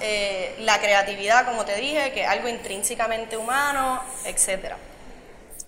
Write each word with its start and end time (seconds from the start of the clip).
eh, 0.00 0.56
la 0.60 0.78
creatividad, 0.78 1.44
como 1.44 1.64
te 1.64 1.76
dije, 1.76 2.12
que 2.12 2.22
es 2.22 2.28
algo 2.28 2.48
intrínsecamente 2.48 3.36
humano, 3.36 4.02
etcétera. 4.24 4.76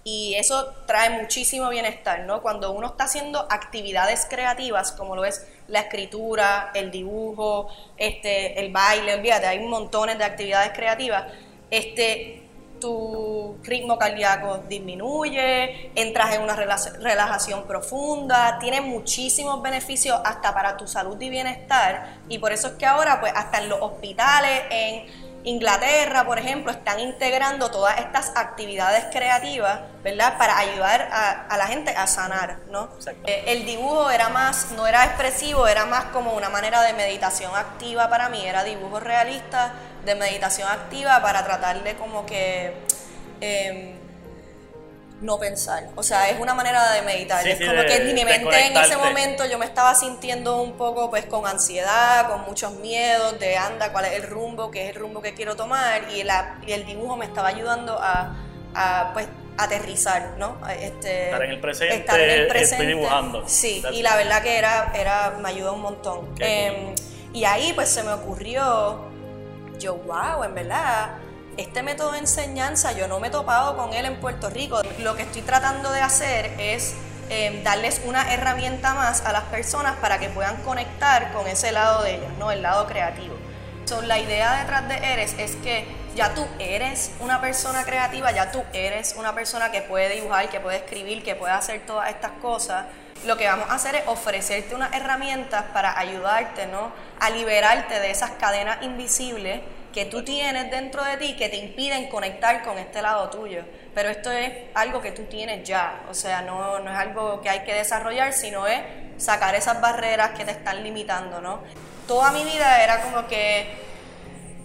Y 0.04 0.35
eso 0.37 0.73
trae 0.87 1.11
muchísimo 1.11 1.69
bienestar, 1.69 2.21
¿no? 2.21 2.41
Cuando 2.41 2.71
uno 2.71 2.89
está 2.89 3.05
haciendo 3.05 3.47
actividades 3.51 4.27
creativas, 4.29 4.93
como 4.93 5.17
lo 5.17 5.25
es 5.25 5.47
la 5.67 5.81
escritura, 5.81 6.71
el 6.75 6.93
dibujo, 6.93 7.69
este, 7.97 8.60
el 8.60 8.71
baile, 8.71 9.15
olvídate, 9.15 9.47
hay 9.47 9.58
montones 9.60 10.17
de 10.19 10.24
actividades 10.24 10.71
creativas, 10.72 11.24
este, 11.71 12.46
tu 12.81 13.58
ritmo 13.63 13.99
cardíaco 13.99 14.58
disminuye, 14.69 15.90
entras 15.95 16.34
en 16.34 16.43
una 16.43 16.55
relajación 16.55 17.66
profunda, 17.66 18.59
tiene 18.59 18.80
muchísimos 18.80 19.62
beneficios 19.62 20.20
hasta 20.25 20.52
para 20.55 20.77
tu 20.77 20.87
salud 20.87 21.20
y 21.20 21.30
bienestar 21.30 22.19
y 22.29 22.39
por 22.39 22.52
eso 22.52 22.69
es 22.69 22.73
que 22.75 22.87
ahora 22.87 23.20
pues 23.20 23.33
hasta 23.34 23.59
en 23.59 23.69
los 23.69 23.80
hospitales 23.80 24.62
en 24.71 25.27
Inglaterra, 25.47 26.27
por 26.27 26.41
ejemplo, 26.41 26.73
están 26.73 26.99
integrando 26.99 27.71
todas 27.71 28.01
estas 28.01 28.33
actividades 28.35 29.05
creativas, 29.13 29.79
¿verdad? 30.02 30.37
Para 30.38 30.59
ayudar 30.59 31.09
a, 31.13 31.57
la 31.57 31.69
gente 31.69 31.93
a 31.93 32.09
sanar, 32.09 32.59
¿no? 32.69 32.88
Eh, 33.27 33.45
el 33.47 33.65
dibujo 33.65 34.11
era 34.11 34.29
más, 34.29 34.73
no 34.73 34.88
era 34.88 35.05
expresivo, 35.05 35.69
era 35.69 35.87
más 35.87 36.07
como 36.07 36.33
una 36.33 36.49
manera 36.49 36.83
de 36.83 36.95
meditación 36.95 37.55
activa 37.55 38.11
para 38.11 38.29
mí, 38.29 38.45
era 38.45 38.65
dibujo 38.65 38.99
realista 38.99 39.73
de 40.06 40.15
meditación 40.15 40.69
activa 40.69 41.20
para 41.20 41.45
tratar 41.45 41.84
de 41.84 41.95
como 41.96 42.24
que 42.24 42.73
em, 43.41 43.96
no 45.20 45.38
pensar. 45.38 45.88
O 45.95 46.02
sea, 46.02 46.29
es 46.29 46.38
una 46.38 46.55
manera 46.55 46.92
de 46.92 47.02
meditar. 47.02 47.46
es 47.46 47.59
como 47.59 47.82
que 47.84 48.01
mi 48.12 48.24
mente 48.24 48.66
en 48.66 48.77
ese 48.77 48.96
momento 48.96 49.46
yo 49.46 49.59
me 49.59 49.65
estaba 49.65 49.95
sintiendo 49.95 50.60
un 50.60 50.77
poco 50.77 51.10
pues 51.10 51.27
con 51.27 51.46
ansiedad, 51.46 52.29
con 52.29 52.42
muchos 52.42 52.73
miedos 52.74 53.38
de 53.38 53.56
anda, 53.56 53.92
cuál 53.92 54.06
es 54.06 54.12
el 54.12 54.24
rumbo, 54.24 54.70
qué 54.70 54.84
es 54.84 54.91
el 54.91 55.01
rumbo 55.01 55.23
que 55.23 55.34
quiero 55.34 55.56
tomar 55.56 56.02
y, 56.10 56.20
el 56.70 56.87
dibujo 56.87 57.16
me 57.16 57.24
estaba 57.24 57.48
ayudando 57.48 57.98
a, 58.01 59.10
pues 59.15 59.26
aterrizar, 59.59 60.35
¿no? 60.37 60.59
Este, 60.68 61.24
estar 61.24 61.43
en 61.43 61.51
el 61.51 61.60
presente, 61.60 61.96
estar 61.96 62.20
en 62.20 62.30
el 62.30 62.46
presente 62.46 62.74
estoy 62.74 62.87
dibujando. 62.88 63.48
Sí, 63.48 63.82
y 63.91 64.02
la 64.02 64.16
verdad 64.16 64.42
que 64.42 64.58
era, 64.58 64.92
era 64.94 65.38
me 65.41 65.48
ayudó 65.48 65.72
un 65.72 65.80
montón. 65.80 66.34
Em, 66.41 66.94
y 67.32 67.44
ahí 67.44 67.72
pues 67.74 67.88
se 67.88 68.02
me 68.02 68.12
ocurrió 68.12 69.16
yo, 69.78 69.96
wow, 69.96 70.44
en 70.44 70.55
verdad, 70.55 71.10
este 71.56 71.82
método 71.82 72.12
de 72.12 72.19
enseñanza 72.19 72.92
yo 72.92 73.08
no 73.08 73.19
me 73.19 73.28
he 73.28 73.30
topado 73.30 73.77
con 73.77 73.94
él 73.94 74.05
en 74.05 74.16
Puerto 74.16 74.50
Rico. 74.50 74.80
Lo 74.98 75.16
que 75.16 75.22
estoy 75.22 75.42
tratando 75.42 75.91
de 75.91 76.00
hacer 76.00 76.52
es 76.58 76.94
em, 77.30 77.62
darles 77.64 78.02
una 78.04 78.32
herramienta 78.32 78.94
más 78.94 79.24
a 79.24 79.32
las 79.32 79.44
personas 79.44 79.97
para 79.97 80.19
que 80.19 80.28
puedan 80.28 80.62
conectar 80.62 81.32
con 81.32 81.47
ese 81.47 81.72
lado 81.72 82.02
de 82.02 82.16
ellos, 82.16 82.30
¿no? 82.38 82.50
El 82.52 82.62
lado 82.62 82.86
creativo. 82.86 83.34
So, 83.86 84.02
la 84.02 84.19
idea 84.19 84.58
detrás 84.58 84.88
de 84.88 84.97
Eres 84.97 85.34
es 85.38 85.56
que 85.56 85.86
ya 86.16 86.34
tú 86.34 86.44
eres 86.58 87.12
una 87.20 87.41
persona 87.41 87.84
creativa, 87.84 88.32
ya 88.32 88.50
tú 88.50 88.64
eres 88.72 89.14
una 89.16 89.34
persona 89.34 89.70
que 89.70 89.82
puede 89.82 90.14
dibujar, 90.14 90.48
que 90.48 90.58
puede 90.58 90.78
escribir, 90.78 91.22
que 91.22 91.36
puede 91.36 91.52
hacer 91.52 91.86
todas 91.86 92.10
estas 92.10 92.32
cosas. 92.42 92.86
Lo 93.25 93.36
que 93.36 93.47
vamos 93.47 93.69
a 93.70 93.75
hacer 93.75 93.97
es 93.97 94.03
ofrecerte 94.06 94.75
unas 94.75 94.92
herramientas 94.92 95.64
para 95.72 95.98
ayudarte, 95.98 96.67
¿no? 96.67 96.92
A 97.19 97.31
liberarte 97.31 97.98
de 97.98 98.11
esas 98.11 98.33
cadenas 98.33 98.83
invisibles 98.83 99.61
que 99.97 100.05
tú 100.05 100.22
tienes 100.22 100.70
dentro 100.70 101.03
de 101.03 101.17
ti 101.17 101.37
que 101.37 101.48
te 101.48 101.56
impiden 101.56 102.11
conectar 102.11 102.62
con 102.62 102.77
este 102.77 103.00
lado 103.00 103.31
tuyo. 103.31 103.64
Pero 103.94 104.11
esto 104.11 104.31
es 104.31 104.53
algo 104.75 105.00
que 105.00 105.11
tú 105.11 105.22
tienes 105.25 105.67
ya, 105.67 106.03
o 106.11 106.12
sea, 106.12 106.42
no, 106.42 106.78
no 106.81 106.91
es 106.91 106.97
algo 106.98 107.41
que 107.41 107.48
hay 107.48 107.61
que 107.61 107.72
desarrollar, 107.72 108.34
sino 108.34 108.67
es 108.67 108.78
sacar 109.17 109.55
esas 109.55 109.81
barreras 109.81 110.33
que 110.37 110.44
te 110.44 110.50
están 110.50 110.84
limitando, 110.84 111.41
¿no? 111.41 111.61
Toda 112.06 112.31
mi 112.31 112.44
vida 112.44 112.84
era 112.84 113.00
como 113.00 113.27
que, 113.27 113.75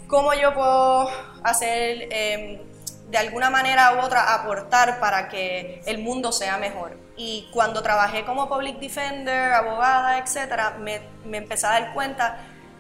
¿cómo 0.08 0.34
yo 0.34 0.54
puedo 0.54 1.10
hacer, 1.46 2.10
em, 2.12 2.60
de 3.10 3.18
alguna 3.18 3.50
manera 3.50 3.94
u 3.94 4.00
otra, 4.02 4.34
aportar 4.34 5.00
para 5.00 5.30
que 5.30 5.82
el 5.86 6.00
mundo 6.00 6.34
sea 6.34 6.58
mejor? 6.58 6.98
Y 7.24 7.48
cuando 7.54 7.84
trabajé 7.84 8.26
como 8.26 8.50
public 8.50 8.80
defender, 8.80 9.54
abogada, 9.54 10.18
etcétera, 10.18 10.78
me, 10.80 11.02
me 11.24 11.38
empecé 11.38 11.68
a 11.68 11.70
dar 11.70 11.94
cuenta, 11.94 12.40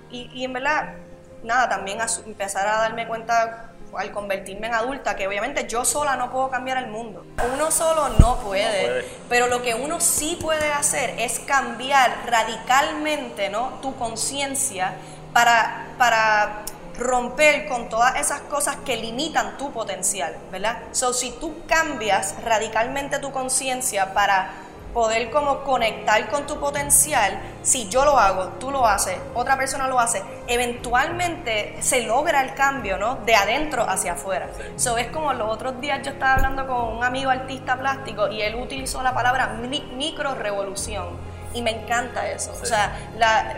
y, 0.09 0.31
y 0.33 0.45
en 0.45 0.53
verdad 0.53 0.95
nada, 1.43 1.69
también 1.69 1.99
empezar 2.25 2.67
a 2.67 2.77
darme 2.77 3.07
cuenta 3.07 3.67
al 3.95 4.11
convertirme 4.11 4.65
en 4.65 4.73
adulta, 4.73 5.15
que 5.15 5.27
obviamente 5.27 5.67
yo 5.67 5.85
sola 5.85 6.15
no 6.15 6.31
puedo 6.31 6.49
cambiar 6.49 6.79
el 6.79 6.87
mundo. 6.87 7.23
Uno 7.53 7.69
solo 7.69 8.09
no 8.17 8.37
puede, 8.39 9.05
pero 9.29 9.45
lo 9.45 9.61
que 9.61 9.75
uno 9.75 9.99
sí 9.99 10.39
puede 10.41 10.71
hacer 10.71 11.13
es 11.19 11.37
cambiar 11.39 12.11
radicalmente 12.25 13.49
¿no? 13.49 13.79
tu 13.83 13.95
conciencia 13.95 14.95
para, 15.33 15.87
para 15.99 16.63
romper 17.01 17.67
con 17.67 17.89
todas 17.89 18.15
esas 18.15 18.41
cosas 18.41 18.77
que 18.85 18.97
limitan 18.97 19.57
tu 19.57 19.71
potencial, 19.71 20.35
¿verdad? 20.51 20.79
So, 20.91 21.13
si 21.13 21.31
tú 21.31 21.65
cambias 21.67 22.35
radicalmente 22.43 23.19
tu 23.19 23.31
conciencia 23.31 24.13
para 24.13 24.51
poder 24.93 25.31
como 25.31 25.63
conectar 25.63 26.29
con 26.29 26.45
tu 26.45 26.59
potencial, 26.59 27.39
si 27.61 27.87
yo 27.89 28.03
lo 28.05 28.17
hago, 28.17 28.49
tú 28.59 28.71
lo 28.71 28.85
haces, 28.85 29.17
otra 29.33 29.57
persona 29.57 29.87
lo 29.87 29.99
hace, 29.99 30.21
eventualmente 30.47 31.77
se 31.81 32.01
logra 32.01 32.41
el 32.41 32.53
cambio, 32.53 32.97
¿no? 32.97 33.15
De 33.25 33.35
adentro 33.35 33.83
hacia 33.87 34.13
afuera. 34.13 34.49
Eso 34.75 34.97
es 34.97 35.07
como 35.07 35.33
los 35.33 35.49
otros 35.49 35.79
días 35.79 36.01
yo 36.03 36.11
estaba 36.11 36.33
hablando 36.33 36.67
con 36.67 36.97
un 36.97 37.03
amigo 37.03 37.29
artista 37.29 37.77
plástico 37.77 38.27
y 38.29 38.41
él 38.41 38.55
utilizó 38.55 39.01
la 39.01 39.13
palabra 39.13 39.59
micro 39.95 40.35
revolución. 40.35 41.30
Y 41.53 41.61
me 41.61 41.71
encanta 41.71 42.27
eso. 42.29 42.57
O 42.61 42.65
sea, 42.65 42.97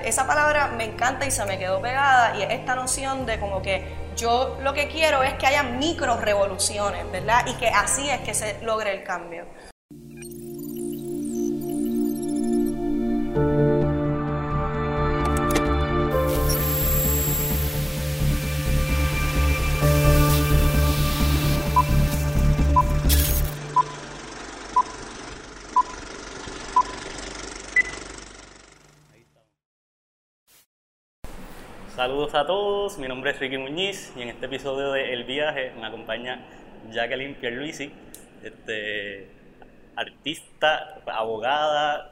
esa 0.03 0.25
palabra 0.25 0.67
me 0.67 0.85
encanta 0.85 1.25
y 1.25 1.31
se 1.31 1.45
me 1.45 1.57
quedó 1.57 1.81
pegada. 1.81 2.35
Y 2.37 2.41
es 2.41 2.51
esta 2.51 2.75
noción 2.75 3.25
de 3.25 3.39
como 3.39 3.61
que 3.61 4.03
yo 4.15 4.57
lo 4.61 4.73
que 4.73 4.87
quiero 4.87 5.23
es 5.23 5.33
que 5.35 5.47
haya 5.47 5.63
micro 5.63 6.17
revoluciones, 6.17 7.09
¿verdad? 7.11 7.45
Y 7.47 7.53
que 7.55 7.69
así 7.69 8.09
es 8.09 8.21
que 8.21 8.33
se 8.33 8.61
logre 8.61 8.91
el 8.91 9.03
cambio. 9.03 9.45
Saludos 32.03 32.35
a 32.35 32.45
todos, 32.45 32.97
mi 32.97 33.07
nombre 33.07 33.31
es 33.31 33.39
Ricky 33.39 33.57
Muñiz 33.57 34.11
y 34.17 34.23
en 34.23 34.27
este 34.27 34.47
episodio 34.47 34.91
de 34.91 35.13
El 35.13 35.23
Viaje 35.23 35.71
me 35.79 35.87
acompaña 35.87 36.45
Jacqueline 36.91 37.33
Pierluisi, 37.35 37.93
este, 38.43 39.29
artista, 39.95 41.01
abogada, 41.05 42.11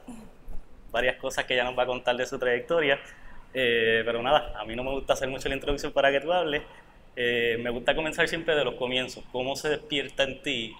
varias 0.90 1.16
cosas 1.16 1.44
que 1.44 1.52
ella 1.52 1.64
nos 1.64 1.78
va 1.78 1.82
a 1.82 1.86
contar 1.86 2.16
de 2.16 2.24
su 2.24 2.38
trayectoria. 2.38 2.98
Eh, 3.52 4.00
pero 4.06 4.22
nada, 4.22 4.58
a 4.58 4.64
mí 4.64 4.74
no 4.74 4.82
me 4.82 4.92
gusta 4.92 5.12
hacer 5.12 5.28
mucho 5.28 5.50
la 5.50 5.56
introducción 5.56 5.92
para 5.92 6.10
que 6.10 6.20
tú 6.20 6.32
hables. 6.32 6.62
Eh, 7.14 7.58
me 7.60 7.68
gusta 7.68 7.94
comenzar 7.94 8.26
siempre 8.28 8.56
de 8.56 8.64
los 8.64 8.76
comienzos. 8.76 9.22
¿Cómo 9.30 9.56
se 9.56 9.68
despierta 9.68 10.22
en 10.22 10.40
ti 10.40 10.74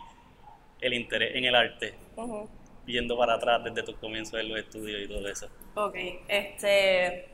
el 0.80 0.94
interés 0.94 1.36
en 1.36 1.44
el 1.44 1.54
arte? 1.54 1.92
Viendo 2.86 3.18
para 3.18 3.34
atrás 3.34 3.62
desde 3.62 3.82
tus 3.82 3.96
comienzos 3.96 4.40
en 4.40 4.48
los 4.48 4.58
estudios 4.58 5.02
y 5.02 5.06
todo 5.06 5.28
eso. 5.28 5.50
Ok, 5.74 5.96
este 6.28 7.31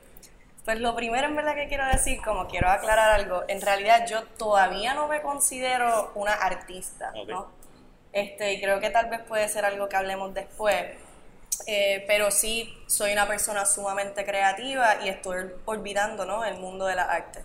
pues 0.68 0.80
lo 0.80 0.94
primero 0.94 1.26
en 1.26 1.34
verdad 1.34 1.54
que 1.54 1.66
quiero 1.66 1.86
decir, 1.86 2.20
como 2.20 2.46
quiero 2.46 2.68
aclarar 2.68 3.18
algo, 3.18 3.42
en 3.48 3.62
realidad 3.62 4.06
yo 4.06 4.24
todavía 4.36 4.92
no 4.92 5.08
me 5.08 5.22
considero 5.22 6.12
una 6.14 6.34
artista, 6.34 7.10
¿no? 7.26 7.50
Este, 8.12 8.52
y 8.52 8.60
creo 8.60 8.78
que 8.78 8.90
tal 8.90 9.08
vez 9.08 9.20
puede 9.20 9.48
ser 9.48 9.64
algo 9.64 9.88
que 9.88 9.96
hablemos 9.96 10.34
después. 10.34 10.84
Eh, 11.66 12.04
pero 12.06 12.30
sí 12.30 12.70
soy 12.86 13.12
una 13.12 13.26
persona 13.26 13.64
sumamente 13.64 14.26
creativa 14.26 15.02
y 15.02 15.08
estoy 15.08 15.50
olvidando 15.64 16.26
¿no? 16.26 16.44
el 16.44 16.58
mundo 16.58 16.84
de 16.84 16.96
la 16.96 17.04
arte. 17.04 17.42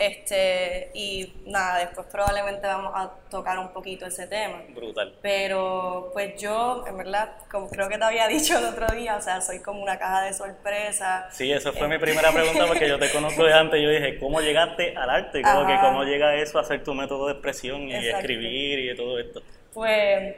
Este, 0.00 0.90
y 0.94 1.30
nada, 1.44 1.80
después 1.80 2.06
probablemente 2.10 2.66
vamos 2.66 2.90
a 2.96 3.10
tocar 3.28 3.58
un 3.58 3.68
poquito 3.68 4.06
ese 4.06 4.26
tema. 4.26 4.62
Brutal. 4.74 5.14
Pero 5.20 6.08
pues 6.14 6.40
yo, 6.40 6.86
en 6.88 6.96
verdad, 6.96 7.32
como 7.50 7.68
creo 7.68 7.86
que 7.90 7.98
te 7.98 8.04
había 8.04 8.26
dicho 8.28 8.58
el 8.58 8.64
otro 8.64 8.86
día, 8.96 9.16
o 9.16 9.20
sea, 9.20 9.42
soy 9.42 9.58
como 9.58 9.82
una 9.82 9.98
caja 9.98 10.22
de 10.22 10.32
sorpresa. 10.32 11.28
Sí, 11.30 11.52
eso 11.52 11.74
fue 11.74 11.86
mi 11.86 11.98
primera 11.98 12.32
pregunta 12.32 12.66
porque 12.66 12.88
yo 12.88 12.98
te 12.98 13.10
conozco 13.12 13.44
de 13.44 13.52
antes. 13.52 13.78
Yo 13.82 13.90
dije, 13.90 14.18
¿cómo 14.18 14.40
llegaste 14.40 14.96
al 14.96 15.10
arte? 15.10 15.42
Como 15.42 15.66
que 15.66 15.78
cómo 15.78 16.04
llega 16.04 16.34
eso 16.34 16.58
a 16.58 16.64
ser 16.64 16.82
tu 16.82 16.94
método 16.94 17.26
de 17.26 17.32
expresión 17.32 17.82
y 17.82 17.94
escribir 17.94 18.78
y 18.78 18.96
todo 18.96 19.18
esto. 19.18 19.42
Pues, 19.74 20.34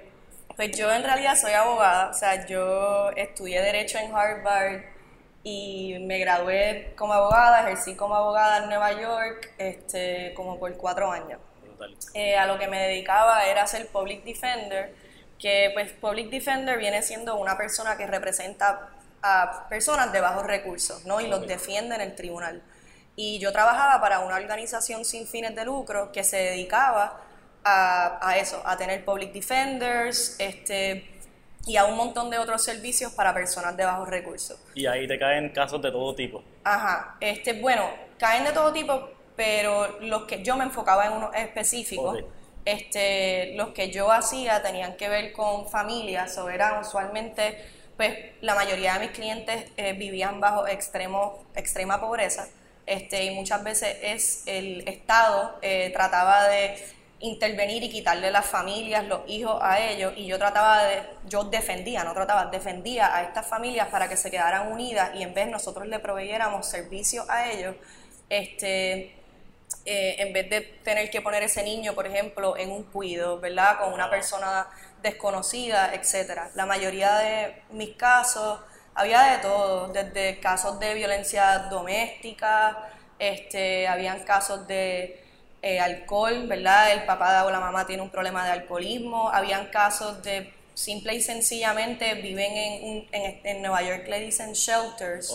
pues 0.56 0.76
yo 0.76 0.92
en 0.92 1.04
realidad 1.04 1.36
soy 1.36 1.52
abogada, 1.52 2.10
o 2.10 2.14
sea, 2.14 2.44
yo 2.46 3.10
estudié 3.14 3.62
Derecho 3.62 3.98
en 3.98 4.12
Harvard 4.12 4.91
y 5.44 5.96
me 6.00 6.18
gradué 6.18 6.92
como 6.96 7.12
abogada, 7.12 7.62
ejercí 7.62 7.96
como 7.96 8.14
abogada 8.14 8.58
en 8.58 8.68
Nueva 8.68 8.92
York 8.92 9.52
este, 9.58 10.32
como 10.34 10.58
por 10.58 10.76
cuatro 10.76 11.10
años. 11.10 11.40
Eh, 12.14 12.36
a 12.36 12.46
lo 12.46 12.58
que 12.58 12.68
me 12.68 12.80
dedicaba 12.80 13.44
era 13.46 13.66
ser 13.66 13.88
public 13.88 14.22
defender, 14.24 14.94
que 15.38 15.70
pues 15.74 15.92
public 15.92 16.30
defender 16.30 16.78
viene 16.78 17.02
siendo 17.02 17.36
una 17.36 17.56
persona 17.56 17.96
que 17.96 18.06
representa 18.06 18.90
a 19.22 19.68
personas 19.68 20.12
de 20.12 20.20
bajos 20.20 20.44
recursos, 20.44 21.04
¿no? 21.06 21.20
Y 21.20 21.26
los 21.26 21.46
defiende 21.46 21.96
en 21.96 22.00
el 22.02 22.14
tribunal. 22.14 22.62
Y 23.16 23.38
yo 23.40 23.52
trabajaba 23.52 24.00
para 24.00 24.20
una 24.20 24.36
organización 24.36 25.04
sin 25.04 25.26
fines 25.26 25.54
de 25.54 25.64
lucro 25.64 26.12
que 26.12 26.22
se 26.22 26.36
dedicaba 26.36 27.20
a, 27.64 28.28
a 28.28 28.38
eso, 28.38 28.62
a 28.64 28.76
tener 28.76 29.04
public 29.04 29.32
defenders, 29.32 30.36
este, 30.38 31.11
y 31.66 31.76
a 31.76 31.84
un 31.84 31.96
montón 31.96 32.30
de 32.30 32.38
otros 32.38 32.64
servicios 32.64 33.12
para 33.12 33.32
personas 33.32 33.76
de 33.76 33.84
bajos 33.84 34.08
recursos. 34.08 34.58
Y 34.74 34.86
ahí 34.86 35.06
te 35.06 35.18
caen 35.18 35.50
casos 35.50 35.80
de 35.82 35.90
todo 35.92 36.14
tipo. 36.14 36.42
Ajá, 36.64 37.16
este, 37.20 37.54
bueno, 37.60 37.88
caen 38.18 38.44
de 38.44 38.52
todo 38.52 38.72
tipo, 38.72 39.10
pero 39.36 39.98
los 40.00 40.24
que 40.24 40.42
yo 40.42 40.56
me 40.56 40.64
enfocaba 40.64 41.06
en 41.06 41.12
uno 41.12 41.32
específico, 41.32 42.10
Ok. 42.10 42.24
este, 42.64 43.54
los 43.56 43.68
que 43.68 43.90
yo 43.90 44.10
hacía 44.10 44.62
tenían 44.62 44.96
que 44.96 45.08
ver 45.08 45.32
con 45.32 45.68
familias, 45.68 46.36
o 46.38 46.48
eran 46.50 46.80
usualmente, 46.80 47.64
pues 47.96 48.16
la 48.40 48.54
mayoría 48.54 48.94
de 48.94 49.00
mis 49.00 49.10
clientes 49.10 49.70
eh, 49.76 49.92
vivían 49.92 50.40
bajo 50.40 50.66
extremo, 50.66 51.44
extrema 51.54 52.00
pobreza, 52.00 52.48
este, 52.86 53.24
y 53.24 53.30
muchas 53.30 53.62
veces 53.62 53.96
es 54.02 54.42
el 54.46 54.86
Estado 54.88 55.58
eh, 55.62 55.90
trataba 55.94 56.48
de 56.48 56.76
intervenir 57.22 57.82
y 57.84 57.88
quitarle 57.88 58.30
las 58.30 58.44
familias, 58.46 59.06
los 59.06 59.20
hijos 59.28 59.58
a 59.62 59.78
ellos, 59.80 60.12
y 60.16 60.26
yo 60.26 60.38
trataba 60.38 60.84
de, 60.84 61.02
yo 61.28 61.44
defendía, 61.44 62.02
no 62.04 62.12
trataba, 62.12 62.46
defendía 62.46 63.14
a 63.14 63.22
estas 63.22 63.46
familias 63.46 63.88
para 63.88 64.08
que 64.08 64.16
se 64.16 64.30
quedaran 64.30 64.72
unidas 64.72 65.10
y 65.14 65.22
en 65.22 65.32
vez 65.32 65.48
nosotros 65.48 65.86
le 65.86 66.00
proveyéramos 66.00 66.66
servicios 66.66 67.28
a 67.30 67.50
ellos, 67.50 67.76
este, 68.28 69.14
eh, 69.84 70.16
en 70.18 70.32
vez 70.32 70.50
de 70.50 70.60
tener 70.60 71.10
que 71.10 71.20
poner 71.20 71.44
ese 71.44 71.62
niño, 71.62 71.94
por 71.94 72.06
ejemplo, 72.06 72.56
en 72.56 72.70
un 72.72 72.82
cuido, 72.82 73.38
¿verdad? 73.38 73.78
Con 73.78 73.92
una 73.92 74.10
persona 74.10 74.66
desconocida, 75.00 75.94
etcétera. 75.94 76.50
La 76.54 76.66
mayoría 76.66 77.16
de 77.18 77.62
mis 77.70 77.96
casos 77.96 78.58
había 78.94 79.22
de 79.22 79.38
todo, 79.38 79.88
desde 79.88 80.40
casos 80.40 80.80
de 80.80 80.94
violencia 80.94 81.58
doméstica, 81.70 82.90
este, 83.18 83.86
habían 83.86 84.24
casos 84.24 84.66
de 84.66 85.22
eh, 85.62 85.80
alcohol, 85.80 86.46
¿verdad? 86.48 86.92
El 86.92 87.04
papá 87.04 87.44
o 87.44 87.50
la 87.50 87.60
mamá 87.60 87.86
tiene 87.86 88.02
un 88.02 88.10
problema 88.10 88.44
de 88.44 88.52
alcoholismo, 88.52 89.30
habían 89.30 89.66
casos 89.68 90.22
de 90.22 90.52
simple 90.74 91.14
y 91.14 91.20
sencillamente 91.22 92.14
viven 92.14 92.52
en, 92.52 92.84
un- 92.84 93.08
en, 93.12 93.40
en 93.44 93.62
Nueva 93.62 93.82
York, 93.82 94.06
le 94.08 94.20
dicen 94.20 94.52
shelters, 94.54 95.30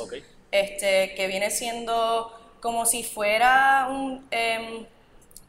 este, 0.51 1.13
que 1.15 1.27
viene 1.27 1.51
siendo 1.51 2.31
como 2.61 2.85
si 2.85 3.03
fuera 3.03 3.87
un 3.89 4.27
em, 4.31 4.85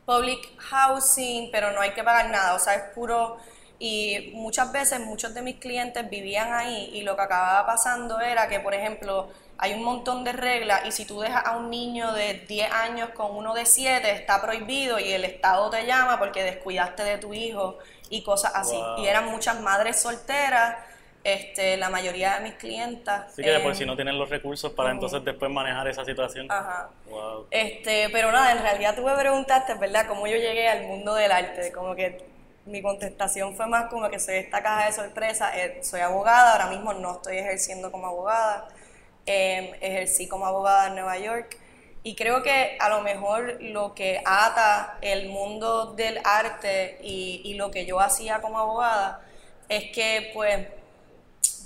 public 0.07 0.41
housing, 0.59 1.51
pero 1.51 1.73
no 1.73 1.81
hay 1.81 1.91
que 1.93 2.03
pagar 2.05 2.31
nada, 2.31 2.55
o 2.55 2.59
sea, 2.59 2.75
es 2.75 2.83
puro... 2.95 3.39
Y 3.81 4.33
muchas 4.35 4.73
veces 4.73 4.99
muchos 5.01 5.35
de 5.35 5.41
mis 5.43 5.57
clientes 5.57 6.11
vivían 6.11 6.53
ahí 6.53 6.91
y 6.95 7.03
lo 7.03 7.15
que 7.15 7.23
acababa 7.23 7.65
pasando 7.65 8.19
era 8.21 8.49
que, 8.49 8.59
por 8.59 8.75
ejemplo, 8.75 9.29
hay 9.59 9.75
un 9.75 9.83
montón 9.83 10.23
de 10.23 10.33
reglas 10.33 10.83
y 10.87 10.93
si 10.93 11.05
tú 11.05 11.21
dejas 11.21 11.45
a 11.45 11.57
un 11.57 11.69
niño 11.69 12.13
de 12.13 12.45
10 12.49 12.73
años 12.73 13.11
con 13.11 13.37
uno 13.37 13.55
de 13.55 13.67
7, 13.67 14.09
está 14.13 14.41
prohibido 14.41 15.01
y 15.01 15.13
el 15.13 15.25
Estado 15.25 15.69
te 15.69 15.85
llama 15.85 16.19
porque 16.19 16.45
descuidaste 16.45 17.03
de 17.03 17.19
tu 17.19 17.35
hijo 17.35 17.77
y 18.09 18.23
cosas 18.23 18.53
así. 18.55 18.77
Wow. 18.77 19.01
Y 19.01 19.09
eran 19.09 19.27
muchas 19.27 19.61
madres 19.61 20.01
solteras, 20.01 20.77
este, 21.25 21.77
la 21.77 21.91
mayoría 21.91 22.37
de 22.37 22.45
mis 22.45 22.55
clientas. 22.55 23.33
Así 23.33 23.43
que 23.43 23.51
de 23.51 23.59
por 23.59 23.75
si 23.75 23.85
no 23.85 23.97
tienen 23.97 24.17
los 24.17 24.31
recursos 24.31 24.73
para 24.73 24.93
entonces 24.93 25.25
después 25.25 25.51
manejar 25.51 25.89
esa 25.89 26.05
situación. 26.05 26.47
Ajá. 26.49 26.91
Wow. 27.11 27.49
Este, 27.51 28.09
pero 28.11 28.31
nada, 28.31 28.53
en 28.53 28.63
realidad 28.63 28.95
tú 28.95 29.03
me 29.03 29.15
preguntaste, 29.17 29.75
¿verdad?, 29.75 30.07
cómo 30.07 30.29
yo 30.29 30.37
llegué 30.37 30.69
al 30.69 30.87
mundo 30.87 31.15
del 31.17 31.33
arte. 31.33 31.73
Como 31.73 31.97
que 31.97 32.25
mi 32.65 32.81
contestación 32.81 33.57
fue 33.57 33.67
más 33.67 33.87
como 33.91 34.09
que 34.09 34.21
soy 34.21 34.37
esta 34.37 34.63
caja 34.63 34.87
de 34.87 34.93
sorpresa. 34.93 35.51
eh, 35.59 35.81
soy 35.83 36.01
abogada, 36.01 36.53
ahora 36.53 36.67
mismo 36.67 36.93
no 36.93 37.15
estoy 37.15 37.39
ejerciendo 37.39 37.91
como 37.91 38.07
abogada. 38.07 38.69
Eh, 39.29 39.79
ejercí 39.81 40.27
como 40.27 40.47
abogada 40.47 40.89
en 40.89 40.95
Nueva 40.95 41.19
York. 41.19 41.57
Y 42.03 42.17
creo 42.17 42.43
que 42.43 42.79
a 42.81 42.89
lo 42.89 43.03
mejor 43.03 43.59
lo 43.61 43.95
que 43.95 44.23
ata 44.25 44.99
el 45.03 45.29
mundo 45.29 45.93
del 45.95 46.21
arte 46.25 46.99
y, 47.03 47.43
y 47.45 47.55
lo 47.55 47.71
que 47.71 47.87
yo 47.87 48.01
hacía 48.01 48.41
como 48.41 48.59
abogada 48.59 49.21
es 49.69 49.93
que, 49.93 50.31
pues, 50.33 50.67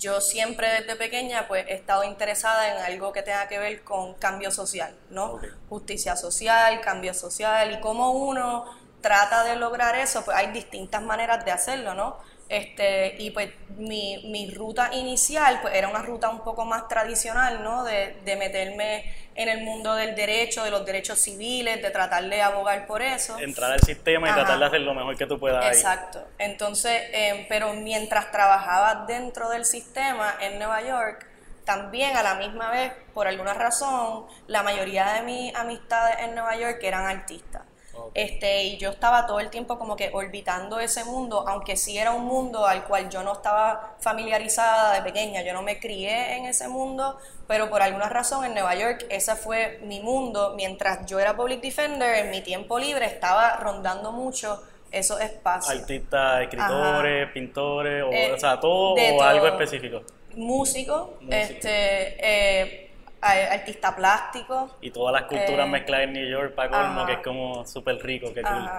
yo 0.01 0.21
siempre 0.21 0.69
desde 0.69 0.97
pequeña 0.97 1.47
pues 1.47 1.65
he 1.69 1.75
estado 1.75 2.03
interesada 2.03 2.75
en 2.75 2.83
algo 2.83 3.13
que 3.13 3.23
tenga 3.23 3.47
que 3.47 3.59
ver 3.61 3.85
con 3.85 4.15
cambio 4.15 4.51
social, 4.51 4.93
¿no? 5.11 5.39
Justicia 5.69 6.17
social, 6.17 6.81
cambio 6.81 7.15
social 7.15 7.73
y 7.73 7.81
cómo 7.81 8.11
uno 8.11 8.65
trata 9.01 9.45
de 9.45 9.55
lograr 9.57 9.95
eso, 9.97 10.25
pues 10.25 10.37
hay 10.37 10.49
distintas 10.49 11.03
maneras 11.03 11.45
de 11.45 11.53
hacerlo, 11.53 11.95
¿no? 11.95 12.17
Este, 12.53 13.17
y 13.19 13.31
pues 13.31 13.49
mi, 13.79 14.31
mi 14.31 14.51
ruta 14.51 14.91
inicial 14.93 15.61
pues 15.63 15.75
era 15.75 15.89
una 15.89 16.03
ruta 16.03 16.29
un 16.29 16.45
poco 16.45 16.67
más 16.67 16.87
tradicional, 16.87 17.63
¿no? 17.63 17.83
De, 17.83 18.17
de 18.27 18.37
meterme 18.37 19.11
en 19.35 19.49
el 19.49 19.63
mundo 19.63 19.95
del 19.95 20.15
derecho, 20.15 20.63
de 20.63 20.71
los 20.71 20.85
derechos 20.85 21.19
civiles, 21.19 21.81
de 21.81 21.91
tratar 21.91 22.29
de 22.29 22.43
abogar 22.43 22.87
por 22.87 23.01
eso. 23.01 23.39
Entrar 23.39 23.73
al 23.73 23.81
sistema 23.81 24.29
y 24.29 24.35
tratar 24.35 24.59
de 24.59 24.67
hacer 24.67 24.81
lo 24.83 24.93
mejor 24.93 25.17
que 25.17 25.27
tú 25.27 25.39
puedas 25.39 25.65
ahí. 25.65 25.71
Exacto. 25.71 26.23
Entonces, 26.37 26.93
eh, 27.13 27.47
pero 27.49 27.73
mientras 27.73 28.31
trabajaba 28.31 29.07
dentro 29.07 29.49
del 29.49 29.65
sistema 29.65 30.35
en 30.43 30.59
Nueva 30.59 30.83
York, 30.83 31.27
también 31.65 32.17
a 32.19 32.23
la 32.23 32.35
misma 32.35 32.71
vez, 32.71 32.93
por 33.15 33.27
alguna 33.27 33.55
razón, 33.55 34.27
la 34.47 34.63
mayoría 34.63 35.15
de 35.15 35.23
mis 35.23 35.55
amistades 35.55 36.17
en 36.21 36.35
Nueva 36.35 36.55
York 36.57 36.81
eran 36.83 37.07
artistas. 37.07 37.63
Ok. 37.95 38.11
Este, 38.15 38.65
y 38.65 38.79
yo 38.79 38.91
estaba 38.91 39.27
todo 39.27 39.41
el 39.41 39.51
tiempo 39.51 39.79
como 39.79 39.97
que 39.97 40.11
orbitando 40.13 40.81
ese 40.81 41.05
mundo, 41.05 41.45
aunque 41.47 41.77
sí 41.77 41.99
era 41.99 42.13
un 42.13 42.25
mundo 42.25 42.67
al 42.67 42.85
cual 42.85 43.11
yo 43.11 43.23
no 43.23 43.33
estaba 43.33 43.97
familiarizada 44.01 44.95
de 44.95 45.03
pequeña, 45.03 45.43
yo 45.43 45.53
no 45.53 45.63
me 45.63 45.79
crié 45.79 46.37
en 46.37 46.47
ese 46.47 46.69
mundo, 46.69 47.19
pero 47.47 47.69
por 47.71 47.83
alguna 47.83 48.09
razón 48.09 48.45
en 48.45 48.55
Nueva 48.55 48.75
York 48.75 49.07
ese 49.11 49.37
fue 49.37 49.79
mi 49.85 50.01
mundo, 50.01 50.55
mientras 50.57 51.05
yo 51.07 51.21
era 51.21 51.37
public 51.37 51.61
defender, 51.61 52.17
en 52.25 52.31
mi 52.31 52.41
tiempo 52.41 52.79
libre 52.79 53.07
estaba 53.07 53.57
rondando 53.57 54.11
mucho 54.13 54.63
esos 54.91 55.21
espacios. 55.21 55.81
Artistas, 55.81 56.43
escritores, 56.43 57.31
pintores, 57.33 58.03
o, 58.05 58.11
Eh, 58.13 58.33
o 58.33 58.39
sea, 58.39 58.59
todo 58.61 58.95
o 58.95 59.23
algo 59.23 59.47
todo. 59.47 59.53
específico. 59.61 60.03
Músico, 60.35 61.15
Músico. 61.21 61.33
este, 61.35 62.17
eh, 62.27 62.82
artista 63.23 63.95
plástico, 63.97 64.77
Y 64.81 64.91
todas 64.91 65.13
las 65.13 65.25
culturas 65.25 65.67
Eh, 65.67 65.71
mezcladas 65.71 66.07
en 66.07 66.13
New 66.15 66.29
York 66.29 66.55
para 66.55 66.71
colmo, 66.71 67.07
que 67.07 67.13
es 67.15 67.21
como 67.21 67.65
súper 67.67 67.97
rico, 68.03 68.35
que 68.35 68.45
cool. 68.45 68.73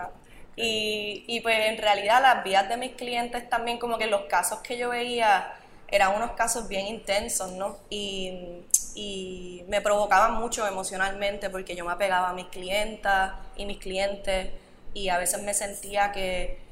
Y, 0.56 1.26
y 1.28 1.42
pues 1.42 1.58
en 1.68 1.78
realidad 1.78 2.22
las 2.22 2.44
vidas 2.44 2.70
de 2.70 2.78
mis 2.78 2.94
clientes 2.96 3.50
también, 3.50 3.80
como 3.80 3.98
que 3.98 4.08
los 4.08 4.24
casos 4.24 4.60
que 4.60 4.78
yo 4.78 4.90
veía 4.90 5.54
eran 5.88 6.16
unos 6.16 6.32
casos 6.34 6.68
bien 6.68 6.88
intensos, 6.88 7.52
¿no? 7.54 7.78
Y, 7.90 8.66
y 8.96 9.64
me 9.68 9.82
provocaban 9.82 10.36
mucho 10.36 10.68
emocionalmente 10.68 11.50
porque 11.50 11.76
yo 11.76 11.86
me 11.86 11.94
apegaba 11.94 12.30
a 12.30 12.34
mis 12.34 12.48
clientas 12.48 13.34
y 13.56 13.66
mis 13.66 13.80
clientes 13.80 14.52
y 14.94 15.10
a 15.10 15.18
veces 15.18 15.42
me 15.42 15.54
sentía 15.56 16.12
que, 16.12 16.63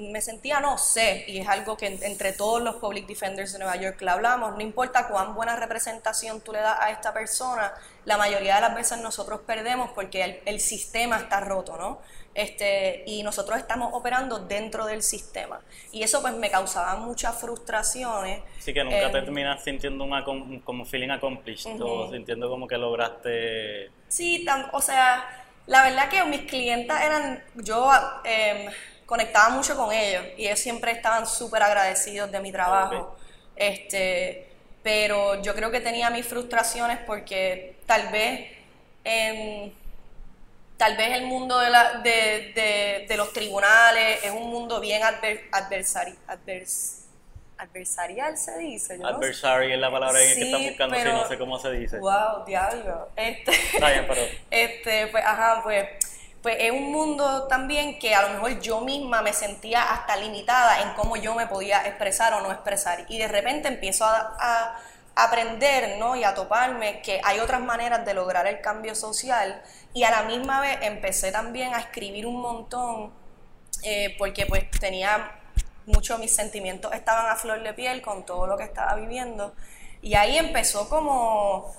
me 0.00 0.20
sentía, 0.20 0.60
no 0.60 0.78
sé, 0.78 1.24
y 1.28 1.38
es 1.38 1.48
algo 1.48 1.76
que 1.76 1.86
en- 1.86 2.02
entre 2.02 2.32
todos 2.32 2.62
los 2.62 2.76
public 2.76 3.06
defenders 3.06 3.52
de 3.52 3.58
Nueva 3.58 3.76
York 3.76 4.00
le 4.02 4.10
hablamos, 4.10 4.54
no 4.54 4.60
importa 4.60 5.08
cuán 5.08 5.34
buena 5.34 5.56
representación 5.56 6.40
tú 6.40 6.52
le 6.52 6.60
das 6.60 6.78
a 6.80 6.90
esta 6.90 7.12
persona, 7.12 7.72
la 8.04 8.16
mayoría 8.16 8.56
de 8.56 8.60
las 8.62 8.74
veces 8.74 8.98
nosotros 8.98 9.40
perdemos 9.46 9.90
porque 9.94 10.22
el, 10.24 10.40
el 10.46 10.60
sistema 10.60 11.16
está 11.18 11.40
roto, 11.40 11.76
¿no? 11.76 12.00
Este, 12.34 13.02
y 13.06 13.22
nosotros 13.24 13.58
estamos 13.58 13.90
operando 13.94 14.38
dentro 14.38 14.86
del 14.86 15.02
sistema. 15.02 15.60
Y 15.90 16.04
eso 16.04 16.20
pues 16.22 16.34
me 16.34 16.50
causaba 16.50 16.94
muchas 16.96 17.36
frustraciones. 17.40 18.42
Así 18.58 18.72
que 18.72 18.84
nunca 18.84 18.98
Eh, 18.98 19.06
te 19.10 19.20
terminas 19.22 19.64
sintiendo 19.64 20.04
una 20.04 20.22
com- 20.24 20.60
como 20.60 20.84
feeling 20.84 21.10
accomplished 21.10 21.80
o 21.82 22.10
sintiendo 22.12 22.48
como 22.48 22.68
que 22.68 22.76
lograste... 22.78 23.90
Sí, 24.08 24.46
o 24.72 24.80
sea, 24.80 25.44
la 25.66 25.82
verdad 25.82 26.08
que 26.08 26.22
mis 26.24 26.42
clientas 26.42 27.02
eran, 27.02 27.42
yo 27.56 27.90
em, 28.24 28.70
conectaba 29.08 29.48
mucho 29.48 29.74
con 29.74 29.90
ellos 29.90 30.22
y 30.36 30.46
ellos 30.46 30.60
siempre 30.60 30.92
estaban 30.92 31.26
súper 31.26 31.62
agradecidos 31.62 32.30
de 32.30 32.40
mi 32.40 32.52
trabajo. 32.52 33.16
Este, 33.56 34.46
pero 34.82 35.40
yo 35.42 35.54
creo 35.54 35.70
que 35.70 35.80
tenía 35.80 36.10
mis 36.10 36.26
frustraciones 36.26 36.98
porque 37.06 37.76
tal 37.86 38.08
vez, 38.10 38.50
tal 40.76 40.96
vez 40.96 41.10
el 41.12 41.26
mundo 41.26 41.58
de, 41.58 41.70
la- 41.70 41.94
de, 41.94 42.52
de- 42.54 43.06
de 43.08 43.16
los 43.16 43.32
tribunales 43.32 44.22
es 44.24 44.30
un 44.30 44.48
mundo 44.50 44.78
bien 44.80 45.02
adver- 45.02 45.48
adversari- 45.50 46.16
advers- 46.28 46.96
adversarial, 47.56 48.36
se 48.38 48.56
dice. 48.58 48.98
no 48.98 49.08
sé. 49.08 49.14
Adversary 49.14 49.72
es 49.72 49.78
la 49.80 49.90
palabra 49.90 50.20
que 50.20 50.34
Sí, 50.34 50.42
estás 50.42 50.60
buscando, 50.62 50.94
sí, 50.96 51.00
pero- 51.02 51.16
no 51.16 51.28
sé 51.28 51.38
cómo 51.38 51.58
se 51.58 51.70
dice. 51.72 51.98
Wow, 51.98 52.44
diablo. 52.46 53.08
Este, 53.16 53.50
Está 53.50 53.90
bien, 53.90 54.04
pero- 54.06 54.20
este, 54.50 55.06
pues, 55.08 55.24
ajá, 55.24 55.60
pues, 55.64 55.88
pues 56.42 56.56
es 56.60 56.70
un 56.70 56.92
mundo 56.92 57.48
también 57.48 57.98
que 57.98 58.14
a 58.14 58.22
lo 58.22 58.34
mejor 58.34 58.60
yo 58.60 58.80
misma 58.80 59.22
me 59.22 59.32
sentía 59.32 59.92
hasta 59.92 60.16
limitada 60.16 60.82
en 60.82 60.94
cómo 60.94 61.16
yo 61.16 61.34
me 61.34 61.46
podía 61.46 61.86
expresar 61.86 62.32
o 62.34 62.40
no 62.40 62.52
expresar. 62.52 63.06
Y 63.08 63.18
de 63.18 63.28
repente 63.28 63.68
empiezo 63.68 64.04
a, 64.04 64.78
aprender, 65.20 65.98
¿no? 65.98 66.14
Y 66.14 66.22
a 66.22 66.32
toparme 66.32 67.02
que 67.02 67.20
hay 67.24 67.40
otras 67.40 67.60
maneras 67.60 68.06
de 68.06 68.14
lograr 68.14 68.46
el 68.46 68.60
cambio 68.60 68.94
social. 68.94 69.60
Y 69.92 70.04
a 70.04 70.12
la 70.12 70.22
misma 70.22 70.60
vez 70.60 70.78
empecé 70.82 71.32
también 71.32 71.74
a 71.74 71.80
escribir 71.80 72.24
un 72.24 72.40
montón 72.40 73.12
eh, 73.82 74.14
porque 74.16 74.46
pues 74.46 74.70
tenía 74.78 75.32
mucho, 75.86 76.18
mis 76.18 76.32
sentimientos 76.32 76.92
estaban 76.92 77.26
a 77.26 77.34
flor 77.34 77.62
de 77.64 77.72
piel 77.74 78.00
con 78.00 78.24
todo 78.24 78.46
lo 78.46 78.56
que 78.56 78.62
estaba 78.62 78.94
viviendo. 78.94 79.54
Y 80.02 80.14
ahí 80.14 80.38
empezó 80.38 80.88
como, 80.88 81.74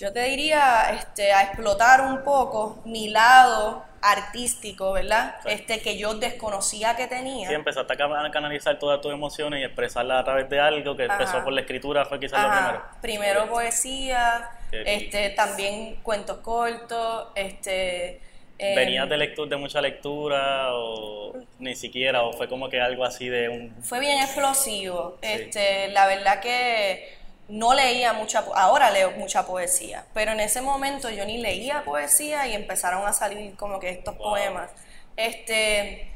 Yo 0.00 0.10
te 0.14 0.22
diría 0.24 0.92
este, 0.94 1.30
a 1.30 1.42
explotar 1.42 2.00
un 2.00 2.24
poco 2.24 2.78
mi 2.86 3.10
lado 3.10 3.84
artístico, 4.00 4.92
¿verdad? 4.92 5.34
Este 5.44 5.82
que 5.82 5.98
yo 5.98 6.14
desconocía 6.14 6.96
que 6.96 7.06
tenía. 7.06 7.46
Sí, 7.46 7.52
empezaste 7.52 7.92
a 7.92 8.30
canalizar 8.30 8.78
todas 8.78 9.02
tus 9.02 9.12
emociones 9.12 9.60
y 9.60 9.64
expresarlas 9.64 10.22
a 10.22 10.24
través 10.24 10.48
de 10.48 10.58
algo 10.58 10.96
que 10.96 11.04
empezó 11.04 11.44
por 11.44 11.52
la 11.52 11.60
escritura, 11.60 12.06
fue 12.06 12.18
quizás 12.18 12.42
lo 12.42 12.50
primero. 12.50 12.82
Primero 13.02 13.50
poesía, 13.50 14.48
este, 14.72 15.30
también 15.30 15.96
cuentos 16.02 16.38
cortos, 16.38 17.26
este... 17.34 18.22
Em, 18.56 18.76
¿Venías 18.76 19.08
de, 19.08 19.16
lectura, 19.16 19.50
de 19.50 19.56
mucha 19.56 19.80
lectura 19.80 20.74
o 20.74 21.34
ni 21.58 21.74
siquiera? 21.74 22.22
¿O 22.22 22.32
fue 22.32 22.46
como 22.46 22.68
que 22.68 22.80
algo 22.80 23.04
así 23.04 23.28
de 23.28 23.48
un...? 23.48 23.82
Fue 23.82 24.00
bien 24.00 24.18
explosivo. 24.18 25.18
Este, 25.22 25.88
la 25.88 26.06
verdad 26.06 26.40
que 26.40 27.19
no 27.50 27.74
leía 27.74 28.12
mucha, 28.12 28.44
ahora 28.54 28.90
leo 28.90 29.10
mucha 29.12 29.44
poesía, 29.44 30.04
pero 30.14 30.30
en 30.32 30.40
ese 30.40 30.62
momento 30.62 31.10
yo 31.10 31.26
ni 31.26 31.38
leía 31.38 31.82
poesía 31.84 32.46
y 32.46 32.54
empezaron 32.54 33.04
a 33.06 33.12
salir 33.12 33.56
como 33.56 33.80
que 33.80 33.90
estos 33.90 34.14
poemas. 34.14 34.70
Este, 35.16 36.12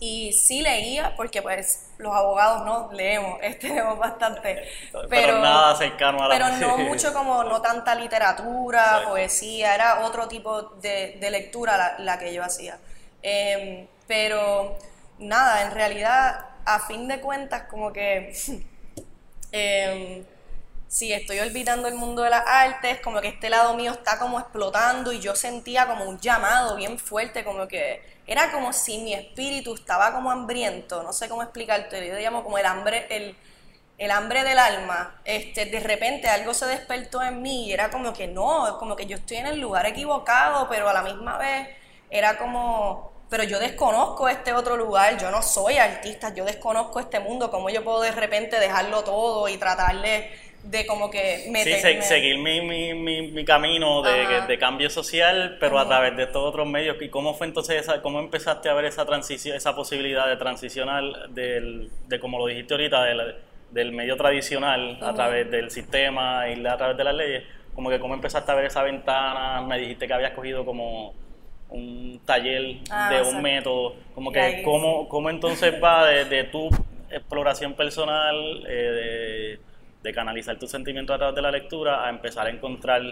y 0.00 0.34
sí 0.34 0.60
leía, 0.60 1.16
porque 1.16 1.40
pues 1.40 1.88
los 1.96 2.14
abogados 2.14 2.66
no 2.66 2.92
leemos, 2.92 3.38
este 3.42 3.70
leemos 3.70 3.98
bastante. 3.98 4.68
Pero, 5.08 5.40
nada 5.40 5.74
cercano 5.76 6.22
a 6.22 6.28
la 6.28 6.34
Pero 6.34 6.48
no 6.68 6.78
mucho 6.78 7.14
como, 7.14 7.42
no 7.42 7.62
tanta 7.62 7.94
literatura, 7.94 9.04
poesía, 9.08 9.74
era 9.74 10.04
otro 10.04 10.28
tipo 10.28 10.62
de, 10.62 11.18
lectura 11.30 11.96
la, 11.98 12.18
que 12.18 12.34
yo 12.34 12.44
hacía. 12.44 12.78
Em, 13.22 13.86
pero 14.06 14.76
nada, 15.18 15.62
en 15.62 15.70
realidad, 15.70 16.50
a 16.66 16.80
fin 16.80 17.08
de 17.08 17.18
cuentas, 17.20 17.62
como 17.62 17.94
que... 17.94 18.36
eh, 19.52 20.24
sí, 20.96 21.12
estoy 21.12 21.40
olvidando 21.40 21.88
el 21.88 21.94
mundo 21.94 22.22
de 22.22 22.30
las 22.30 22.42
artes, 22.46 23.00
como 23.00 23.20
que 23.20 23.28
este 23.28 23.50
lado 23.50 23.74
mío 23.74 23.92
está 23.92 24.18
como 24.18 24.40
explotando 24.40 25.12
y 25.12 25.20
yo 25.20 25.36
sentía 25.36 25.86
como 25.86 26.06
un 26.06 26.18
llamado 26.18 26.74
bien 26.74 26.98
fuerte, 26.98 27.44
como 27.44 27.68
que 27.68 28.00
era 28.26 28.50
como 28.50 28.72
si 28.72 28.98
mi 28.98 29.12
espíritu 29.12 29.74
estaba 29.74 30.14
como 30.14 30.30
hambriento, 30.30 31.02
no 31.02 31.12
sé 31.12 31.28
cómo 31.28 31.42
explicarte, 31.42 32.08
yo 32.08 32.18
llamo 32.18 32.42
como 32.42 32.56
el 32.56 32.64
hambre, 32.64 33.06
el, 33.10 33.36
el 33.98 34.10
hambre 34.10 34.42
del 34.42 34.58
alma, 34.58 35.20
este, 35.26 35.66
de 35.66 35.80
repente 35.80 36.28
algo 36.28 36.54
se 36.54 36.64
despertó 36.64 37.22
en 37.22 37.42
mí 37.42 37.66
y 37.66 37.72
era 37.74 37.90
como 37.90 38.14
que 38.14 38.26
no, 38.26 38.78
como 38.78 38.96
que 38.96 39.04
yo 39.04 39.18
estoy 39.18 39.36
en 39.36 39.48
el 39.48 39.60
lugar 39.60 39.84
equivocado, 39.84 40.66
pero 40.66 40.88
a 40.88 40.94
la 40.94 41.02
misma 41.02 41.36
vez 41.36 41.68
era 42.08 42.38
como, 42.38 43.12
pero 43.28 43.42
yo 43.44 43.58
desconozco 43.58 44.30
este 44.30 44.54
otro 44.54 44.78
lugar, 44.78 45.18
yo 45.18 45.30
no 45.30 45.42
soy 45.42 45.76
artista, 45.76 46.32
yo 46.32 46.46
desconozco 46.46 47.00
este 47.00 47.20
mundo, 47.20 47.50
¿cómo 47.50 47.68
yo 47.68 47.84
puedo 47.84 48.00
de 48.00 48.12
repente 48.12 48.58
dejarlo 48.58 49.04
todo 49.04 49.46
y 49.48 49.58
tratarle 49.58 50.45
de 50.70 50.86
como 50.86 51.10
que 51.10 51.50
Sí, 51.64 52.02
seguir 52.02 52.38
mi, 52.38 52.60
mi, 52.60 52.94
mi, 53.30 53.44
camino 53.44 54.02
de, 54.02 54.58
cambio 54.58 54.90
social, 54.90 55.56
pero 55.60 55.78
a 55.78 55.86
través 55.86 56.16
de 56.16 56.24
estos 56.24 56.42
otros 56.42 56.66
medios. 56.66 56.96
¿Y 57.00 57.08
cómo 57.08 57.34
fue 57.34 57.46
entonces 57.46 57.82
esa, 57.82 58.02
cómo 58.02 58.18
empezaste 58.18 58.68
a 58.68 58.74
ver 58.74 58.86
esa 58.86 59.06
transición, 59.06 59.56
esa 59.56 59.74
posibilidad 59.74 60.26
de 60.28 60.36
transicionar 60.36 61.02
del, 61.30 61.90
de 62.08 62.20
como 62.20 62.38
lo 62.38 62.46
dijiste 62.46 62.74
ahorita, 62.74 63.04
del, 63.04 63.36
del 63.70 63.92
medio 63.92 64.16
tradicional 64.16 64.98
a 65.00 65.14
través 65.14 65.50
del 65.50 65.70
sistema 65.70 66.48
y 66.48 66.66
a 66.66 66.76
través 66.76 66.96
de 66.96 67.04
las 67.04 67.14
leyes? 67.14 67.44
Como 67.74 67.90
que 67.90 68.00
cómo 68.00 68.14
empezaste 68.14 68.50
a 68.50 68.54
ver 68.54 68.66
esa 68.66 68.82
ventana, 68.82 69.60
me 69.62 69.78
dijiste 69.78 70.06
que 70.06 70.14
habías 70.14 70.32
cogido 70.32 70.64
como 70.64 71.14
un 71.68 72.20
taller 72.24 72.78
ah, 72.90 73.10
de 73.10 73.22
un 73.22 73.42
método, 73.42 73.96
como 74.14 74.32
que 74.32 74.62
cómo, 74.64 75.08
cómo 75.08 75.30
entonces 75.30 75.74
va 75.82 76.06
de, 76.06 76.24
de 76.24 76.44
tu 76.44 76.70
exploración 77.10 77.74
personal, 77.74 78.64
eh, 78.68 79.58
de 79.58 79.65
de 80.06 80.14
canalizar 80.14 80.56
tus 80.56 80.70
sentimientos 80.70 81.14
a 81.14 81.18
través 81.18 81.34
de 81.34 81.42
la 81.42 81.50
lectura 81.50 82.06
a 82.06 82.10
empezar 82.10 82.46
a 82.46 82.50
encontrar 82.50 83.02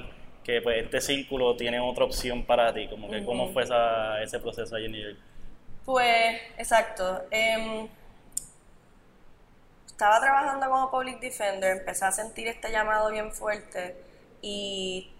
que 0.44 0.62
pues, 0.62 0.84
este 0.84 1.00
círculo 1.00 1.56
tiene 1.56 1.80
otra 1.80 2.04
opción 2.04 2.44
para 2.44 2.72
ti, 2.72 2.86
como 2.88 3.10
que 3.10 3.24
cómo 3.24 3.52
fue 3.52 3.64
ese 4.22 4.38
proceso 4.38 4.76
ahí 4.76 4.84
en 4.84 4.92
New 4.92 5.02
York. 5.02 5.18
Pues, 5.84 6.40
exacto. 6.56 7.22
Em, 7.30 7.88
estaba 9.86 10.20
trabajando 10.20 10.68
como 10.68 10.90
public 10.90 11.18
defender, 11.18 11.78
empecé 11.78 12.04
a 12.04 12.12
sentir 12.12 12.46
este 12.46 12.70
llamado 12.70 13.10
bien 13.10 13.32
fuerte 13.32 13.96
y 14.40 15.10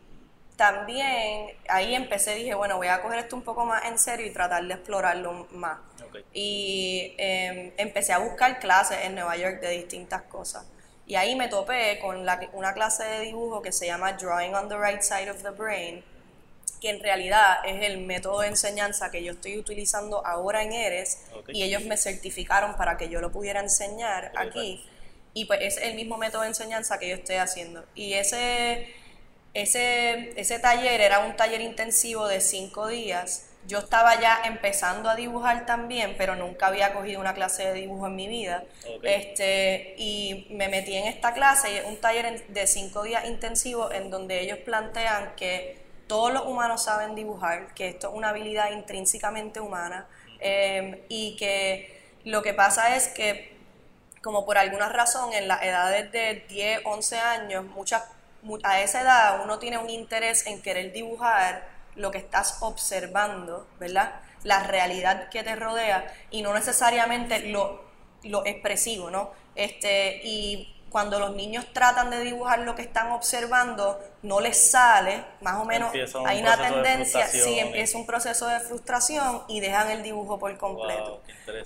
también 0.57 1.57
ahí 1.69 1.95
empecé, 1.95 2.37
dije, 2.37 2.55
bueno, 2.55 2.77
voy 2.77 2.87
a 2.87 3.03
coger 3.03 3.19
esto 3.19 3.35
un 3.35 3.43
poco 3.43 3.65
más 3.65 3.85
en 3.87 3.99
serio 3.99 4.27
y 4.27 4.31
tratar 4.31 4.65
de 4.65 4.75
explorarlo 4.75 5.49
más. 5.51 5.79
Y 6.33 7.15
em, 7.19 7.73
empecé 7.77 8.13
a 8.13 8.19
buscar 8.19 8.61
clases 8.61 8.99
en 9.03 9.17
Nueva 9.17 9.37
York 9.37 9.61
de 9.61 9.71
distintas 9.71 10.23
cosas. 10.23 10.65
Y 11.07 11.17
ahí 11.17 11.35
me 11.35 11.49
topé 11.49 11.99
con 12.01 12.25
la, 12.25 12.49
una 12.53 12.73
clase 12.73 13.05
de 13.05 13.21
dibujo 13.21 13.61
que 13.61 13.73
se 13.73 13.87
llama 13.87 14.15
Drawing 14.15 14.55
on 14.55 14.69
the 14.69 14.77
Right 14.79 15.03
Side 15.03 15.31
of 15.31 15.43
the 15.43 15.51
Brain, 15.51 16.03
que 16.81 16.91
en 16.91 17.01
realidad 17.01 17.59
es 17.67 17.83
el 17.83 17.99
método 17.99 18.41
de 18.41 18.49
enseñanza 18.49 19.11
que 19.11 19.23
yo 19.23 19.33
estoy 19.33 19.59
utilizando 19.59 20.25
ahora 20.27 20.63
en 20.63 20.73
ERES 20.73 21.19
y 21.49 21.63
ellos 21.63 21.85
me 21.85 21.97
certificaron 21.97 22.77
para 22.77 22.97
que 22.97 23.09
yo 23.09 23.21
lo 23.21 23.31
pudiera 23.31 23.61
enseñar 23.61 24.33
aquí. 24.37 24.85
Y 25.35 25.47
pues 25.47 25.61
es 25.63 25.77
el 25.79 25.95
mismo 25.95 26.17
método 26.17 26.43
de 26.43 26.49
enseñanza 26.49 26.99
que 26.99 27.09
yo 27.09 27.17
estoy 27.17 27.37
haciendo. 27.37 27.85
Y 27.95 28.15
ese, 28.15 28.95
ese, 29.53 30.33
ese 30.41 30.59
taller 30.59 31.01
era 31.01 31.21
un 31.21 31.37
taller 31.37 31.61
intensivo 31.61 32.29
de 32.29 32.41
cinco 32.41 32.87
días 32.89 33.47
yo 33.67 33.79
estaba 33.79 34.21
ya 34.21 34.43
empezando 34.45 35.09
a 35.09 35.15
dibujar 35.15 35.65
también, 35.67 36.15
pero 36.19 36.37
nunca 36.37 36.67
había 36.67 36.93
cogido 36.93 37.21
una 37.21 37.35
clase 37.35 37.65
de 37.65 37.73
dibujo 37.75 38.07
en 38.07 38.17
mi 38.17 38.29
vida. 38.29 38.65
Este, 39.03 39.95
y 39.97 40.47
me 40.51 40.69
metí 40.69 40.95
en 40.95 41.07
esta 41.07 41.33
clase, 41.33 41.85
un 41.87 41.97
taller 41.97 42.47
de 42.49 42.67
cinco 42.67 43.03
días 43.05 43.25
intensivos 43.27 43.93
en 43.95 44.11
donde 44.11 44.41
ellos 44.41 44.59
plantean 44.59 45.35
que 45.37 45.83
todos 46.07 46.33
los 46.33 46.45
humanos 46.47 46.85
saben 46.85 47.15
dibujar, 47.15 47.73
que 47.75 47.89
esto 47.89 48.09
es 48.09 48.15
una 48.15 48.29
habilidad 48.31 48.73
intrínsecamente 48.73 49.61
humana 49.61 50.07
em, 50.41 51.01
y 51.09 51.37
que 51.37 52.03
lo 52.25 52.43
que 52.43 52.53
pasa 52.53 52.97
es 52.97 53.09
que 53.09 53.55
como 54.23 54.47
por 54.47 54.57
alguna 54.59 54.89
razón 54.89 55.33
en 55.35 55.49
las 55.49 55.63
edades 55.63 56.11
de 56.13 56.45
10, 56.49 56.81
11 56.85 57.19
años, 57.19 57.65
muchas, 57.65 58.05
a 58.63 58.81
esa 58.81 59.03
edad 59.03 59.43
uno 59.45 59.59
tiene 59.59 59.79
un 59.79 59.91
interés 59.91 60.47
en 60.47 60.63
querer 60.63 60.93
dibujar 60.93 61.74
lo 61.97 62.11
que 62.11 62.19
estás 62.19 62.59
observando, 62.61 63.67
¿verdad? 63.79 64.21
La 64.43 64.63
realidad 64.63 65.29
que 65.29 65.43
te 65.43 65.57
rodea 65.57 66.13
y 66.31 66.43
no 66.43 66.55
necesariamente 66.55 67.51
lo, 67.51 67.83
lo 68.23 68.45
expresivo, 68.47 69.11
¿no? 69.11 69.31
Este, 69.55 70.21
y 70.25 70.75
cuando 70.91 71.19
los 71.19 71.35
niños 71.35 71.67
tratan 71.73 72.11
de 72.11 72.21
dibujar 72.21 72.61
lo 72.61 72.77
que 72.77 72.83
están 72.83 73.11
observando, 73.11 74.01
no 74.23 74.41
les 74.41 74.71
sale, 74.71 75.25
más 75.41 75.61
o 75.61 75.65
menos 75.65 75.93
hay 76.25 76.41
una 76.41 76.57
tendencia, 76.57 77.27
sí, 77.27 77.59
empieza 77.59 77.99
un 77.99 78.07
proceso 78.07 78.47
de 78.47 78.61
frustración 78.61 79.43
y 79.49 79.59
dejan 79.59 79.91
el 79.91 80.05
dibujo 80.05 80.39
por 80.39 80.57
completo. 80.57 81.21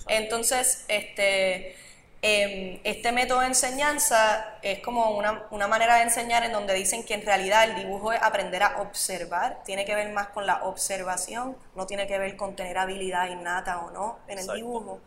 Entonces, 0.07 0.83
este 0.87 1.75
Em, 2.21 2.81
este 2.83 3.13
método 3.13 3.39
de 3.39 3.47
enseñanza 3.47 4.57
es 4.61 4.79
como 4.79 5.11
una, 5.11 5.45
una, 5.51 5.69
manera 5.69 5.95
de 5.95 6.01
enseñar 6.01 6.43
en 6.43 6.51
donde 6.51 6.73
dicen 6.73 7.05
que 7.05 7.13
en 7.13 7.21
realidad 7.21 7.63
el 7.63 7.75
dibujo 7.75 8.11
es 8.11 8.21
aprender 8.21 8.61
a 8.61 8.81
observar, 8.81 9.63
tiene 9.63 9.85
que 9.85 9.95
ver 9.95 10.11
más 10.11 10.27
con 10.27 10.45
la 10.45 10.65
observación, 10.65 11.55
no 11.75 11.85
tiene 11.85 12.07
que 12.07 12.19
ver 12.19 12.35
con 12.35 12.57
tener 12.57 12.77
habilidad 12.77 13.29
innata 13.29 13.79
o 13.79 13.91
no 13.91 14.19
en 14.27 14.39
el 14.39 14.47
dibujo. 14.47 14.99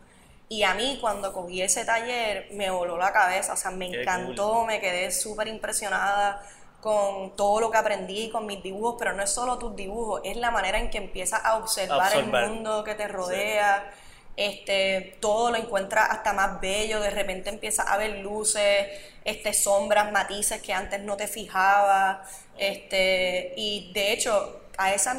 Y 0.49 0.63
a 0.63 0.73
mí 0.73 0.97
cuando 0.99 1.31
cogí 1.33 1.61
ese 1.61 1.85
taller 1.85 2.47
me 2.53 2.71
voló 2.71 2.97
la 2.97 3.13
cabeza, 3.13 3.53
o 3.53 3.57
sea, 3.57 3.69
me 3.69 3.85
encantó, 3.85 4.65
me 4.65 4.79
quedé 4.79 5.11
súper 5.11 5.47
impresionada 5.47 6.41
con 6.81 7.35
todo 7.35 7.61
lo 7.61 7.71
que 7.71 7.77
aprendí, 7.77 8.29
con 8.31 8.45
mis 8.47 8.61
dibujos, 8.61 8.95
pero 8.97 9.13
no 9.13 9.23
es 9.23 9.29
solo 9.29 9.57
tus 9.59 9.75
dibujos, 9.75 10.21
es 10.23 10.35
la 10.35 10.49
manera 10.49 10.79
en 10.79 10.89
que 10.89 10.97
empiezas 10.97 11.45
a 11.45 11.57
observar, 11.57 12.11
el 12.15 12.25
mundo 12.25 12.83
que 12.83 12.95
te 12.95 13.07
rodea 13.07 13.89
este, 14.35 15.17
todo 15.19 15.51
lo 15.51 15.57
encuentra 15.57 16.05
hasta 16.05 16.33
más 16.33 16.59
bello, 16.59 16.99
de 16.99 17.09
repente 17.09 17.49
empieza 17.49 17.83
a 17.83 17.97
ver 17.97 18.19
luces, 18.19 18.87
este, 19.23 19.53
sombras, 19.53 20.11
matices 20.11 20.61
que 20.61 20.73
antes 20.73 21.01
no 21.01 21.17
te 21.17 21.27
fijaba, 21.27 22.23
este, 22.57 23.53
y 23.57 23.91
de 23.93 24.13
hecho, 24.13 24.61
a 24.77 24.93
esa 24.93 25.15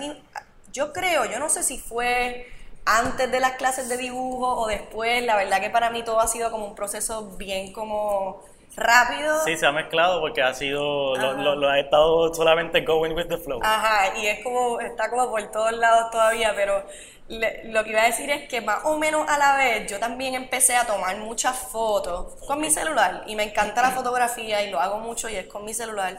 yo 0.72 0.92
creo, 0.92 1.24
yo 1.26 1.38
no 1.38 1.48
sé 1.48 1.62
si 1.62 1.78
fue 1.78 2.48
antes 2.84 3.30
de 3.30 3.40
las 3.40 3.52
clases 3.52 3.88
de 3.88 3.96
dibujo 3.96 4.62
o 4.62 4.66
después, 4.66 5.24
la 5.24 5.36
verdad 5.36 5.60
que 5.60 5.70
para 5.70 5.90
mí 5.90 6.02
todo 6.02 6.20
ha 6.20 6.26
sido 6.26 6.50
como 6.50 6.66
un 6.66 6.74
proceso 6.74 7.36
bien 7.36 7.72
como 7.72 8.42
rápido. 8.76 9.42
Sí, 9.44 9.56
se 9.56 9.66
ha 9.66 9.72
mezclado 9.72 10.20
porque 10.20 10.42
ha 10.42 10.52
sido, 10.52 11.16
lo, 11.16 11.54
lo, 11.54 11.68
ha 11.68 11.78
estado 11.78 12.34
solamente 12.34 12.80
going 12.82 13.12
with 13.12 13.28
the 13.28 13.38
flow. 13.38 13.60
Ajá, 13.62 14.18
y 14.18 14.26
es 14.26 14.42
como, 14.42 14.80
está 14.80 15.08
como 15.10 15.30
por 15.30 15.42
todos 15.50 15.72
lados 15.72 16.10
todavía, 16.10 16.52
pero 16.54 16.84
lo 17.28 17.84
que 17.84 17.90
iba 17.90 18.02
a 18.02 18.06
decir 18.06 18.30
es 18.30 18.48
que 18.48 18.60
más 18.60 18.84
o 18.84 18.98
menos 18.98 19.26
a 19.28 19.38
la 19.38 19.56
vez 19.56 19.90
yo 19.90 19.98
también 19.98 20.34
empecé 20.34 20.76
a 20.76 20.86
tomar 20.86 21.16
muchas 21.18 21.56
fotos 21.56 22.34
con 22.46 22.60
mi 22.60 22.70
celular 22.70 23.24
y 23.26 23.34
me 23.34 23.44
encanta 23.44 23.80
la 23.80 23.92
fotografía 23.92 24.62
y 24.62 24.70
lo 24.70 24.78
hago 24.78 24.98
mucho 24.98 25.28
y 25.30 25.36
es 25.36 25.46
con 25.46 25.64
mi 25.64 25.72
celular. 25.72 26.18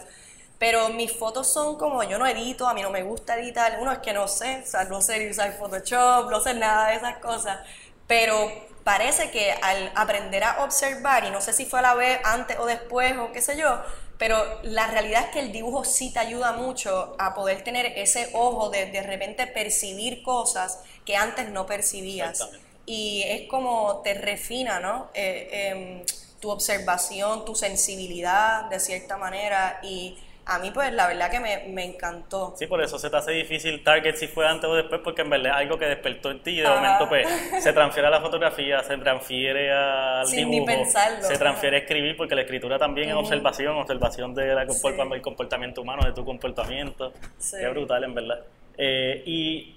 Pero 0.57 0.89
mis 0.89 1.11
fotos 1.11 1.51
son 1.51 1.77
como 1.77 2.01
yo 2.03 2.17
no 2.17 2.25
edito, 2.25 2.67
a 2.67 2.73
mí 2.73 2.81
no 2.81 2.89
me 2.89 3.03
gusta 3.03 3.37
editar. 3.37 3.77
Uno 3.81 3.91
es 3.91 3.99
que 3.99 4.13
no 4.13 4.27
sé, 4.27 4.61
o 4.63 4.67
sea, 4.67 4.85
no 4.85 5.01
sé 5.01 5.29
usar 5.29 5.53
Photoshop, 5.57 6.29
no 6.31 6.39
sé 6.39 6.53
nada 6.53 6.87
de 6.87 6.95
esas 6.95 7.17
cosas. 7.17 7.59
Pero 8.07 8.51
parece 8.83 9.31
que 9.31 9.51
al 9.51 9.91
aprender 9.95 10.43
a 10.43 10.63
observar, 10.63 11.25
y 11.25 11.31
no 11.31 11.41
sé 11.41 11.53
si 11.53 11.65
fue 11.65 11.79
a 11.79 11.81
la 11.81 11.95
vez 11.95 12.19
antes 12.23 12.57
o 12.57 12.65
después 12.65 13.15
o 13.17 13.31
qué 13.31 13.41
sé 13.41 13.57
yo, 13.57 13.81
pero 14.17 14.37
la 14.63 14.87
realidad 14.87 15.25
es 15.25 15.29
que 15.31 15.39
el 15.39 15.51
dibujo 15.51 15.83
sí 15.83 16.13
te 16.13 16.19
ayuda 16.19 16.53
mucho 16.53 17.15
a 17.19 17.33
poder 17.33 17.63
tener 17.63 17.87
ese 17.97 18.29
ojo 18.33 18.69
de 18.69 18.85
de 18.85 19.01
repente 19.01 19.45
percibir 19.47 20.23
cosas 20.23 20.79
que 21.05 21.15
antes 21.15 21.49
no 21.49 21.65
percibías. 21.65 22.49
Y 22.85 23.23
es 23.27 23.47
como 23.47 24.01
te 24.03 24.13
refina, 24.13 24.79
¿no? 24.79 25.09
Eh, 25.13 25.49
em, 25.51 26.05
tu 26.39 26.49
observación, 26.51 27.45
tu 27.45 27.55
sensibilidad, 27.55 28.65
de 28.69 28.79
cierta 28.79 29.17
manera, 29.17 29.79
y 29.81 30.17
a 30.47 30.59
mí 30.59 30.69
pues 30.71 30.93
la 30.93 31.07
verdad 31.07 31.31
que 31.31 31.39
me, 31.39 31.83
encantó. 31.83 32.53
Sí, 32.57 32.67
por 32.67 32.81
eso 32.83 32.99
se 32.99 33.09
te 33.09 33.17
hace 33.17 33.31
difícil 33.31 33.83
target 33.83 34.15
si 34.15 34.27
fue 34.27 34.47
antes 34.47 34.69
o 34.69 34.75
después, 34.75 35.01
porque 35.03 35.23
en 35.23 35.31
verdad 35.31 35.53
es 35.53 35.57
algo 35.57 35.79
que 35.79 35.85
despertó 35.85 36.29
en 36.29 36.43
ti 36.43 36.51
y 36.51 36.61
de 36.61 36.69
momento 36.69 37.09
pues 37.09 37.27
se 37.63 37.73
transfiere 37.73 38.07
a 38.07 38.11
la 38.11 38.21
fotografía, 38.21 38.83
se 38.83 38.95
transfiere 38.97 39.71
al 39.71 40.27
Sin 40.27 40.51
dibujo, 40.51 40.67
pensarlo. 40.67 41.23
se 41.23 41.37
transfiere 41.37 41.77
a 41.77 41.79
escribir, 41.79 42.15
porque 42.15 42.35
la 42.35 42.41
escritura 42.41 42.77
también 42.77 43.09
es 43.09 43.15
observación, 43.15 43.75
observación 43.77 44.35
del 44.35 44.67
de 44.67 45.21
comportamiento 45.21 45.81
humano, 45.81 46.05
de 46.05 46.13
tu 46.13 46.23
comportamiento. 46.23 47.11
Sí. 47.39 47.57
Qué 47.59 47.67
brutal 47.69 48.03
en 48.03 48.13
verdad. 48.13 48.39
Eh, 48.77 49.23
y 49.25 49.74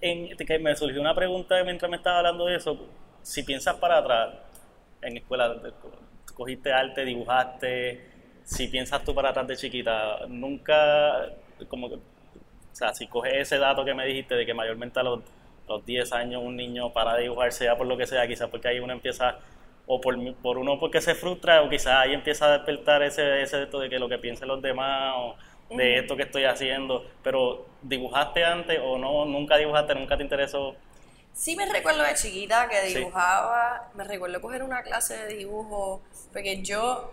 en, 0.00 0.36
que 0.36 0.58
me 0.58 0.74
surgió 0.76 1.00
una 1.00 1.14
pregunta 1.14 1.62
mientras 1.64 1.90
me 1.90 1.96
estaba 1.96 2.18
hablando 2.18 2.46
de 2.46 2.56
eso, 2.56 2.78
si 3.22 3.42
piensas 3.42 3.76
para 3.76 3.98
atrás, 3.98 4.34
en 5.00 5.16
escuela, 5.16 5.56
cogiste 6.34 6.72
arte, 6.72 7.04
dibujaste 7.04 8.12
si 8.44 8.68
piensas 8.68 9.04
tú 9.04 9.14
para 9.14 9.30
atrás 9.30 9.46
de 9.46 9.56
chiquita, 9.56 10.26
nunca, 10.28 11.30
como 11.68 11.86
o 11.86 12.00
sea, 12.72 12.94
si 12.94 13.06
coges 13.06 13.34
ese 13.34 13.58
dato 13.58 13.84
que 13.84 13.94
me 13.94 14.06
dijiste 14.06 14.34
de 14.34 14.46
que 14.46 14.54
mayormente 14.54 14.98
a 15.00 15.02
los, 15.02 15.20
los 15.68 15.84
10 15.84 16.12
años 16.12 16.42
un 16.42 16.56
niño 16.56 16.92
para 16.92 17.16
dibujar, 17.16 17.52
sea 17.52 17.76
por 17.76 17.86
lo 17.86 17.96
que 17.96 18.06
sea, 18.06 18.26
quizás 18.26 18.48
porque 18.48 18.68
ahí 18.68 18.80
uno 18.80 18.92
empieza, 18.92 19.38
o 19.86 20.00
por, 20.00 20.16
por 20.36 20.58
uno 20.58 20.78
porque 20.78 21.00
se 21.00 21.14
frustra, 21.14 21.62
o 21.62 21.68
quizás 21.68 21.94
ahí 21.94 22.14
empieza 22.14 22.46
a 22.46 22.58
despertar 22.58 23.02
ese, 23.02 23.42
ese 23.42 23.66
de 23.66 23.88
que 23.90 23.98
lo 23.98 24.08
que 24.08 24.18
piensen 24.18 24.48
los 24.48 24.62
demás, 24.62 25.14
o 25.16 25.36
de 25.76 25.98
esto 25.98 26.16
que 26.16 26.24
estoy 26.24 26.44
haciendo, 26.44 27.04
pero 27.22 27.66
¿dibujaste 27.82 28.44
antes 28.44 28.78
o 28.82 28.98
no? 28.98 29.24
¿Nunca 29.24 29.56
dibujaste? 29.56 29.94
¿Nunca 29.94 30.16
te 30.16 30.22
interesó? 30.22 30.74
Sí 31.32 31.56
me 31.56 31.66
recuerdo 31.66 32.02
de 32.02 32.14
chiquita 32.14 32.68
que 32.68 32.82
dibujaba, 32.82 33.90
me 33.94 34.04
recuerdo 34.04 34.40
coger 34.40 34.62
una 34.62 34.82
clase 34.82 35.16
de 35.16 35.34
dibujo, 35.34 36.02
porque 36.32 36.62
yo 36.62 37.12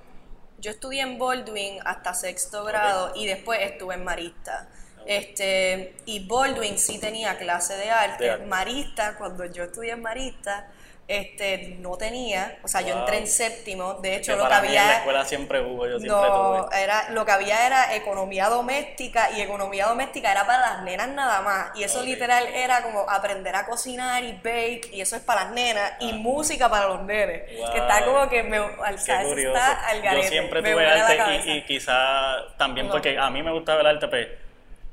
yo 0.60 0.72
estudié 0.72 1.02
en 1.02 1.18
Baldwin 1.18 1.80
hasta 1.86 2.14
sexto 2.14 2.64
grado 2.66 3.14
y 3.16 3.26
después 3.26 3.60
estuve 3.62 3.96
en 3.96 4.04
Marista. 4.04 4.68
Este, 5.06 5.96
y 6.06 6.28
Baldwin 6.28 6.78
sí 6.78 7.00
tenía 7.00 7.38
clase 7.38 7.76
de 7.76 7.90
arte. 7.90 8.38
Marista, 8.46 9.18
cuando 9.18 9.46
yo 9.46 9.64
estudié 9.64 9.94
en 9.94 10.02
Marista, 10.02 10.68
este, 11.10 11.76
no 11.80 11.98
tenía, 11.98 12.60
o 12.64 12.68
sea, 12.68 12.82
yo 12.82 12.96
entré 13.00 13.18
en 13.18 13.28
séptimo, 13.28 13.96
de 13.96 14.18
hecho 14.18 14.36
lo 14.36 14.48
que 14.48 14.54
había... 14.54 14.82
en 14.84 14.88
la 14.88 14.98
escuela 14.98 15.26
siempre 15.26 15.60
hubo, 15.60 15.88
yo 15.88 16.00
siempre 16.00 16.30
no, 16.30 16.72
Era, 16.72 17.10
lo 17.10 17.26
que 17.26 17.32
había 17.32 17.66
era 17.66 17.96
economía 17.96 18.48
doméstica 18.48 19.32
y 19.32 19.42
economía 19.42 19.88
doméstica 19.88 20.32
era 20.32 20.46
para 20.46 20.60
las 20.60 20.84
nenas 20.84 21.10
nada 21.10 21.42
más 21.42 21.72
y 21.76 21.84
eso 21.84 22.04
literal 22.04 22.46
era 22.46 22.84
como 22.84 23.10
aprender 23.10 23.56
a 23.56 23.66
cocinar 23.66 24.24
y 24.24 24.34
bake 24.34 24.92
y 24.94 25.02
eso 25.02 25.16
es 25.16 25.24
para 25.24 25.46
las 25.46 25.54
nenas 25.54 25.94
y 26.00 26.14
música 26.14 26.70
para 26.70 26.86
los 26.86 27.02
nenes, 27.02 27.42
que 27.72 27.78
está 27.80 28.06
como 28.06 28.30
que 28.30 28.44
me... 28.44 28.58
Al, 28.58 28.96
está 28.96 29.88
al 29.88 30.02
garete, 30.02 30.26
yo 30.26 30.30
siempre 30.30 30.62
tuve 30.62 30.86
arte 30.86 31.42
y, 31.44 31.52
y 31.54 31.66
quizá 31.66 32.56
también 32.58 32.88
porque 32.88 33.18
a 33.18 33.32
mí 33.32 33.42
me 33.42 33.52
gustaba 33.52 33.82
el 33.82 33.88
arte, 33.88 34.08
pero 34.10 34.49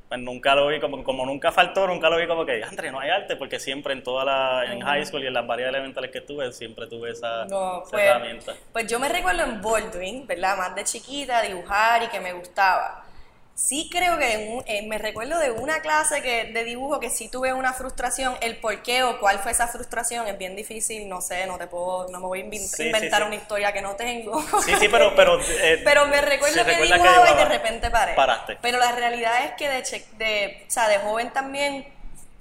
pues, 0.07 0.21
nunca 0.21 0.55
lo 0.55 0.67
vi, 0.67 0.79
como, 0.79 1.03
como 1.03 1.25
nunca 1.25 1.51
faltó, 1.51 1.87
nunca 1.87 2.09
lo 2.09 2.17
vi 2.17 2.27
como 2.27 2.45
que, 2.45 2.63
André, 2.63 2.91
no 2.91 2.99
hay 2.99 3.09
arte, 3.09 3.35
porque 3.35 3.59
siempre 3.59 3.93
en 3.93 4.03
toda 4.03 4.23
la, 4.23 4.71
en 4.71 4.81
high 4.81 5.05
school 5.05 5.23
y 5.23 5.27
en 5.27 5.33
las 5.33 5.45
varias 5.45 5.69
elementales 5.69 6.11
que 6.11 6.21
tuve, 6.21 6.51
siempre 6.53 6.87
tuve 6.87 7.11
esa, 7.11 7.45
pues, 7.89 8.03
herramienta. 8.03 8.53
Pues 8.71 8.87
yo 8.87 8.99
me 8.99 9.09
recuerdo 9.09 9.43
en 9.43 9.61
Baldwin, 9.61 10.27
¿verdad? 10.27 10.57
Más 10.57 10.75
de 10.75 10.83
chiquita, 10.83 11.41
dibujar 11.41 12.03
y 12.03 12.07
que 12.07 12.19
me 12.19 12.33
gustaba. 12.33 13.06
Sí 13.57 13.89
creo 13.91 14.19
que 14.19 14.61
eh, 14.67 14.83
me 14.83 14.99
recuerdo 14.99 15.39
de 15.39 15.49
una 15.49 15.81
clase 15.81 16.21
que, 16.21 16.45
de 16.53 16.63
dibujo 16.63 16.99
que 16.99 17.09
sí 17.09 17.27
tuve 17.27 17.53
una 17.53 17.73
frustración, 17.73 18.37
el 18.41 18.57
por 18.57 18.83
qué 18.83 19.01
o 19.01 19.19
cuál 19.19 19.39
fue 19.39 19.51
esa 19.51 19.67
frustración 19.67 20.27
es 20.27 20.37
bien 20.37 20.55
difícil, 20.55 21.09
no 21.09 21.21
sé, 21.21 21.47
no 21.47 21.57
te 21.57 21.65
puedo, 21.65 22.07
no 22.09 22.19
me 22.19 22.27
voy 22.27 22.41
a 22.41 22.43
inventar 22.43 23.23
una 23.23 23.33
historia 23.33 23.73
que 23.73 23.81
no 23.81 23.95
tengo. 23.95 24.39
Sí, 24.63 24.73
sí, 24.79 24.87
pero... 24.89 25.15
Pero, 25.15 25.39
eh, 25.41 25.81
pero 25.83 26.05
me 26.05 26.21
recuerdo 26.21 26.63
que 26.63 26.83
dibujaba 26.83 27.31
y 27.31 27.35
de 27.35 27.45
repente 27.45 27.89
paré. 27.89 28.13
Paraste. 28.13 28.59
Pero 28.61 28.77
la 28.77 28.91
realidad 28.91 29.45
es 29.45 29.53
que 29.53 29.67
de, 29.67 30.05
de, 30.23 30.63
o 30.67 30.69
sea, 30.69 30.87
de 30.87 30.99
joven 30.99 31.33
también, 31.33 31.87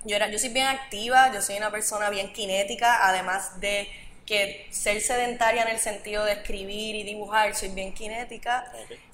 yo, 0.05 0.16
era, 0.16 0.29
yo 0.29 0.38
soy 0.38 0.50
bien 0.50 0.66
activa, 0.66 1.33
yo 1.33 1.40
soy 1.40 1.57
una 1.57 1.70
persona 1.70 2.11
bien 2.11 2.31
cinética, 2.35 3.09
además 3.09 3.59
de 3.59 3.88
que 4.26 4.66
ser 4.70 5.00
sedentaria 5.00 5.62
en 5.62 5.68
el 5.68 5.78
sentido 5.78 6.24
de 6.24 6.32
escribir 6.32 6.96
y 6.96 7.04
dibujar, 7.04 7.54
soy 7.54 7.68
bien 7.68 7.96
cinética. 7.96 8.64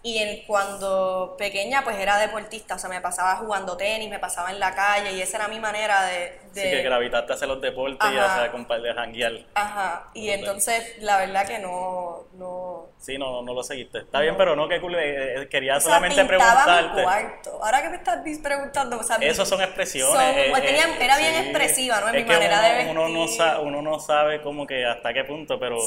Y 0.03 0.19
en, 0.19 0.45
cuando 0.47 1.37
pequeña, 1.39 1.85
pues 1.85 1.97
era 1.99 2.19
deportista, 2.19 2.75
o 2.75 2.79
sea, 2.79 2.91
me 2.91 3.01
pasaba 3.01 3.37
jugando 3.37 3.77
tenis, 3.77 4.09
me 4.09 4.19
pasaba 4.19 4.51
en 4.51 4.59
la 4.59 4.75
calle 4.75 5.13
y 5.13 5.23
esa 5.23 5.37
era 5.37 5.49
mi 5.49 5.61
manera 5.61 6.05
de... 6.07 6.41
de... 6.55 6.63
Sí, 6.63 6.71
que 6.71 6.83
gravitaste 6.83 7.33
hacia 7.35 7.47
los 7.47 7.61
deportes 7.61 8.11
y 8.11 8.17
hacia 8.17 8.43
de 8.43 8.95
janguear. 8.95 9.33
Ajá, 9.55 10.11
y 10.15 10.31
entonces 10.31 10.97
la 11.01 11.19
verdad 11.19 11.47
que 11.47 11.59
no... 11.59 12.27
no 12.33 12.89
sí, 12.99 13.17
no, 13.17 13.43
no 13.43 13.55
lo 13.55 13.63
seguiste. 13.63 13.99
Está 13.99 14.21
bien, 14.21 14.35
pero 14.37 14.57
no, 14.57 14.69
que 14.69 14.81
cool, 14.81 14.97
eh, 14.97 15.43
eh, 15.43 15.49
quería 15.49 15.79
solamente 15.79 16.25
preguntarte... 16.25 16.97
Mi 16.97 17.03
cuarto. 17.03 17.61
Ahora 17.63 17.83
que 17.83 17.91
me 17.91 17.97
estás 17.97 18.19
preguntando, 18.43 18.99
o 18.99 19.03
sea, 19.03 19.19
Esos 19.21 19.49
son 19.49 19.61
expresiones. 19.61 20.37
Eh, 20.37 20.81
era 21.01 21.19
bien 21.19 21.35
expresiva, 21.37 22.01
¿no? 22.01 22.09
En 22.09 22.17
mi 22.17 22.25
manera 22.25 22.59
uno, 22.59 22.69
de 22.69 22.75
vestir. 22.75 22.99
Uno 22.99 23.09
no, 23.09 23.29
sabe, 23.29 23.63
uno 23.63 23.83
no 23.83 24.01
sabe 24.01 24.43
como 24.43 24.67
que 24.67 24.85
hasta 25.03 25.13
qué 25.13 25.25
punto, 25.25 25.59
pero 25.59 25.79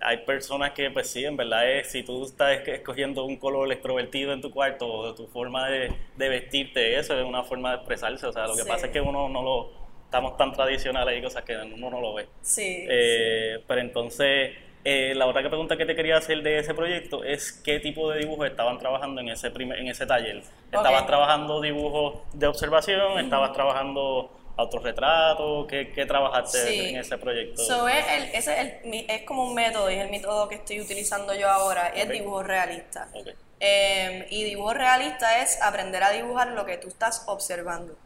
hay 0.00 0.16
personas 0.18 0.72
que, 0.72 0.90
pues 0.90 1.08
sí, 1.08 1.24
en 1.24 1.36
verdad 1.36 1.70
es, 1.70 1.92
si 1.92 2.02
tú 2.02 2.24
estás 2.24 2.66
escogiendo 2.66 3.24
un 3.24 3.36
color 3.36 3.70
extrovertido 3.70 4.32
en 4.32 4.40
tu 4.40 4.50
cuarto 4.50 4.88
o 4.88 5.14
tu 5.14 5.28
forma 5.28 5.68
de, 5.68 5.92
vestirte, 6.16 6.98
eso 6.98 7.16
es 7.18 7.24
una 7.24 7.44
forma 7.44 7.70
de 7.70 7.76
expresarse. 7.76 8.26
O 8.26 8.32
sea, 8.32 8.48
lo 8.48 8.56
que 8.56 8.64
pasa 8.64 8.86
es 8.86 8.92
que 8.92 9.00
uno 9.00 9.28
no 9.28 9.42
lo. 9.42 9.78
Estamos 10.04 10.38
tan 10.38 10.52
tradicionales 10.52 11.18
y 11.18 11.22
cosas 11.22 11.44
que 11.44 11.54
uno 11.54 11.90
no 11.90 12.00
lo 12.00 12.14
ve. 12.14 12.26
Sí. 12.40 12.86
Eh, 12.88 13.62
pero 13.66 13.80
entonces, 13.82 14.56
eh, 14.82 15.12
la 15.14 15.26
otra 15.26 15.46
pregunta 15.46 15.76
que 15.76 15.84
te 15.84 15.94
quería 15.94 16.16
hacer 16.16 16.42
de 16.42 16.58
ese 16.58 16.72
proyecto 16.72 17.22
es 17.24 17.52
qué 17.52 17.78
tipo 17.78 18.10
de 18.10 18.20
dibujos 18.20 18.48
estaban 18.48 18.78
trabajando 18.78 19.20
en 19.20 19.28
ese, 19.28 19.50
primer, 19.50 19.78
en 19.78 19.88
ese 19.88 20.06
taller. 20.06 20.42
¿Estabas 20.72 21.06
trabajando 21.06 21.60
dibujos 21.60 22.22
de 22.32 22.46
observación? 22.46 23.20
¿Estabas 23.20 23.52
trabajando 23.52 24.30
autorretrato? 24.58 25.66
¿Qué, 25.66 25.92
qué 25.92 26.04
trabajaste 26.04 26.90
en 26.90 26.98
ese 26.98 27.16
proyecto? 27.16 27.62
es, 27.88 28.04
el, 28.08 28.22
es, 28.34 28.48
es, 29.08 29.22
como 29.22 29.44
un 29.44 29.54
método 29.54 29.90
y 29.90 29.94
es 29.94 30.04
el 30.04 30.10
método 30.10 30.48
que 30.48 30.56
estoy 30.56 30.80
utilizando 30.80 31.34
yo 31.34 31.48
ahora, 31.48 31.88
es 31.88 32.08
dibujo 32.08 32.42
realista. 32.42 33.08
Em, 33.60 34.26
y 34.30 34.44
dibujo 34.44 34.74
realista 34.74 35.42
es 35.42 35.60
aprender 35.62 36.02
a 36.02 36.10
dibujar 36.10 36.48
lo 36.48 36.64
que 36.66 36.76
tú 36.76 36.88
estás 36.88 37.22
observando 37.26 37.96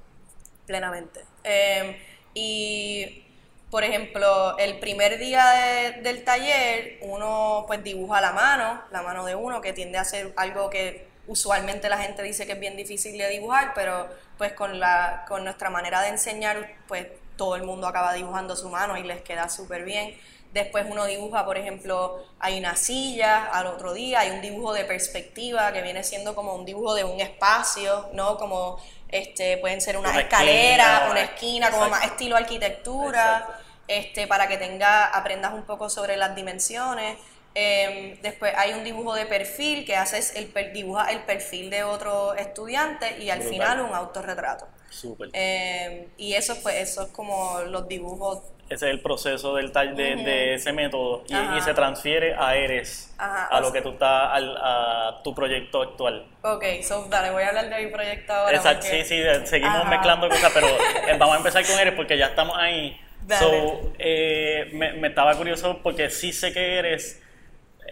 plenamente. 0.66 1.24
Em, 1.42 1.96
y, 2.34 3.24
por 3.70 3.82
ejemplo, 3.82 4.56
el 4.58 4.78
primer 4.78 5.18
día 5.18 5.92
del 6.02 6.22
taller, 6.22 6.98
uno 7.00 7.64
pues 7.66 7.82
dibuja 7.82 8.20
la 8.20 8.32
mano, 8.32 8.82
la 8.90 9.02
mano 9.02 9.24
de 9.24 9.34
uno, 9.34 9.62
que 9.62 9.72
tiende 9.72 9.96
a 9.96 10.04
ser 10.04 10.32
algo 10.36 10.68
que 10.68 11.11
usualmente 11.26 11.88
la 11.88 11.98
gente 11.98 12.22
dice 12.22 12.46
que 12.46 12.52
es 12.52 12.60
bien 12.60 12.76
difícil 12.76 13.16
de 13.16 13.28
dibujar, 13.28 13.72
pero 13.74 14.08
pues 14.38 14.52
con, 14.52 14.80
la, 14.80 15.24
con 15.28 15.44
nuestra 15.44 15.70
manera 15.70 16.00
de 16.00 16.08
enseñar, 16.08 16.76
pues 16.88 17.06
todo 17.36 17.56
el 17.56 17.62
mundo 17.62 17.86
acaba 17.86 18.12
dibujando 18.12 18.56
su 18.56 18.68
mano 18.68 18.96
y 18.96 19.02
les 19.02 19.22
queda 19.22 19.48
súper 19.48 19.84
bien. 19.84 20.16
Después 20.52 20.84
uno 20.88 21.06
dibuja, 21.06 21.46
por 21.46 21.56
ejemplo, 21.56 22.22
hay 22.38 22.58
una 22.58 22.76
silla, 22.76 23.46
al 23.46 23.66
otro 23.66 23.94
día 23.94 24.20
hay 24.20 24.30
un 24.32 24.42
dibujo 24.42 24.74
de 24.74 24.84
perspectiva 24.84 25.72
que 25.72 25.80
viene 25.80 26.04
siendo 26.04 26.34
como 26.34 26.54
un 26.54 26.66
dibujo 26.66 26.94
de 26.94 27.04
un 27.04 27.20
espacio, 27.20 28.10
¿no? 28.12 28.36
Como 28.36 28.78
este, 29.08 29.56
pueden 29.58 29.80
ser 29.80 29.96
una, 29.96 30.18
escalera, 30.18 31.08
una 31.10 31.22
esquina, 31.22 31.70
como 31.70 31.88
más 31.88 32.04
estilo 32.04 32.36
arquitectura, 32.36 33.60
este, 33.88 34.26
para 34.26 34.46
que 34.46 34.58
tenga, 34.58 35.06
aprendas 35.06 35.54
un 35.54 35.62
poco 35.62 35.88
sobre 35.88 36.16
las 36.16 36.34
dimensiones. 36.34 37.16
Em, 37.54 38.18
después 38.22 38.52
hay 38.56 38.72
un 38.72 38.82
dibujo 38.82 39.14
de 39.14 39.26
perfil 39.26 39.84
que 39.84 39.96
haces 39.96 40.34
el 40.36 40.52
dibuja 40.72 41.10
el 41.12 41.20
perfil 41.20 41.68
de 41.68 41.84
otro 41.84 42.34
estudiante 42.34 43.18
y 43.18 43.30
al 43.30 43.42
final 43.42 43.80
un 43.80 43.94
autorretrato. 43.94 44.66
Súper. 44.88 45.30
Em, 45.32 46.06
y 46.16 46.34
eso 46.34 46.54
pues 46.62 46.76
eso 46.76 47.02
es 47.02 47.08
como 47.08 47.60
los 47.66 47.88
dibujos. 47.88 48.40
Ese 48.68 48.86
es 48.86 48.92
el 48.94 49.00
proceso 49.00 49.54
del 49.54 49.70
de, 49.70 50.16
de, 50.16 50.54
ese 50.54 50.72
método 50.72 51.24
y, 51.28 51.60
se 51.60 51.74
transfiere 51.74 52.34
a 52.34 52.56
Eres, 52.56 53.14
a 53.18 53.60
lo 53.60 53.70
que 53.70 53.82
tú 53.82 53.90
estás, 53.90 54.30
a 54.32 55.20
tu 55.22 55.34
proyecto 55.34 55.82
actual. 55.82 56.26
Ok, 56.42 56.64
so 56.82 57.04
dale, 57.10 57.32
voy 57.32 57.42
a 57.42 57.48
hablar 57.48 57.68
de 57.68 57.84
mi 57.84 57.92
proyecto 57.92 58.32
ahora. 58.32 58.56
Exacto, 58.56 58.86
sí, 58.86 59.04
sí, 59.04 59.22
seguimos 59.44 59.86
mezclando 59.88 60.26
cosas, 60.30 60.52
pero 60.54 60.68
eh, 61.06 61.16
vamos 61.18 61.34
a 61.34 61.38
empezar 61.38 61.66
con 61.66 61.78
Eres 61.78 61.92
porque 61.94 62.16
ya 62.16 62.28
estamos 62.28 62.56
ahí. 62.56 62.98
So, 63.38 63.92
eh, 63.98 64.70
me, 64.72 64.94
me 64.94 65.08
estaba 65.08 65.34
curioso 65.36 65.80
porque 65.82 66.08
sí 66.08 66.32
sé 66.32 66.52
que 66.52 66.78
Eres 66.78 67.22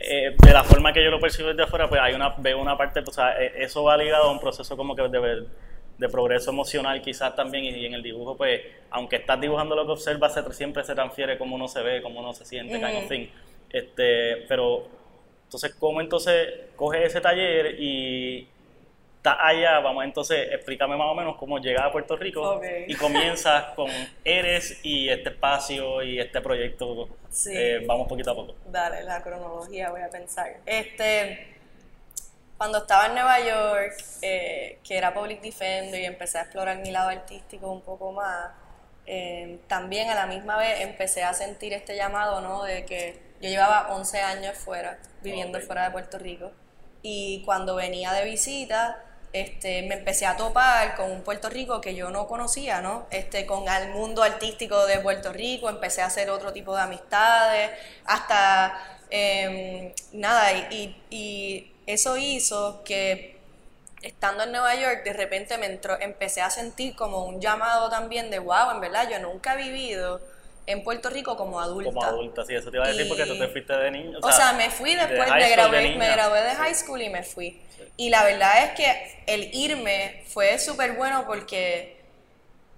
eh, 0.00 0.34
de 0.36 0.52
la 0.52 0.64
forma 0.64 0.92
que 0.92 1.04
yo 1.04 1.10
lo 1.10 1.20
percibo 1.20 1.48
desde 1.48 1.62
afuera, 1.62 1.88
pues 1.88 2.00
hay 2.00 2.14
una, 2.14 2.30
veo 2.38 2.58
una 2.58 2.76
parte, 2.76 3.00
o 3.00 3.12
sea, 3.12 3.40
e, 3.40 3.64
eso 3.64 3.84
va 3.84 3.96
ligado 3.96 4.24
a 4.24 4.32
un 4.32 4.40
proceso 4.40 4.76
como 4.76 4.96
que 4.96 5.02
de, 5.02 5.46
de 5.98 6.08
progreso 6.08 6.50
emocional 6.50 7.02
quizás 7.02 7.36
también 7.36 7.64
y, 7.64 7.84
en 7.84 7.92
el 7.92 8.02
dibujo, 8.02 8.34
pues, 8.34 8.62
aunque 8.90 9.16
estás 9.16 9.38
dibujando 9.38 9.76
lo 9.76 9.84
que 9.84 9.92
observas, 9.92 10.34
siempre 10.52 10.82
se 10.84 10.94
transfiere 10.94 11.36
cómo 11.36 11.56
uno 11.56 11.68
se 11.68 11.82
ve, 11.82 12.00
cómo 12.00 12.20
uno 12.20 12.32
se 12.32 12.46
siente, 12.46 12.80
kind 12.80 12.96
of 12.96 13.08
thing. 13.08 13.26
Este, 13.68 14.46
pero 14.48 14.88
Entonces, 15.44 15.74
¿cómo 15.74 16.00
entonces 16.00 16.48
coges 16.76 17.04
ese 17.04 17.20
taller 17.20 17.76
y 17.78 18.48
estás 19.20 19.36
allá? 19.38 19.80
Vamos, 19.80 20.04
entonces, 20.04 20.48
explícame 20.50 20.96
más 20.96 21.08
o 21.08 21.14
menos 21.14 21.36
cómo 21.36 21.58
llegas 21.58 21.84
a 21.84 21.92
Puerto 21.92 22.16
Rico 22.16 22.60
y 22.86 22.94
comienzas 22.94 23.74
con 23.74 23.90
Eres 24.24 24.80
y 24.82 25.10
este 25.10 25.28
espacio 25.28 26.02
y 26.02 26.18
este 26.18 26.40
proyecto. 26.40 27.08
Eh, 27.50 27.84
vamos 27.86 28.08
poquito 28.08 28.30
a 28.30 28.34
poco. 28.34 28.54
Dale, 28.66 29.02
la 29.04 29.22
cronología 29.22 29.90
voy 29.90 30.00
a 30.00 30.08
pensar. 30.08 30.56
Este, 30.64 31.54
cuando 32.56 32.78
estaba 32.78 33.06
en 33.06 33.12
Nueva 33.12 33.40
York, 33.40 33.92
eh, 34.22 34.78
que 34.82 34.96
era 34.96 35.12
Public 35.12 35.42
Defender 35.42 36.00
y 36.00 36.06
empecé 36.06 36.38
a 36.38 36.42
explorar 36.42 36.78
mi 36.78 36.90
lado 36.90 37.10
artístico 37.10 37.70
un 37.70 37.82
poco 37.82 38.12
más, 38.12 38.52
eh, 39.04 39.58
también 39.66 40.08
a 40.08 40.14
la 40.14 40.26
misma 40.26 40.56
vez 40.56 40.80
empecé 40.80 41.24
a 41.24 41.34
sentir 41.34 41.74
este 41.74 41.94
llamado, 41.94 42.40
¿no? 42.40 42.64
De 42.64 42.86
que 42.86 43.20
yo 43.42 43.50
llevaba 43.50 43.94
11 43.94 44.18
años 44.20 44.56
fuera, 44.56 44.98
viviendo 45.22 45.60
fuera 45.60 45.84
de 45.84 45.90
Puerto 45.90 46.18
Rico. 46.18 46.52
Y 47.02 47.42
cuando 47.44 47.74
venía 47.74 48.12
de 48.12 48.24
visita, 48.24 49.04
este, 49.32 49.82
me 49.82 49.94
empecé 49.94 50.26
a 50.26 50.36
topar 50.36 50.96
con 50.96 51.10
un 51.10 51.22
Puerto 51.22 51.48
Rico 51.48 51.80
que 51.80 51.94
yo 51.94 52.10
no 52.10 52.26
conocía, 52.26 52.80
¿no? 52.80 53.06
Este, 53.10 53.46
con 53.46 53.68
el 53.68 53.90
mundo 53.90 54.22
artístico 54.22 54.86
de 54.86 54.98
Puerto 54.98 55.32
Rico, 55.32 55.68
empecé 55.68 56.02
a 56.02 56.06
hacer 56.06 56.30
otro 56.30 56.52
tipo 56.52 56.74
de 56.74 56.82
amistades, 56.82 57.70
hasta, 58.04 58.98
em, 59.10 59.92
nada, 60.12 60.52
y, 60.70 60.96
y, 61.10 61.72
eso 61.86 62.16
hizo 62.16 62.82
que 62.84 63.38
estando 64.02 64.44
en 64.44 64.52
Nueva 64.52 64.74
York, 64.76 65.02
de 65.04 65.12
repente 65.12 65.58
me 65.58 65.66
entró, 65.66 66.00
empecé 66.00 66.40
a 66.40 66.50
sentir 66.50 66.94
como 66.94 67.24
un 67.24 67.40
llamado 67.40 67.90
también 67.90 68.30
de, 68.30 68.38
wow, 68.38 68.70
en 68.72 68.80
verdad, 68.80 69.08
yo 69.10 69.18
nunca 69.18 69.54
he 69.54 69.64
vivido 69.64 70.20
en 70.70 70.82
Puerto 70.82 71.10
Rico 71.10 71.36
como 71.36 71.60
adulta. 71.60 71.90
Como 71.90 72.04
adulta, 72.04 72.44
sí, 72.44 72.54
eso 72.54 72.70
te 72.70 72.76
iba 72.76 72.86
a 72.86 72.88
decir 72.88 73.08
porque 73.08 73.26
tú 73.26 73.38
te 73.38 73.48
fuiste 73.48 73.72
de 73.72 73.90
niño. 73.90 74.18
O, 74.22 74.32
sea, 74.32 74.52
me 74.52 74.70
fui 74.70 74.94
después, 74.94 75.26
de 75.26 75.34
me, 75.34 75.50
gradué, 75.50 75.96
me 75.96 76.10
gradué 76.10 76.42
de 76.42 76.54
high 76.54 76.74
school 76.74 77.02
y 77.02 77.08
me 77.08 77.22
fui. 77.22 77.60
Y 77.96 78.10
la 78.10 78.24
verdad 78.24 78.64
es 78.64 78.70
que 78.72 79.22
el 79.26 79.54
irme 79.54 80.24
fue 80.26 80.58
súper 80.58 80.92
bueno 80.92 81.24
porque 81.26 82.00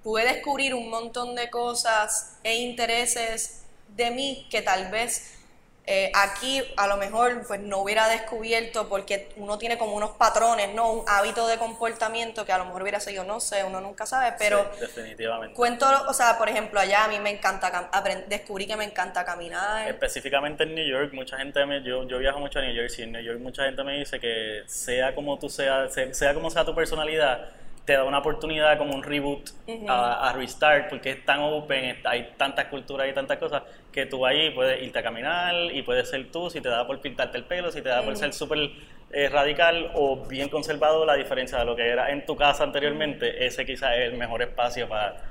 pude 0.02 0.24
descubrir 0.24 0.74
un 0.74 0.90
montón 0.90 1.34
de 1.34 1.48
cosas 1.50 2.38
e 2.42 2.56
intereses 2.56 3.64
de 3.88 4.10
mí 4.10 4.46
que 4.50 4.62
tal 4.62 4.90
vez 4.90 5.38
eh, 5.84 6.12
aquí 6.14 6.62
a 6.76 6.86
lo 6.86 6.96
mejor 6.96 7.42
pues 7.46 7.58
no 7.58 7.78
hubiera 7.78 8.08
descubierto 8.08 8.88
porque 8.88 9.30
uno 9.36 9.58
tiene 9.58 9.78
como 9.78 9.96
unos 9.96 10.10
patrones, 10.10 10.72
¿no? 10.74 10.92
Un 10.92 11.04
hábito 11.08 11.48
de 11.48 11.58
comportamiento 11.58 12.44
que 12.46 12.52
a 12.52 12.58
lo 12.58 12.66
mejor 12.66 12.82
hubiera 12.82 13.00
sido, 13.00 13.24
no 13.24 13.40
sé, 13.40 13.64
uno 13.64 13.80
nunca 13.80 14.06
sabe, 14.06 14.34
pero 14.38 14.70
definitivamente. 14.78 15.56
cuento, 15.56 15.86
o 16.06 16.14
sea, 16.14 16.38
por 16.38 16.48
ejemplo, 16.48 16.78
allá 16.78 17.04
a 17.04 17.08
mí 17.08 17.18
me 17.18 17.30
encanta, 17.30 17.90
descubrí 18.28 18.66
que 18.66 18.76
me 18.76 18.84
encanta 18.84 19.24
caminar. 19.24 19.88
Específicamente 19.88 20.62
en 20.62 20.76
New 20.76 20.86
York, 20.86 21.12
mucha 21.14 21.36
gente, 21.36 21.66
me, 21.66 21.82
yo, 21.82 22.06
yo 22.06 22.18
viajo 22.18 22.38
mucho 22.38 22.60
a 22.60 22.62
New 22.62 22.74
York 22.74 22.92
y 22.98 23.02
en 23.02 23.12
New 23.12 23.22
York 23.22 23.40
mucha 23.40 23.64
gente 23.64 23.82
me 23.82 23.98
dice 23.98 24.20
que 24.20 24.62
sea 24.66 25.16
como 25.16 25.36
tú 25.36 25.48
seas, 25.48 25.92
sea 26.12 26.32
como 26.32 26.48
sea 26.48 26.64
tu 26.64 26.76
personalidad, 26.76 27.48
te 27.84 27.94
da 27.94 28.04
una 28.04 28.18
oportunidad 28.18 28.78
como 28.78 28.94
un 28.94 29.02
reboot 29.02 29.50
a, 29.88 30.32
restart 30.36 30.88
porque 30.88 31.10
es 31.10 31.24
tan 31.24 31.40
open, 31.40 31.98
hay 32.04 32.34
tantas 32.36 32.66
culturas 32.66 33.08
y 33.08 33.12
tantas 33.12 33.38
cosas 33.38 33.62
que 33.90 34.06
tú 34.06 34.24
ahí 34.24 34.50
puedes 34.50 34.82
irte 34.82 34.98
a 34.98 35.02
caminar 35.02 35.54
y 35.72 35.82
puedes 35.82 36.08
ser 36.08 36.30
tú 36.30 36.48
si 36.48 36.60
te 36.60 36.68
da 36.68 36.86
por 36.86 37.00
pintarte 37.00 37.38
el 37.38 37.44
pelo, 37.44 37.72
si 37.72 37.82
te 37.82 37.88
da 37.88 38.02
por 38.02 38.16
ser 38.16 38.32
súper 38.32 38.70
eh, 39.10 39.28
radical 39.28 39.90
o 39.94 40.24
bien 40.26 40.48
conservado, 40.48 41.04
la 41.04 41.14
diferencia 41.14 41.58
de 41.58 41.64
lo 41.64 41.74
que 41.74 41.88
era 41.88 42.10
en 42.10 42.24
tu 42.24 42.36
casa 42.36 42.62
anteriormente, 42.64 43.44
ese 43.44 43.66
quizás 43.66 43.96
es 43.96 44.12
el 44.12 44.16
mejor 44.16 44.42
espacio 44.42 44.88
para 44.88 45.22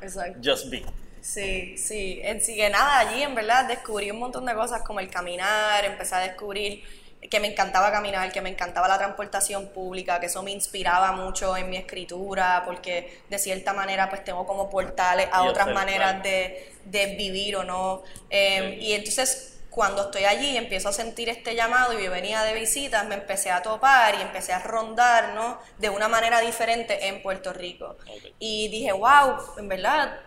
just 0.44 0.70
be. 0.70 0.84
Sí, 1.22 1.78
sí, 1.78 2.20
en 2.24 2.42
sí 2.42 2.56
que 2.56 2.70
nada, 2.70 3.00
allí 3.00 3.22
en 3.22 3.36
verdad 3.36 3.68
descubrí 3.68 4.10
un 4.10 4.20
montón 4.20 4.46
de 4.46 4.56
cosas 4.56 4.82
como 4.82 5.00
el 5.00 5.10
caminar, 5.10 5.86
empecé 5.86 6.16
a 6.16 6.20
descubrir 6.20 6.84
que 7.30 7.40
me 7.40 7.48
encantaba 7.48 7.92
caminar, 7.92 8.32
que 8.32 8.42
me 8.42 8.50
encantaba 8.50 8.88
la 8.88 8.98
transportación 8.98 9.68
pública, 9.68 10.20
que 10.20 10.26
eso 10.26 10.42
me 10.42 10.52
inspiraba 10.52 11.12
mucho 11.12 11.56
en 11.56 11.70
mi 11.70 11.78
escritura, 11.78 12.64
porque 12.66 13.22
de 13.30 13.38
cierta 13.38 13.74
manera 13.74 14.10
pues 14.10 14.24
tengo 14.24 14.46
como 14.46 14.70
portales 14.70 15.28
a 15.32 15.44
otras 15.44 15.68
maneras 15.68 16.24
de, 16.24 17.16
vivir 17.18 17.56
o 17.58 17.64
no. 17.64 18.04
Em, 18.30 18.80
y 18.82 18.94
entonces 18.94 19.60
cuando 19.70 20.04
estoy 20.04 20.26
allí 20.26 20.58
empiezo 20.58 20.90
a 20.90 20.94
sentir 20.94 21.30
este 21.30 21.56
llamado 21.56 21.98
y 21.98 22.04
yo 22.04 22.12
venía 22.12 22.44
de 22.44 22.54
visitas, 22.54 23.06
me 23.06 23.16
empecé 23.16 23.52
a 23.52 23.62
topar 23.62 24.16
y 24.16 24.22
empecé 24.22 24.52
a 24.52 24.60
rondar, 24.60 25.34
¿no? 25.34 25.60
De 25.78 25.90
una 25.90 26.10
manera 26.10 26.42
diferente 26.42 27.08
en 27.08 27.22
Puerto 27.22 27.54
Rico. 27.54 27.98
Y 28.38 28.68
dije, 28.68 28.92
wow, 28.92 29.38
en 29.58 29.70
verdad, 29.70 30.20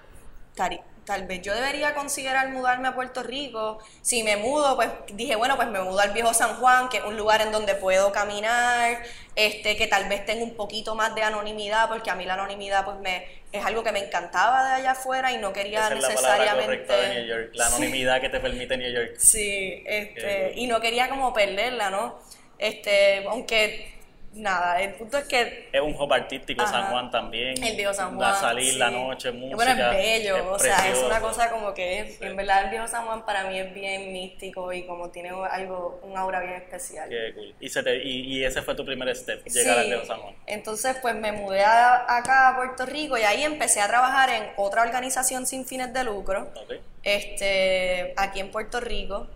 tal 1.04 1.26
vez 1.26 1.42
yo 1.42 1.54
debería 1.54 1.94
considerar 1.94 2.50
mudarme 2.50 2.88
a 2.88 2.94
Puerto 2.94 3.22
Rico. 3.22 3.78
Si 4.02 4.22
me 4.22 4.36
mudo, 4.36 4.76
pues 4.76 4.88
dije, 5.12 5.36
bueno, 5.36 5.56
pues 5.56 5.68
me 5.68 5.80
mudo 5.80 6.00
al 6.00 6.12
viejo 6.12 6.34
San 6.34 6.56
Juan, 6.56 6.88
que 6.88 6.98
es 6.98 7.04
un 7.04 7.16
lugar 7.16 7.42
en 7.42 7.52
donde 7.52 7.74
puedo 7.74 8.12
caminar, 8.12 9.02
este, 9.36 9.76
que 9.76 9.86
tal 9.86 10.08
vez 10.08 10.24
tenga 10.24 10.42
un 10.42 10.54
poquito 10.54 10.94
más 10.94 11.14
de 11.14 11.22
anonimidad, 11.22 11.88
porque 11.88 12.10
a 12.10 12.14
mí 12.14 12.24
la 12.24 12.34
anonimidad 12.34 12.84
pues 12.84 12.98
me 12.98 13.44
es 13.54 13.64
algo 13.64 13.84
que 13.84 13.92
me 13.92 14.00
encantaba 14.00 14.68
de 14.68 14.74
allá 14.74 14.90
afuera 14.92 15.30
y 15.30 15.38
no 15.38 15.52
quería 15.52 15.88
necesariamente 15.88 16.88
la, 16.88 16.96
de 16.96 17.14
New 17.14 17.26
York, 17.26 17.50
la 17.54 17.66
anonimidad 17.66 18.20
que 18.20 18.28
te 18.28 18.40
permite 18.40 18.76
New 18.76 18.92
York. 18.92 19.14
Sí, 19.16 19.84
este, 19.86 20.54
y 20.56 20.66
no 20.66 20.80
quería 20.80 21.08
como 21.08 21.32
perderla, 21.32 21.88
¿no? 21.90 22.18
Este, 22.58 23.24
aunque 23.28 23.93
nada, 24.34 24.80
el 24.80 24.94
punto 24.94 25.18
es 25.18 25.24
que... 25.24 25.68
Es 25.72 25.80
un 25.80 25.94
hub 25.94 26.12
artístico, 26.12 26.66
San 26.66 26.90
Juan 26.90 27.10
también. 27.10 27.62
El 27.62 27.76
viejo 27.76 27.92
San 27.94 28.16
Juan. 28.16 28.30
a 28.30 28.34
salir 28.34 28.74
la 28.74 28.90
noche, 28.90 29.30
música. 29.32 29.56
Bueno, 29.56 29.72
es 29.72 29.90
bello, 29.90 30.52
o 30.52 30.58
sea, 30.58 30.88
es 30.88 30.98
una 30.98 31.20
cosa 31.20 31.50
como 31.50 31.74
que 31.74 32.00
es, 32.00 32.22
en 32.22 32.36
verdad 32.36 32.64
el 32.64 32.70
viejo 32.70 32.86
San 32.88 33.04
Juan 33.06 33.24
para 33.24 33.44
mí 33.44 33.58
es 33.58 33.72
bien 33.72 34.12
místico 34.12 34.72
y 34.72 34.84
como 34.86 35.10
tiene 35.10 35.30
algo, 35.50 36.00
un 36.02 36.16
aura 36.16 36.40
bien 36.40 36.54
especial. 36.54 37.08
Qué 37.08 37.32
cool. 37.34 37.54
Y, 37.60 37.68
se 37.68 37.82
te, 37.82 38.02
y, 38.02 38.38
y, 38.38 38.44
ese 38.44 38.62
fue 38.62 38.74
tu 38.74 38.84
primer 38.84 39.14
step, 39.16 39.44
llegar 39.44 39.78
al 39.78 39.86
viejo 39.86 40.04
San 40.04 40.20
Juan. 40.20 40.34
Entonces, 40.46 40.96
pues 41.00 41.14
me 41.14 41.32
mudé 41.32 41.64
acá 41.64 42.48
a 42.48 42.56
Puerto 42.56 42.86
Rico 42.86 43.16
y 43.16 43.22
ahí 43.22 43.42
empecé 43.42 43.80
a 43.80 43.88
trabajar 43.88 44.30
en 44.30 44.44
otra 44.56 44.82
organización 44.82 45.46
sin 45.46 45.64
fines 45.64 45.92
de 45.92 46.04
lucro, 46.04 46.48
este, 47.02 48.14
aquí 48.16 48.40
en 48.40 48.50
Puerto 48.50 48.80
Rico 48.80 49.28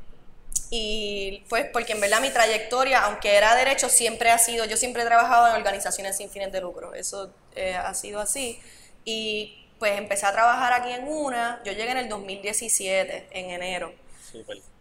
y 0.70 1.44
pues 1.48 1.66
porque 1.72 1.92
en 1.92 2.00
verdad 2.00 2.20
mi 2.20 2.30
trayectoria, 2.30 3.04
aunque 3.04 3.36
era 3.36 3.54
derecho, 3.54 3.88
siempre 3.88 4.30
ha 4.30 4.38
sido, 4.38 4.66
yo 4.66 4.76
siempre 4.76 5.02
he 5.02 5.06
trabajado 5.06 5.48
en 5.48 5.54
organizaciones 5.54 6.16
sin 6.16 6.30
fines 6.30 6.52
de 6.52 6.60
lucro, 6.60 6.94
eso 6.94 7.32
eh, 7.56 7.74
ha 7.74 7.94
sido 7.94 8.20
así. 8.20 8.60
Y 9.04 9.66
pues 9.78 9.96
empecé 9.96 10.26
a 10.26 10.32
trabajar 10.32 10.72
aquí 10.74 10.92
en 10.92 11.08
una, 11.08 11.60
yo 11.64 11.72
llegué 11.72 11.90
en 11.92 11.98
el 11.98 12.08
2017, 12.08 13.28
en 13.30 13.50
enero. 13.50 13.94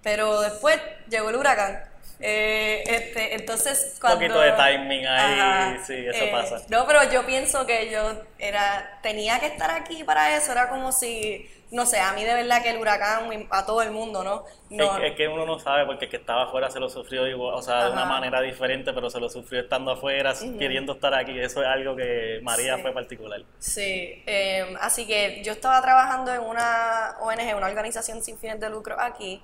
Pero 0.03 0.41
después 0.41 0.77
llegó 1.09 1.29
el 1.29 1.37
huracán. 1.37 1.83
Eh, 2.19 2.83
este, 2.85 3.35
entonces 3.35 3.97
cuando... 4.01 4.17
Un 4.19 4.31
poquito 4.31 4.41
de 4.41 4.51
timing 4.53 5.05
ahí, 5.05 5.79
sí, 5.85 5.93
eso 5.93 6.23
eh, 6.23 6.29
pasa. 6.31 6.61
No, 6.67 6.85
pero 6.87 7.09
yo 7.11 7.25
pienso 7.25 7.65
que 7.65 7.89
yo 7.91 8.23
era, 8.39 8.99
tenía 9.03 9.39
que 9.39 9.45
estar 9.45 9.69
aquí 9.69 10.03
para 10.03 10.35
eso, 10.35 10.51
era 10.51 10.67
como 10.67 10.91
si 10.91 11.47
no 11.71 11.85
sé, 11.85 11.99
a 11.99 12.13
mí 12.13 12.23
de 12.23 12.33
verdad 12.33 12.61
que 12.61 12.69
el 12.69 12.77
huracán, 12.77 13.29
a 13.49 13.65
todo 13.65 13.81
el 13.81 13.91
mundo, 13.91 14.23
¿no? 14.23 14.45
es, 14.69 15.15
que 15.15 15.27
uno 15.27 15.45
no 15.45 15.59
sabe 15.59 15.85
porque 15.85 16.05
el 16.05 16.11
que 16.11 16.17
estaba 16.17 16.43
afuera 16.43 16.69
se 16.69 16.79
lo 16.79 16.89
sufrió 16.89 17.27
igual, 17.27 17.55
o 17.55 17.61
sea, 17.61 17.85
de 17.85 17.91
una 17.91 18.05
manera 18.05 18.41
diferente, 18.41 18.93
pero 18.93 19.09
se 19.09 19.19
lo 19.19 19.29
sufrió 19.29 19.61
estando 19.61 19.91
afuera, 19.91 20.33
queriendo 20.57 20.93
estar 20.93 21.13
aquí. 21.13 21.37
Eso 21.37 21.61
es 21.61 21.67
algo 21.67 21.95
que 21.95 22.39
María 22.41 22.77
fue 22.77 22.93
particular. 22.93 23.41
Sí, 23.59 24.23
em, 24.25 24.75
así 24.79 25.05
que 25.05 25.41
yo 25.43 25.53
estaba 25.53 25.81
trabajando 25.81 26.33
en 26.33 26.41
una 26.41 27.15
ONG, 27.19 27.55
una 27.55 27.67
organización 27.67 28.21
sin 28.23 28.37
fines 28.37 28.59
de 28.59 28.69
lucro 28.69 28.95
aquí. 28.99 29.41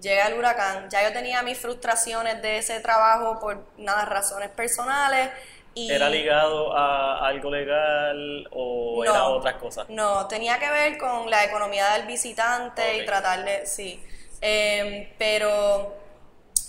Llega 0.00 0.28
el 0.28 0.34
huracán, 0.34 0.88
ya 0.88 1.02
yo 1.02 1.12
tenía 1.12 1.42
mis 1.42 1.58
frustraciones 1.58 2.40
de 2.40 2.58
ese 2.58 2.78
trabajo 2.78 3.40
por 3.40 3.66
nada, 3.76 4.04
razones 4.04 4.50
personales 4.50 5.30
¿Era 5.76 6.08
ligado 6.08 6.76
a 6.76 7.26
algo 7.26 7.50
legal 7.50 8.48
o 8.52 9.04
era 9.04 9.24
otras 9.24 9.54
cosas? 9.54 9.88
No, 9.88 10.26
tenía 10.28 10.58
que 10.58 10.70
ver 10.70 10.98
con 10.98 11.28
la 11.28 11.44
economía 11.44 11.94
del 11.94 12.06
visitante 12.06 12.98
y 12.98 13.04
tratar 13.04 13.44
de, 13.44 13.66
sí. 13.66 14.02
Em, 14.40 15.08
pero 15.18 15.94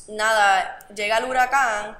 nada, 0.08 0.80
llega 0.96 1.18
el 1.18 1.26
huracán 1.26 1.98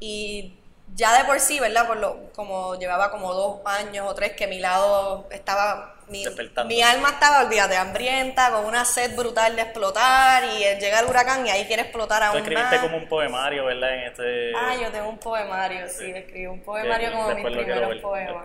y 0.00 0.54
ya 0.94 1.16
de 1.16 1.24
por 1.24 1.40
sí, 1.40 1.60
¿verdad? 1.60 1.86
Por 1.86 1.96
lo, 1.98 2.32
como 2.34 2.74
llevaba 2.76 3.10
como 3.10 3.32
dos 3.32 3.60
años 3.64 4.06
o 4.08 4.14
tres 4.14 4.32
que 4.32 4.46
mi 4.46 4.58
lado 4.58 5.26
estaba, 5.30 5.91
mi, 6.12 6.24
mi 6.66 6.82
alma 6.82 7.08
estaba, 7.10 7.44
olvídate, 7.44 7.76
hambrienta, 7.76 8.50
con 8.52 8.66
una 8.66 8.84
sed 8.84 9.16
brutal 9.16 9.56
de 9.56 9.62
explotar 9.62 10.44
y 10.44 10.58
llega 10.78 11.00
el 11.00 11.06
huracán 11.06 11.46
y 11.46 11.50
ahí 11.50 11.64
quiere 11.64 11.82
explotar 11.82 12.22
aún 12.22 12.38
Tú 12.38 12.38
escribiste 12.44 12.78
como 12.80 12.98
un 12.98 13.08
poemario, 13.08 13.64
¿verdad? 13.64 13.94
En 13.94 14.00
este... 14.02 14.52
Ah, 14.54 14.76
yo 14.80 14.90
tengo 14.90 15.08
un 15.08 15.18
poemario, 15.18 15.88
sí, 15.88 16.10
escribí 16.10 16.46
un 16.46 16.60
poemario 16.60 17.12
como 17.12 17.34
mis 17.34 17.44
primeros 17.44 18.00
poemas. 18.00 18.44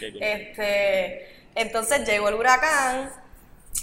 Sí. 0.00 0.08
este, 0.20 1.44
entonces 1.54 2.08
llegó 2.08 2.30
el 2.30 2.34
huracán, 2.34 3.12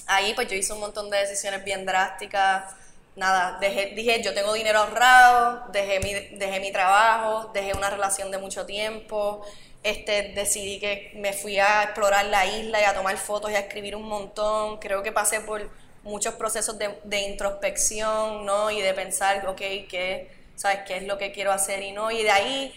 ahí 0.07 0.33
pues 0.33 0.47
yo 0.49 0.55
hice 0.55 0.73
un 0.73 0.79
montón 0.79 1.09
de 1.09 1.17
decisiones 1.17 1.63
bien 1.63 1.85
drásticas 1.85 2.75
nada, 3.15 3.57
dejé, 3.59 3.93
dije, 3.95 4.23
yo 4.23 4.33
tengo 4.33 4.53
dinero 4.53 4.79
ahorrado, 4.79 5.67
dejé 5.71 5.99
mi, 5.99 6.13
dejé 6.37 6.59
mi 6.59 6.71
trabajo, 6.71 7.51
dejé 7.53 7.73
una 7.75 7.89
relación 7.89 8.31
de 8.31 8.37
mucho 8.37 8.65
tiempo, 8.65 9.45
este, 9.83 10.33
decidí 10.33 10.79
que 10.79 11.11
me 11.15 11.33
fui 11.33 11.57
a 11.59 11.83
explorar 11.83 12.25
la 12.25 12.45
isla 12.45 12.81
y 12.81 12.83
a 12.83 12.93
tomar 12.93 13.17
fotos 13.17 13.51
y 13.51 13.55
a 13.55 13.59
escribir 13.59 13.95
un 13.95 14.03
montón. 14.03 14.77
Creo 14.79 15.03
que 15.03 15.11
pasé 15.11 15.41
por 15.41 15.69
muchos 16.03 16.33
procesos 16.35 16.77
de, 16.77 16.99
de 17.03 17.21
introspección, 17.21 18.45
¿no? 18.45 18.71
Y 18.71 18.81
de 18.81 18.93
pensar, 18.93 19.45
ok, 19.47 19.57
¿qué, 19.57 20.29
¿sabes? 20.55 20.79
¿Qué 20.85 20.97
es 20.97 21.03
lo 21.03 21.17
que 21.17 21.31
quiero 21.31 21.51
hacer 21.51 21.81
y 21.83 21.91
no? 21.91 22.11
Y 22.11 22.23
de 22.23 22.31
ahí, 22.31 22.73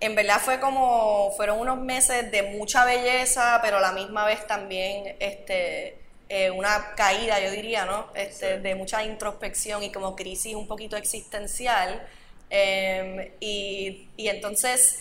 en 0.00 0.14
verdad 0.14 0.40
fue 0.40 0.60
como, 0.60 1.32
fueron 1.36 1.60
unos 1.60 1.78
meses 1.78 2.30
de 2.30 2.42
mucha 2.42 2.84
belleza, 2.84 3.60
pero 3.62 3.78
a 3.78 3.80
la 3.80 3.92
misma 3.92 4.24
vez 4.26 4.46
también, 4.46 5.16
este, 5.20 5.96
eh, 6.28 6.50
una 6.50 6.94
caída, 6.96 7.40
yo 7.40 7.50
diría, 7.50 7.84
¿no? 7.84 8.08
Este, 8.14 8.58
De 8.60 8.74
mucha 8.74 9.04
introspección 9.04 9.82
y 9.82 9.92
como 9.92 10.16
crisis 10.16 10.54
un 10.54 10.66
poquito 10.66 10.96
existencial. 10.96 12.06
Em, 12.52 13.30
y, 13.40 14.08
y 14.16 14.28
entonces 14.28 14.98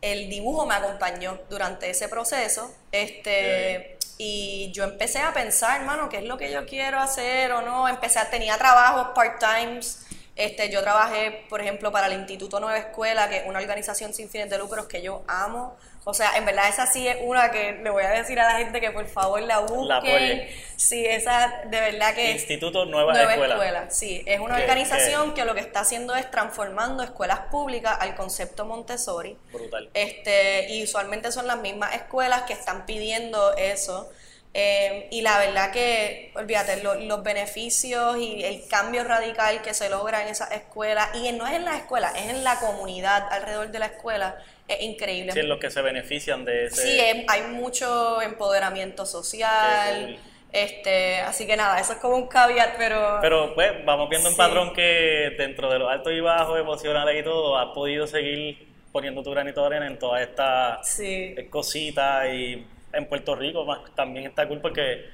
el 0.00 0.28
dibujo 0.28 0.66
me 0.66 0.74
acompañó 0.74 1.38
durante 1.48 1.90
ese 1.90 2.08
proceso. 2.08 2.72
Este, 2.92 3.98
y 4.18 4.72
yo 4.72 4.84
empecé 4.84 5.20
a 5.20 5.32
pensar, 5.32 5.80
hermano, 5.80 6.08
¿qué 6.08 6.18
es 6.18 6.24
lo 6.24 6.36
que 6.36 6.50
yo 6.50 6.66
quiero 6.66 6.98
hacer 6.98 7.52
o 7.52 7.62
no? 7.62 7.88
Empecé 7.88 8.18
a, 8.18 8.30
tenía 8.30 8.56
trabajos 8.58 9.08
part-times. 9.14 10.06
Este, 10.38 10.70
yo 10.70 10.80
trabajé, 10.82 11.44
por 11.48 11.60
ejemplo, 11.60 11.90
para 11.90 12.06
el 12.06 12.12
Instituto 12.12 12.60
Nueva 12.60 12.78
Escuela, 12.78 13.28
que 13.28 13.38
es 13.38 13.46
una 13.46 13.58
organización 13.58 14.14
sin 14.14 14.30
fines 14.30 14.48
de 14.48 14.56
lucros 14.56 14.86
que 14.86 15.02
yo 15.02 15.24
amo. 15.26 15.76
O 16.04 16.14
sea, 16.14 16.38
en 16.38 16.46
verdad 16.46 16.68
esa 16.68 16.86
sí 16.86 17.06
es 17.06 17.18
una 17.20 17.50
que 17.50 17.72
le 17.82 17.90
voy 17.90 18.04
a 18.04 18.10
decir 18.10 18.38
a 18.38 18.44
la 18.44 18.58
gente 18.58 18.80
que 18.80 18.92
por 18.92 19.06
favor 19.08 19.42
la 19.42 19.58
busquen. 19.58 20.48
sí, 20.76 21.04
esa 21.04 21.62
de 21.66 21.80
verdad 21.80 22.14
que... 22.14 22.30
Instituto 22.30 22.86
Nueva, 22.86 23.12
Escuela. 23.20 23.90
Sí, 23.90 24.22
es 24.24 24.38
una 24.38 24.56
organización 24.56 25.34
que 25.34 25.44
lo 25.44 25.54
que 25.54 25.60
está 25.60 25.80
haciendo 25.80 26.14
es 26.14 26.30
transformando 26.30 27.02
escuelas 27.02 27.40
públicas 27.50 27.98
al 28.00 28.14
concepto 28.14 28.64
Montessori. 28.64 29.36
Brutal. 29.52 29.90
Este, 29.92 30.72
y 30.72 30.84
usualmente 30.84 31.32
son 31.32 31.48
las 31.48 31.58
mismas 31.58 31.94
escuelas 31.96 32.42
que 32.42 32.52
están 32.52 32.86
pidiendo 32.86 33.56
eso. 33.56 34.08
Eh, 34.54 35.08
y 35.10 35.20
la 35.20 35.38
verdad 35.38 35.70
que, 35.72 36.32
olvídate, 36.34 36.82
los 36.82 37.22
beneficios 37.22 38.16
y 38.18 38.42
el 38.42 38.66
cambio 38.66 39.04
radical 39.04 39.62
que 39.62 39.74
se 39.74 39.88
logra 39.88 40.22
en 40.22 40.28
esa 40.28 40.46
escuela, 40.46 41.10
y 41.14 41.30
no 41.32 41.46
es 41.46 41.54
en 41.54 41.64
la 41.64 41.76
escuela, 41.76 42.12
es 42.16 42.30
en 42.30 42.42
la 42.42 42.58
comunidad 42.58 43.28
alrededor 43.30 43.70
de 43.70 43.78
la 43.78 43.86
escuela, 43.86 44.36
es 44.66 44.80
increíble. 44.82 45.32
Sí, 45.32 45.40
en 45.40 45.48
los 45.48 45.58
que 45.58 45.70
se 45.70 45.82
benefician 45.82 46.44
de 46.44 46.66
ese... 46.66 46.82
Sí, 46.82 47.24
hay 47.28 47.42
mucho 47.42 48.20
empoderamiento 48.22 49.06
social. 49.06 50.18
Este, 50.50 51.20
así 51.20 51.46
que 51.46 51.56
nada, 51.56 51.78
eso 51.78 51.92
es 51.92 51.98
como 51.98 52.16
un 52.16 52.26
caveat, 52.26 52.76
pero... 52.78 53.18
Pero 53.20 53.54
pues 53.54 53.84
vamos 53.84 54.08
viendo 54.08 54.30
un 54.30 54.36
patrón 54.36 54.72
que 54.72 55.34
dentro 55.36 55.70
de 55.70 55.78
los 55.78 55.90
altos 55.90 56.12
y 56.12 56.20
bajos 56.20 56.58
emocionales 56.58 57.20
y 57.20 57.22
todo, 57.22 57.58
has 57.58 57.74
podido 57.74 58.06
seguir 58.06 58.66
poniendo 58.90 59.22
tu 59.22 59.30
granito 59.30 59.60
de 59.60 59.66
arena 59.66 59.86
en 59.86 59.98
todas 59.98 60.22
estas 60.22 60.88
sí. 60.88 61.36
cositas 61.50 62.28
y 62.32 62.66
en 62.92 63.06
Puerto 63.06 63.34
Rico 63.34 63.64
más, 63.64 63.80
también 63.94 64.26
está 64.26 64.46
cool 64.48 64.60
porque 64.60 65.06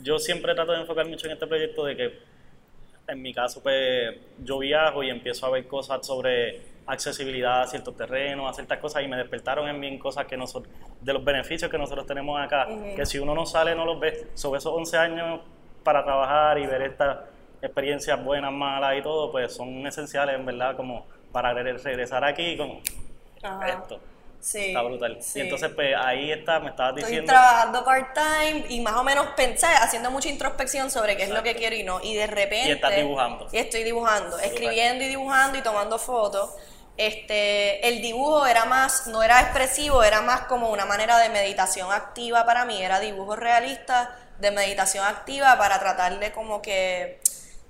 yo 0.00 0.18
siempre 0.18 0.54
trato 0.54 0.72
de 0.72 0.80
enfocar 0.80 1.06
mucho 1.06 1.26
en 1.26 1.32
este 1.32 1.46
proyecto 1.46 1.84
de 1.84 1.96
que 1.96 2.18
en 3.08 3.22
mi 3.22 3.34
caso 3.34 3.62
pues 3.62 4.16
yo 4.38 4.58
viajo 4.58 5.02
y 5.02 5.10
empiezo 5.10 5.46
a 5.46 5.50
ver 5.50 5.66
cosas 5.66 6.06
sobre 6.06 6.62
accesibilidad 6.86 7.62
a 7.62 7.66
ciertos 7.66 7.96
terrenos, 7.96 8.50
a 8.50 8.54
ciertas 8.54 8.78
cosas 8.78 9.02
y 9.02 9.08
me 9.08 9.16
despertaron 9.16 9.68
en 9.68 9.78
mí 9.78 9.86
en 9.86 9.98
cosas 9.98 10.26
que 10.26 10.36
nosotros, 10.36 10.72
de 11.00 11.12
los 11.12 11.24
beneficios 11.24 11.70
que 11.70 11.78
nosotros 11.78 12.06
tenemos 12.06 12.40
acá, 12.40 12.68
que 12.96 13.06
si 13.06 13.18
uno 13.18 13.34
no 13.34 13.46
sale 13.46 13.74
no 13.74 13.84
los 13.84 14.00
ve, 14.00 14.28
sobre 14.34 14.58
esos 14.58 14.72
11 14.72 14.96
años 14.96 15.40
para 15.84 16.04
trabajar 16.04 16.58
y 16.58 16.66
ver 16.66 16.82
estas 16.82 17.18
experiencias 17.62 18.22
buenas, 18.24 18.52
malas 18.52 18.98
y 18.98 19.02
todo, 19.02 19.30
pues 19.30 19.54
son 19.54 19.86
esenciales 19.86 20.34
en 20.34 20.46
verdad 20.46 20.76
como 20.76 21.06
para 21.32 21.52
regresar 21.52 22.24
aquí 22.24 22.56
como 22.56 22.80
esto. 23.66 24.00
Sí, 24.40 24.68
está 24.68 24.82
brutal. 24.82 25.18
Y 25.34 25.40
entonces, 25.40 25.70
pues 25.74 25.94
ahí 25.96 26.32
está, 26.32 26.60
me 26.60 26.70
estabas 26.70 26.96
diciendo. 26.96 27.20
Estoy 27.20 27.26
trabajando 27.26 27.84
part-time 27.84 28.64
y 28.70 28.80
más 28.80 28.96
o 28.96 29.04
menos 29.04 29.26
pensé, 29.36 29.66
haciendo 29.66 30.10
mucha 30.10 30.28
introspección 30.28 30.90
sobre 30.90 31.16
qué 31.16 31.24
es 31.24 31.30
lo 31.30 31.42
que 31.42 31.54
quiero 31.54 31.76
y 31.76 31.82
no. 31.82 32.00
Y 32.02 32.14
de 32.14 32.26
repente. 32.26 32.68
Y 32.68 32.72
estás 32.72 32.96
dibujando. 32.96 33.48
Y 33.52 33.58
estoy 33.58 33.84
dibujando, 33.84 34.38
escribiendo 34.38 35.04
y 35.04 35.08
dibujando 35.08 35.58
y 35.58 35.62
tomando 35.62 35.98
fotos. 35.98 36.50
Este, 36.96 37.86
el 37.86 38.02
dibujo 38.02 38.46
era 38.46 38.64
más, 38.64 39.06
no 39.06 39.22
era 39.22 39.40
expresivo, 39.40 40.02
era 40.02 40.22
más 40.22 40.42
como 40.42 40.70
una 40.70 40.84
manera 40.86 41.18
de 41.18 41.28
meditación 41.28 41.90
activa 41.92 42.44
para 42.44 42.64
mí, 42.64 42.82
era 42.82 43.00
dibujo 43.00 43.36
realista 43.36 44.18
de 44.38 44.50
meditación 44.50 45.04
activa 45.04 45.56
para 45.58 45.78
tratar 45.78 46.18
de 46.18 46.32
como 46.32 46.62
que. 46.62 47.20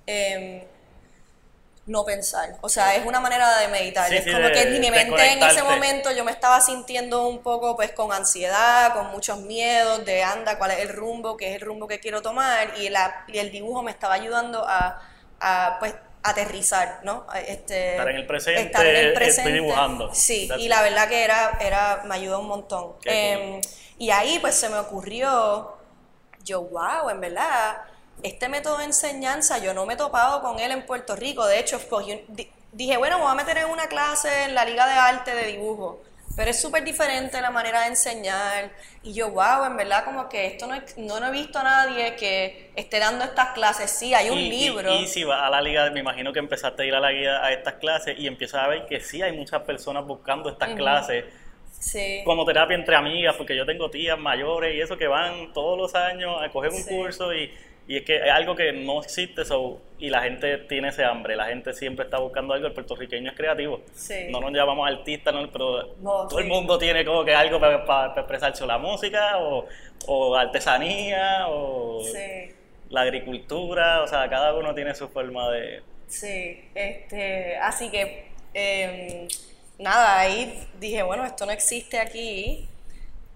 Eh, 0.07 0.67
no 1.91 2.05
pensar. 2.05 2.57
O 2.61 2.69
sea, 2.69 2.95
es 2.95 3.05
una 3.05 3.21
manera 3.21 3.59
de 3.59 3.69
meditar. 3.69 4.13
es 4.13 4.25
como 4.25 4.49
que 4.51 4.67
mi 4.67 4.91
mente 4.91 5.33
en 5.33 5.43
ese 5.43 5.63
momento 5.63 6.13
yo 6.13 6.25
me 6.25 6.31
estaba 6.31 6.61
sintiendo 6.61 7.27
un 7.27 7.43
poco 7.43 7.75
pues 7.75 7.91
con 7.91 8.13
ansiedad, 8.13 8.95
con 8.95 9.09
muchos 9.09 9.41
miedos 9.41 10.05
de 10.05 10.23
anda, 10.23 10.57
cuál 10.57 10.71
es 10.71 10.79
el 10.79 10.89
rumbo, 10.89 11.37
qué 11.37 11.51
es 11.51 11.57
el 11.57 11.63
rumbo 11.63 11.89
que 11.89 11.99
quiero 11.99 12.23
tomar 12.23 12.75
y, 12.79 12.89
la, 12.89 13.25
y 13.27 13.39
el 13.39 13.51
dibujo 13.51 13.83
me 13.83 13.91
estaba 13.91 14.15
ayudando 14.15 14.65
a, 14.67 15.03
a 15.41 15.77
pues 15.81 15.95
aterrizar, 16.23 17.01
¿no? 17.03 17.27
Este, 17.47 17.93
estar 17.93 18.09
en 18.09 18.17
el 18.17 18.27
presente, 18.27 18.63
estar 18.63 18.87
en 18.87 18.97
el 18.97 19.13
presente. 19.13 19.41
estoy 19.41 19.53
dibujando. 19.53 20.15
Sí, 20.15 20.49
y 20.59 20.69
la 20.69 20.83
verdad 20.83 21.09
que 21.09 21.25
era, 21.25 21.59
era 21.61 22.03
me 22.05 22.15
ayudó 22.15 22.39
un 22.39 22.47
montón. 22.47 22.95
Em, 23.05 23.61
y 23.99 24.11
ahí 24.11 24.39
pues 24.39 24.55
se 24.55 24.69
me 24.69 24.79
ocurrió, 24.79 25.77
yo, 26.45 26.63
wow, 26.63 27.11
en 27.11 27.21
verdad, 27.21 27.79
este 28.23 28.49
método 28.49 28.79
de 28.79 28.85
enseñanza 28.85 29.59
yo 29.59 29.75
no 29.75 29.87
me 29.87 29.95
he 29.95 29.97
topado 29.97 30.43
con 30.43 30.61
él 30.61 30.71
en 30.73 30.87
Puerto 30.87 31.17
Rico. 31.17 31.47
De 31.47 31.59
hecho, 31.59 31.81
pues, 31.89 32.07
dije, 32.73 32.97
bueno, 32.97 33.19
me 33.19 33.25
voy 33.25 33.33
a 33.33 33.35
meter 33.35 33.59
en 33.59 33.71
una 33.71 33.87
clase 33.87 34.45
en 34.45 34.55
la 34.55 34.65
Liga 34.65 34.87
de 34.87 34.93
Arte 34.95 35.35
de 35.35 35.47
Dibujo. 35.47 36.03
Pero 36.37 36.53
es 36.53 36.61
súper 36.61 36.85
diferente 36.85 37.41
la 37.41 37.51
manera 37.51 37.81
de 37.83 37.89
enseñar. 37.89 38.71
Y 39.03 39.13
yo, 39.13 39.31
wow, 39.31 39.65
en 39.67 39.77
verdad, 39.77 40.05
como 40.05 40.29
que 40.29 40.47
esto 40.47 40.67
no, 40.67 41.21
no, 41.21 41.27
he 41.27 41.31
visto 41.33 41.59
a 41.59 41.65
nadie 41.65 42.15
que 42.15 42.71
esté 42.77 42.99
dando 43.01 43.25
estas 43.25 43.49
clases. 43.49 43.91
Sí, 43.91 44.15
hay 44.15 44.31
un 44.31 44.39
libro. 44.39 44.95
Y, 44.95 45.09
si 45.09 45.25
vas 45.25 45.43
a 45.43 45.51
la 45.51 45.61
liga, 45.61 45.91
me 45.91 46.01
imagino 46.01 46.33
que 46.33 46.39
empezaste 46.39 46.83
a 46.83 46.87
ir 46.87 46.95
a 46.95 47.01
la 47.01 47.11
guía 47.13 47.45
a 47.45 47.53
estas 47.53 47.75
clases 47.75 48.17
y 48.19 48.27
empiezas 48.29 48.63
a 48.63 48.69
ver 48.69 48.87
que 48.87 49.01
sí 49.01 49.21
hay 49.21 49.37
muchas 49.37 49.63
personas 49.63 50.07
buscando 50.07 50.49
estas 50.49 50.75
clases. 50.75 51.25
Sí. 51.81 52.21
como 52.25 52.45
terapia 52.45 52.77
entre 52.77 52.95
amigas, 52.95 53.35
porque 53.37 53.57
yo 53.57 53.67
tengo 53.67 53.91
tías 53.91 54.19
mayores 54.19 54.75
y 54.75 54.81
eso 54.81 54.97
que 54.97 55.09
van 55.09 55.53
todos 55.53 55.77
los 55.77 55.95
años 55.95 56.41
a 56.41 56.49
coger 56.51 56.71
un 56.71 56.83
curso 56.85 57.35
y 57.35 57.51
y 57.91 57.97
es 57.97 58.05
que 58.05 58.19
es 58.19 58.31
algo 58.31 58.55
que 58.55 58.73
no 58.73 59.03
existe 59.03 59.43
y 59.99 60.11
la 60.11 60.23
gente 60.23 60.59
tiene 60.59 60.91
ese 60.91 61.05
hambre, 61.05 61.35
la 61.35 61.47
gente 61.47 61.73
siempre 61.73 62.05
está 62.05 62.19
buscando 62.19 62.55
algo, 62.55 62.69
el 62.69 62.73
puertorriqueño 62.73 63.33
es 63.33 63.37
creativo. 63.37 63.81
No 64.31 64.41
nos 64.41 64.53
llamamos 64.53 64.89
artistas, 64.89 65.35
pero 65.53 65.87
todo 65.97 66.39
el 66.39 66.47
mundo 66.47 66.79
tiene 66.79 67.05
como 67.05 67.25
que 67.25 67.35
algo 67.35 67.59
para, 67.59 67.85
para, 67.85 68.15
expresarse, 68.15 68.65
la 68.65 68.79
música 68.79 69.39
o, 69.39 69.67
o 70.07 70.37
artesanía 70.37 71.49
o 71.49 72.01
la 72.91 73.01
agricultura, 73.01 74.03
o 74.03 74.07
sea, 74.07 74.31
cada 74.31 74.55
uno 74.55 74.73
tiene 74.73 74.95
su 74.95 75.09
forma 75.09 75.51
de... 75.51 75.83
Sí, 76.07 76.65
este, 76.73 77.57
así 77.57 77.91
que 77.91 78.27
em, 78.55 79.27
nada, 79.81 80.21
ahí 80.21 80.69
dije, 80.79 81.03
bueno, 81.03 81.25
esto 81.25 81.47
no 81.47 81.53
existe 81.53 81.99
aquí, 81.99 82.69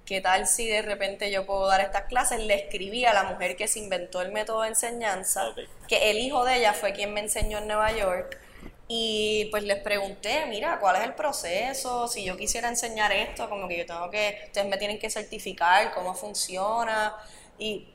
¿qué 0.04 0.20
tal 0.20 0.46
si 0.46 0.66
de 0.68 0.82
repente 0.82 1.30
yo 1.30 1.46
puedo 1.46 1.66
dar 1.66 1.80
estas 1.80 2.04
clases? 2.04 2.40
Le 2.40 2.54
escribí 2.54 3.04
a 3.04 3.14
la 3.14 3.24
mujer 3.24 3.56
que 3.56 3.66
se 3.66 3.80
inventó 3.80 4.20
el 4.20 4.32
método 4.32 4.62
de 4.62 4.68
enseñanza, 4.68 5.54
que 5.88 6.10
el 6.10 6.18
hijo 6.18 6.44
de 6.44 6.58
ella 6.58 6.72
fue 6.74 6.92
quien 6.92 7.12
me 7.12 7.20
enseñó 7.20 7.58
en 7.58 7.66
Nueva 7.66 7.92
York. 7.92 8.38
Y 8.86 9.46
pues 9.50 9.64
les 9.64 9.78
pregunté, 9.78 10.44
mira, 10.46 10.78
¿cuál 10.78 10.96
es 10.96 11.02
el 11.04 11.14
proceso? 11.14 12.06
Si 12.06 12.22
yo 12.22 12.36
quisiera 12.36 12.68
enseñar 12.68 13.12
esto, 13.12 13.48
como 13.48 13.66
que 13.66 13.78
yo 13.78 13.86
tengo 13.86 14.10
que, 14.10 14.42
ustedes 14.46 14.66
me 14.68 14.76
tienen 14.76 14.98
que 14.98 15.08
certificar 15.08 15.92
cómo 15.94 16.14
funciona. 16.14 17.14
Y 17.58 17.88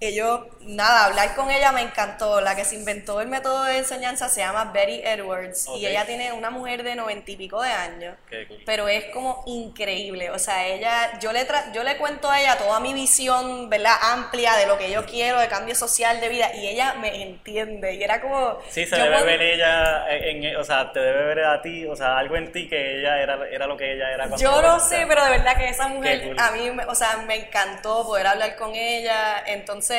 yo, 0.00 0.48
nada, 0.60 1.04
hablar 1.04 1.34
con 1.34 1.50
ella 1.50 1.72
me 1.72 1.82
encantó. 1.82 2.40
La 2.40 2.56
que 2.56 2.64
se 2.64 2.74
inventó 2.74 3.20
el 3.20 3.28
método 3.28 3.64
de 3.64 3.76
enseñanza 3.76 4.30
se 4.30 4.40
llama 4.40 4.72
Betty 4.72 5.02
Edwards 5.04 5.68
y 5.76 5.86
ella 5.86 6.06
tiene 6.06 6.32
una 6.32 6.48
mujer 6.48 6.82
de 6.82 6.94
noventa 6.94 7.30
y 7.30 7.36
pico 7.36 7.60
de 7.60 7.70
años, 7.70 8.16
pero 8.64 8.88
es 8.88 9.04
como 9.12 9.42
increíble. 9.46 10.30
O 10.30 10.38
sea, 10.38 10.66
ella, 10.66 11.18
yo 11.20 11.32
le, 11.32 11.46
yo 11.74 11.84
le 11.84 11.98
cuento 11.98 12.30
a 12.30 12.40
ella 12.40 12.56
toda 12.56 12.80
mi 12.80 12.94
visión, 12.94 13.68
¿verdad? 13.68 13.92
Amplia 14.00 14.56
de 14.56 14.66
lo 14.66 14.78
que 14.78 14.90
yo 14.90 15.04
quiero, 15.04 15.38
de 15.38 15.48
cambio 15.48 15.74
social 15.74 16.18
de 16.18 16.30
vida 16.30 16.54
y 16.54 16.66
ella 16.66 16.94
me 16.94 17.22
entiende. 17.22 17.96
Y 17.96 18.02
era 18.02 18.22
como... 18.22 18.58
Sí, 18.70 18.86
se 18.86 18.96
debe 18.96 19.22
ver 19.22 19.42
ella, 19.42 20.06
en, 20.08 20.56
o 20.56 20.64
sea, 20.64 20.92
te 20.92 21.00
debe 21.00 21.26
ver 21.26 21.44
a 21.44 21.60
ti, 21.60 21.84
o 21.84 21.94
sea, 21.94 22.16
algo 22.16 22.36
en 22.36 22.50
ti 22.52 22.70
que 22.70 23.00
ella 23.00 23.20
era, 23.20 23.38
era 23.50 23.66
lo 23.66 23.76
que 23.76 23.92
ella 23.92 24.10
era. 24.12 24.34
Yo 24.36 24.62
no 24.62 24.80
sé, 24.80 25.04
pero 25.06 25.22
de 25.24 25.30
verdad 25.30 25.58
que 25.58 25.68
esa 25.68 25.88
mujer 25.88 26.34
a 26.38 26.52
mí, 26.52 26.70
o 26.88 26.94
sea, 26.94 27.18
me 27.26 27.34
encantó 27.34 28.06
poder 28.06 28.26
hablar 28.26 28.56
con 28.56 28.74
ella. 28.74 29.42
Entonces, 29.46 29.89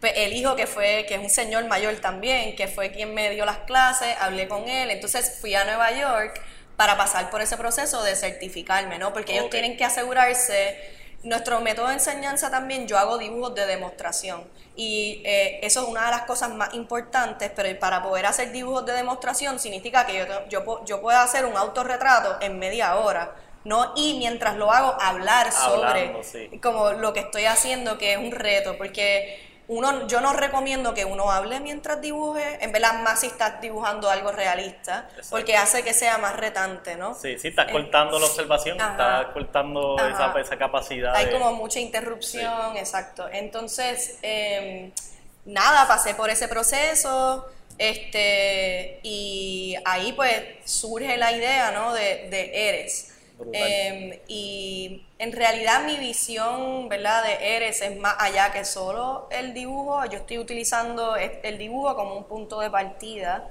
pues, 0.00 0.12
el 0.16 0.32
hijo 0.32 0.56
que 0.56 0.66
fue, 0.66 1.04
que 1.08 1.14
es 1.14 1.20
un 1.20 1.30
señor 1.30 1.64
mayor 1.66 1.96
también, 1.96 2.54
que 2.56 2.68
fue 2.68 2.90
quien 2.90 3.14
me 3.14 3.30
dio 3.30 3.44
las 3.44 3.58
clases, 3.58 4.14
hablé 4.20 4.48
con 4.48 4.68
él, 4.68 4.90
entonces 4.90 5.38
fui 5.40 5.54
a 5.54 5.64
Nueva 5.64 5.90
York 5.92 6.40
para 6.76 6.96
pasar 6.96 7.30
por 7.30 7.42
ese 7.42 7.56
proceso 7.56 8.02
de 8.04 8.14
certificarme, 8.14 8.98
¿no? 8.98 9.12
Porque 9.12 9.32
ellos 9.32 9.50
tienen 9.50 9.76
que 9.76 9.84
asegurarse, 9.84 10.78
nuestro 11.24 11.60
método 11.60 11.88
de 11.88 11.94
enseñanza 11.94 12.48
también, 12.50 12.86
yo 12.86 12.96
hago 12.96 13.18
dibujos 13.18 13.54
de 13.56 13.66
demostración. 13.66 14.44
Y 14.76 15.20
eh, 15.24 15.58
eso 15.64 15.82
es 15.82 15.88
una 15.88 16.04
de 16.04 16.12
las 16.12 16.22
cosas 16.22 16.54
más 16.54 16.72
importantes, 16.74 17.50
pero 17.56 17.76
para 17.80 18.00
poder 18.04 18.26
hacer 18.26 18.52
dibujos 18.52 18.86
de 18.86 18.92
demostración 18.92 19.58
significa 19.58 20.06
que 20.06 20.18
yo, 20.18 20.24
yo, 20.48 20.84
yo 20.84 21.00
puedo 21.00 21.18
hacer 21.18 21.44
un 21.44 21.56
autorretrato 21.56 22.38
en 22.40 22.60
media 22.60 22.94
hora 22.96 23.34
¿no? 23.64 23.92
Y 23.96 24.18
mientras 24.18 24.56
lo 24.56 24.72
hago, 24.72 24.96
hablar 25.00 25.52
sobre 25.52 26.20
como 26.62 26.92
lo 26.92 27.12
que 27.12 27.20
estoy 27.20 27.44
haciendo, 27.44 27.98
que 27.98 28.12
es 28.12 28.18
un 28.18 28.32
reto, 28.32 28.76
porque 28.78 29.48
uno, 29.68 30.06
yo 30.06 30.22
no 30.22 30.32
recomiendo 30.32 30.94
que 30.94 31.04
uno 31.04 31.30
hable 31.30 31.60
mientras 31.60 32.00
dibuje, 32.00 32.58
en 32.64 32.72
verdad 32.72 33.02
más 33.02 33.20
si 33.20 33.26
estás 33.26 33.60
dibujando 33.60 34.08
algo 34.08 34.32
realista, 34.32 35.08
porque 35.28 35.56
hace 35.56 35.84
que 35.84 35.92
sea 35.92 36.16
más 36.16 36.36
retante, 36.36 36.96
¿no? 36.96 37.14
Sí, 37.14 37.38
sí, 37.38 37.48
estás 37.48 37.68
eh, 37.68 37.72
cortando 37.72 38.18
la 38.18 38.26
observación, 38.26 38.80
estás 38.80 39.26
cortando 39.26 39.96
esa, 39.98 40.34
esa, 40.40 40.56
capacidad. 40.56 41.14
Hay 41.14 41.30
como 41.30 41.52
mucha 41.52 41.80
interrupción, 41.80 42.78
exacto. 42.78 43.28
Entonces, 43.30 44.18
em, 44.22 44.90
nada, 45.44 45.86
pasé 45.86 46.14
por 46.14 46.30
ese 46.30 46.48
proceso, 46.48 47.46
este, 47.76 49.00
y 49.02 49.76
ahí 49.84 50.12
pues 50.14 50.42
surge 50.64 51.18
la 51.18 51.30
idea, 51.32 51.72
¿no? 51.72 51.92
De, 51.92 52.28
de 52.30 52.68
Eres. 52.70 53.17
Em, 53.52 54.18
y 54.26 55.06
en 55.18 55.32
realidad 55.32 55.84
mi 55.84 55.96
visión, 55.96 56.88
¿verdad? 56.88 57.22
De 57.22 57.56
Eres 57.56 57.82
es 57.82 57.96
más 57.96 58.16
allá 58.18 58.52
que 58.52 58.64
solo 58.64 59.28
el 59.30 59.54
dibujo. 59.54 60.04
Yo 60.06 60.18
estoy 60.18 60.38
utilizando 60.38 61.16
el 61.16 61.58
dibujo 61.58 61.94
como 61.94 62.16
un 62.16 62.24
punto 62.24 62.60
de 62.60 62.70
partida 62.70 63.48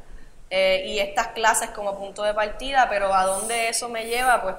eh, 0.50 0.86
y 0.88 1.00
estas 1.00 1.28
clases 1.30 1.70
como 1.72 1.98
punto 1.98 2.24
de 2.24 2.34
partida, 2.34 2.88
pero 2.90 3.14
a 3.14 3.26
dónde 3.26 3.70
eso 3.70 3.90
me 3.90 4.06
lleva, 4.06 4.42
pues 4.42 4.56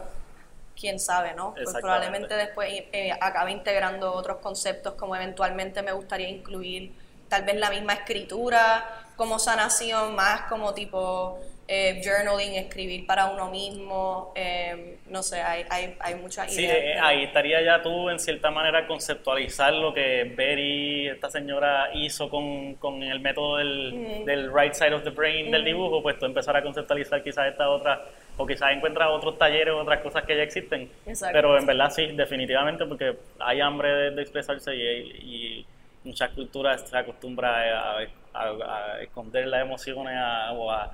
quién 0.79 1.01
sabe, 1.01 1.35
¿no? 1.35 1.55
Pues 1.55 1.77
probablemente 1.81 2.35
después 2.35 2.71
eh, 2.93 3.13
acabe 3.21 3.53
integrando 3.53 4.13
otros 4.13 4.39
conceptos 4.39 4.95
como 4.95 5.17
eventualmente 5.17 5.83
me 5.83 5.93
gustaría 5.93 6.29
incluir 6.29 6.93
tal 7.29 7.43
vez 7.43 7.57
la 7.57 7.71
misma 7.71 7.95
escritura 7.95 9.07
como 9.17 9.39
sanación, 9.39 10.15
más 10.15 10.43
como 10.43 10.75
tipo 10.75 11.39
eh, 11.71 12.01
journaling, 12.03 12.55
escribir 12.55 13.05
para 13.05 13.27
uno 13.27 13.51
mismo, 13.51 14.33
eh, 14.35 14.97
no 15.11 15.23
sé, 15.23 15.43
hay, 15.43 15.67
hay, 15.69 15.95
hay 16.01 16.15
muchas 16.15 16.51
ideas. 16.57 16.73
Sí, 16.73 16.87
eh, 16.89 16.99
ahí 16.99 17.25
estaría 17.25 17.61
ya 17.61 17.83
tú 17.83 18.09
en 18.09 18.19
cierta 18.19 18.51
manera 18.51 18.87
conceptualizar 18.87 19.75
lo 19.75 19.93
que 19.93 20.33
Betty, 20.35 21.09
esta 21.09 21.29
señora, 21.29 21.91
hizo 21.93 22.31
con, 22.31 22.77
con 22.77 23.03
el 23.03 23.21
método 23.21 23.59
del, 23.59 24.25
del, 24.25 24.51
right 24.51 24.73
side 24.73 24.95
of 24.95 25.05
the 25.05 25.11
brain 25.11 25.51
del 25.51 25.63
dibujo, 25.63 26.03
pues 26.03 26.19
tú 26.19 26.25
empezar 26.25 26.57
a 26.57 26.63
conceptualizar 26.63 27.23
quizás 27.23 27.49
esta 27.49 27.69
otra, 27.69 28.03
o 28.39 28.47
quizás 28.47 28.73
encuentras 28.73 29.11
otros 29.11 29.37
talleres, 29.37 29.75
otras 29.75 30.01
cosas 30.01 30.25
que 30.25 30.39
ya 30.39 30.45
existen. 30.45 30.91
Pero 31.33 31.59
en 31.59 31.67
verdad 31.67 31.91
sí, 31.91 32.07
definitivamente, 32.13 32.87
porque 32.87 33.15
hay 33.41 33.61
hambre 33.61 34.11
de, 34.11 34.23
expresarse 34.23 34.75
y, 34.75 34.81
y 34.81 35.67
muchas 36.03 36.31
culturas 36.31 36.89
se 36.89 36.97
acostumbran 36.97 37.53
a, 37.55 37.99
a, 38.33 39.03
esconder 39.03 39.47
las 39.49 39.63
emociones 39.63 40.15
o 40.53 40.71
a 40.71 40.93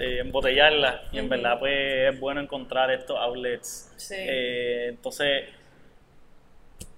eh, 0.00 0.18
embotellarlas 0.20 1.02
y 1.12 1.18
en 1.18 1.28
verdad 1.28 1.58
pues 1.58 2.12
es 2.14 2.20
bueno 2.20 2.40
encontrar 2.40 2.90
estos 2.90 3.18
outlets. 3.18 3.92
Eh, 4.10 4.86
entonces 4.88 5.48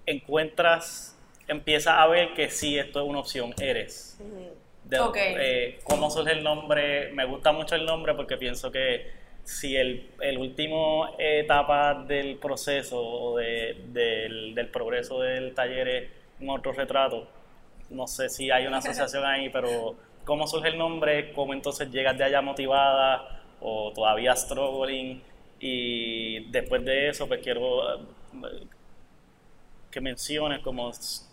encuentras, 0.07 1.19
empiezas 1.49 1.95
a 1.99 2.07
ver 2.07 2.35
que 2.35 2.51
sí, 2.51 2.79
esto 2.79 3.03
es 3.03 3.09
una 3.09 3.21
opción, 3.21 3.55
eres. 3.61 4.19
Eh, 4.91 5.81
¿Cómo 5.85 6.11
surge 6.11 6.33
el 6.33 6.43
nombre? 6.43 7.11
Me 7.13 7.25
gusta 7.25 7.53
mucho 7.53 7.75
el 7.75 7.87
nombre 7.87 8.15
porque 8.15 8.37
pienso 8.37 8.71
que 8.71 9.11
si 9.45 9.77
el, 9.77 10.11
el 10.21 10.39
último 10.39 11.17
etapa 11.19 11.95
del 12.07 12.37
proceso 12.37 13.01
o 13.01 13.39
de, 13.39 13.77
del, 13.89 14.55
del 14.55 14.69
progreso 14.69 15.21
del 15.21 15.55
taller 15.55 15.89
es 15.89 16.11
un 16.41 16.51
otro 16.51 16.73
retrato, 16.73 17.27
no 17.91 18.07
sé 18.07 18.29
si 18.29 18.51
hay 18.51 18.67
una 18.67 18.79
asociación 18.79 19.25
ahí, 19.25 19.49
pero 19.49 19.97
¿cómo 20.25 20.47
surge 20.47 20.69
el 20.69 20.79
nombre? 20.79 21.33
¿Cómo 21.33 21.53
entonces 21.53 21.91
llegas 21.91 22.17
de 22.17 22.25
allá 22.25 22.41
motivada 22.41 23.43
o 23.61 23.93
todavía 23.95 24.35
struggling? 24.37 25.23
Y 25.61 26.51
después 26.51 26.85
de 26.85 27.09
eso, 27.09 27.29
pues 27.29 27.41
quiero 27.43 27.99
eh, 27.99 28.67
que 29.91 30.01
menciones 30.01 30.61
cómo 30.61 30.91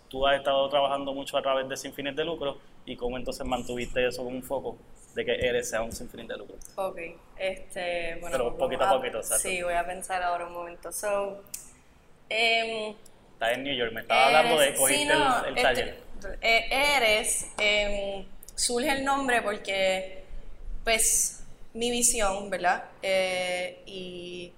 tú 0.08 0.28
has 0.28 0.38
estado 0.38 0.70
trabajando 0.70 1.14
mucho 1.14 1.38
a 1.38 1.42
través 1.42 1.68
de 1.68 1.78
Sin 1.78 1.94
Fines 1.94 2.16
de 2.16 2.26
Lucro 2.26 2.58
y 2.86 2.96
cómo 2.96 3.18
entonces 3.18 3.46
mantuviste 3.46 4.06
eso 4.06 4.24
como 4.24 4.36
un 4.36 4.44
foco 4.44 4.78
de 5.16 5.26
que 5.26 5.34
eres 5.34 5.70
sea 5.70 5.82
un 5.82 5.92
Sin 5.92 6.10
Fines 6.10 6.28
de 6.28 6.38
Lucro. 6.38 6.56
Ok, 6.76 7.00
este, 7.38 8.18
bueno. 8.22 8.38
Pero 8.38 8.58
poquito 8.58 8.84
a, 8.84 8.92
poquito, 8.92 9.24
¿sabes? 9.24 9.42
Sí, 9.42 9.64
voy 9.64 9.74
a 9.74 9.86
pensar 9.86 10.22
ahora 10.22 10.46
un 10.46 10.54
momento. 10.54 10.92
So, 10.92 11.42
em, 12.30 12.96
Estás 13.34 13.54
en 13.54 13.64
New 13.64 13.74
York, 13.74 13.94
me 13.94 14.02
estaba 14.02 14.26
hablando 14.26 14.60
de 14.60 14.74
cogiste 14.74 15.14
el, 15.14 15.58
este, 15.58 15.62
taller. 15.62 15.98
Eh, 16.42 16.68
eres, 16.70 17.48
em, 17.58 18.26
surge 18.60 18.92
el 18.92 19.06
nombre 19.06 19.42
porque, 19.42 20.24
pues, 20.84 21.40
mi 21.74 21.92
visión, 21.92 22.50
¿verdad? 22.50 22.84
Eh, 23.02 23.82
y 23.86 24.52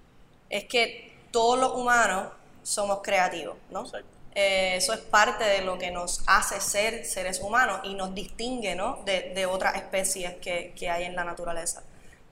es 0.50 0.66
que 0.66 1.14
todos 1.30 1.60
los 1.60 1.74
humanos 1.74 2.34
somos 2.64 3.02
creativos, 3.04 3.58
¿no? 3.70 3.86
Eh, 4.34 4.76
eso 4.78 4.94
es 4.94 5.02
parte 5.02 5.44
de 5.44 5.62
lo 5.62 5.78
que 5.78 5.92
nos 5.92 6.24
hace 6.26 6.60
ser 6.62 7.06
seres 7.06 7.42
humanos 7.42 7.82
y 7.84 7.94
nos 7.94 8.16
distingue, 8.16 8.76
¿no? 8.76 9.04
De, 9.06 9.46
otras 9.46 9.76
especies 9.76 10.36
que, 10.38 10.90
hay 10.90 11.04
en 11.04 11.16
la 11.16 11.24
naturaleza. 11.24 11.84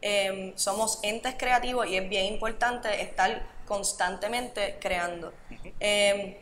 Em, 0.01 0.53
somos 0.55 0.99
entes 1.03 1.35
creativos 1.37 1.87
y 1.87 1.97
es 1.97 2.09
bien 2.09 2.25
importante 2.25 3.01
estar 3.01 3.43
constantemente 3.67 4.77
creando. 4.79 5.33
Em, 5.79 6.35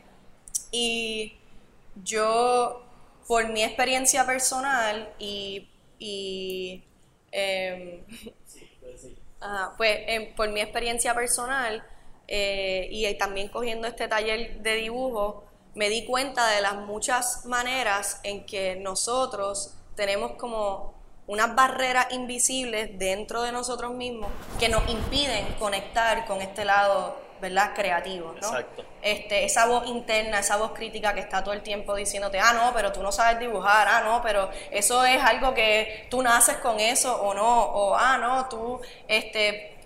y 0.71 1.35
yo, 2.03 2.86
por 3.27 3.49
mi 3.49 3.63
experiencia 3.63 4.25
personal 4.25 5.13
y, 5.19 5.69
em, 7.31 8.03
pues 9.77 9.99
em, 10.07 10.35
por 10.35 10.49
mi 10.49 10.61
experiencia 10.61 11.13
personal 11.13 11.83
eh, 12.27 12.87
y 12.91 13.13
también 13.17 13.49
cogiendo 13.49 13.87
este 13.87 14.07
taller 14.07 14.61
de 14.61 14.75
dibujo, 14.75 15.43
me 15.75 15.89
di 15.89 16.05
cuenta 16.05 16.47
de 16.49 16.61
las 16.61 16.75
muchas 16.75 17.45
maneras 17.45 18.19
en 18.23 18.45
que 18.45 18.75
nosotros 18.75 19.75
tenemos 19.95 20.31
como 20.33 20.93
unas 21.27 21.53
barreras 21.55 22.07
invisibles 22.11 22.97
dentro 22.97 23.43
de 23.43 23.51
nosotros 23.51 23.93
mismos 23.93 24.31
que 24.59 24.69
nos 24.69 24.89
impiden 24.89 25.45
conectar 25.59 26.25
con 26.25 26.41
este 26.41 26.65
lado 26.65 27.26
¿verdad? 27.41 27.73
Creativo, 27.75 28.33
¿no? 28.33 28.47
Exacto. 28.47 28.83
Este, 29.01 29.45
esa 29.45 29.65
voz 29.67 29.87
interna, 29.87 30.39
esa 30.39 30.57
voz 30.57 30.71
crítica 30.71 31.13
que 31.13 31.19
está 31.19 31.43
todo 31.43 31.53
el 31.53 31.61
tiempo 31.61 31.95
diciéndote, 31.95 32.39
ah, 32.39 32.53
no, 32.53 32.73
pero 32.73 32.91
tú 32.91 33.01
no 33.01 33.11
sabes 33.11 33.39
dibujar, 33.39 33.87
ah, 33.87 34.01
no, 34.01 34.21
pero 34.21 34.49
eso 34.71 35.05
es 35.05 35.21
algo 35.23 35.53
que 35.53 36.07
tú 36.09 36.21
naces 36.21 36.57
con 36.57 36.79
eso 36.79 37.15
o 37.21 37.33
no, 37.33 37.63
o 37.63 37.95
ah, 37.95 38.17
no, 38.17 38.49
tú, 38.49 38.81
este, 39.07 39.76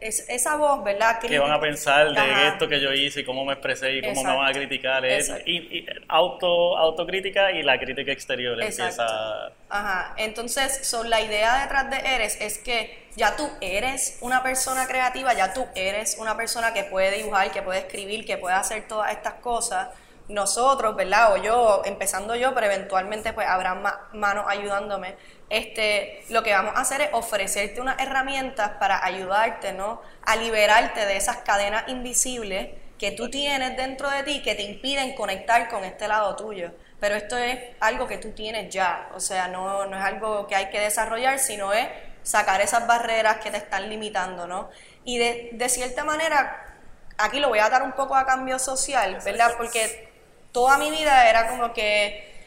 es, 0.00 0.28
esa 0.28 0.56
voz, 0.56 0.82
¿verdad? 0.84 1.18
¿Qué 1.20 1.38
van 1.38 1.52
a 1.52 1.60
pensar 1.60 2.12
de 2.12 2.48
esto 2.48 2.68
que 2.68 2.80
yo 2.80 2.92
hice 2.92 3.20
y 3.20 3.24
cómo 3.24 3.44
me 3.44 3.54
expresé 3.54 3.94
y 3.94 4.02
cómo 4.02 4.22
me 4.22 4.36
van 4.36 4.48
a 4.48 4.52
criticar? 4.52 5.04
Es, 5.04 5.32
y, 5.46 5.86
auto, 6.08 6.76
autocrítica 6.76 7.52
y 7.52 7.62
la 7.62 7.78
crítica 7.78 8.12
exterior 8.12 8.60
empieza... 8.60 9.52
Ajá, 9.68 10.14
entonces 10.16 10.86
so, 10.86 11.04
la 11.04 11.20
idea 11.20 11.62
detrás 11.62 11.90
de 11.90 11.98
Eres 11.98 12.40
es 12.40 12.58
que 12.58 13.08
ya 13.16 13.36
tú 13.36 13.48
eres 13.60 14.18
una 14.22 14.42
persona 14.42 14.86
creativa, 14.86 15.34
ya 15.34 15.52
tú 15.52 15.66
eres 15.74 16.16
una 16.18 16.36
persona 16.36 16.72
que 16.72 16.84
puede 16.84 17.16
dibujar, 17.16 17.50
que 17.50 17.62
puede 17.62 17.80
escribir, 17.80 18.24
que 18.24 18.38
puede 18.38 18.54
hacer 18.54 18.86
todas 18.88 19.12
estas 19.12 19.34
cosas. 19.34 19.88
Nosotros, 20.28 20.94
¿verdad? 20.94 21.32
O 21.32 21.42
yo, 21.42 21.82
empezando 21.86 22.36
yo, 22.36 22.54
pero 22.54 22.66
eventualmente 22.66 23.32
pues 23.32 23.46
habrá 23.46 23.74
más 23.74 23.94
manos 24.12 24.44
ayudándome 24.46 25.16
este, 25.50 26.24
lo 26.28 26.42
que 26.42 26.52
vamos 26.52 26.74
a 26.76 26.80
hacer 26.80 27.00
es 27.00 27.08
ofrecerte 27.12 27.80
unas 27.80 27.98
herramientas 28.00 28.72
para 28.78 29.04
ayudarte, 29.04 29.72
¿no? 29.72 30.02
A 30.24 30.36
liberarte 30.36 31.06
de 31.06 31.16
esas 31.16 31.38
cadenas 31.38 31.84
invisibles 31.88 32.68
que 32.98 33.12
tú 33.12 33.30
tienes 33.30 33.76
dentro 33.76 34.10
de 34.10 34.24
ti 34.24 34.42
que 34.42 34.54
te 34.54 34.62
impiden 34.62 35.14
conectar 35.14 35.68
con 35.68 35.84
este 35.84 36.08
lado 36.08 36.36
tuyo. 36.36 36.72
Pero 37.00 37.14
esto 37.14 37.36
es 37.38 37.58
algo 37.80 38.06
que 38.06 38.18
tú 38.18 38.32
tienes 38.32 38.72
ya, 38.74 39.08
o 39.14 39.20
sea, 39.20 39.48
no, 39.48 39.86
no 39.86 39.96
es 39.96 40.04
algo 40.04 40.46
que 40.48 40.56
hay 40.56 40.68
que 40.68 40.80
desarrollar, 40.80 41.38
sino 41.38 41.72
es 41.72 41.88
sacar 42.24 42.60
esas 42.60 42.86
barreras 42.86 43.38
que 43.38 43.50
te 43.50 43.56
están 43.56 43.88
limitando, 43.88 44.46
¿no? 44.46 44.68
Y 45.04 45.18
de, 45.18 45.50
de 45.52 45.68
cierta 45.68 46.04
manera, 46.04 46.74
aquí 47.16 47.38
lo 47.38 47.48
voy 47.48 47.60
a 47.60 47.70
dar 47.70 47.82
un 47.82 47.92
poco 47.92 48.16
a 48.16 48.26
cambio 48.26 48.58
social, 48.58 49.18
¿verdad? 49.24 49.54
Porque 49.56 50.08
toda 50.52 50.76
mi 50.76 50.90
vida 50.90 51.30
era 51.30 51.48
como 51.48 51.72
que 51.72 52.37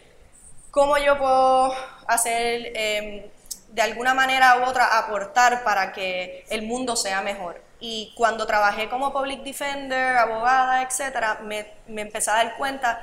cómo 0.72 0.98
yo 0.98 1.18
puedo 1.18 1.74
hacer, 2.08 2.72
em, 2.76 3.24
de 3.70 3.82
alguna 3.82 4.14
manera 4.14 4.58
u 4.60 4.64
otra, 4.64 4.98
aportar 4.98 5.64
para 5.64 5.92
que 5.94 6.46
el 6.50 6.64
mundo 6.64 6.96
sea 6.96 7.22
mejor. 7.22 7.62
Y 7.80 8.14
cuando 8.16 8.46
trabajé 8.46 8.90
como 8.90 9.14
public 9.14 9.44
defender, 9.44 10.18
abogada, 10.18 10.82
etcétera, 10.84 11.40
me, 11.44 11.68
me 11.88 12.02
empecé 12.02 12.32
a 12.32 12.36
dar 12.36 12.58
cuenta, 12.58 13.02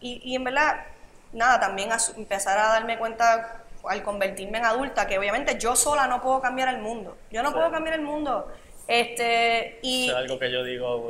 y, 0.00 0.20
y 0.24 0.36
en 0.36 0.44
verdad, 0.44 0.84
nada, 1.32 1.60
también 1.60 1.92
a, 1.92 1.98
empezar 2.16 2.58
a 2.58 2.68
darme 2.68 2.98
cuenta 2.98 3.62
al 3.88 4.02
convertirme 4.02 4.58
en 4.58 4.64
adulta, 4.64 5.06
que 5.06 5.18
obviamente 5.18 5.58
yo 5.58 5.76
sola 5.76 6.06
no 6.06 6.20
puedo 6.20 6.40
cambiar 6.40 6.68
el 6.68 6.78
mundo. 6.78 7.16
Yo 7.30 7.42
no 7.42 7.52
puedo 7.52 7.70
cambiar 7.70 7.96
el 7.96 8.02
mundo. 8.02 8.52
Este, 8.88 9.78
y, 9.82 10.08
es 10.08 10.14
algo 10.14 10.38
que 10.38 10.50
yo 10.50 10.64
digo, 10.64 11.06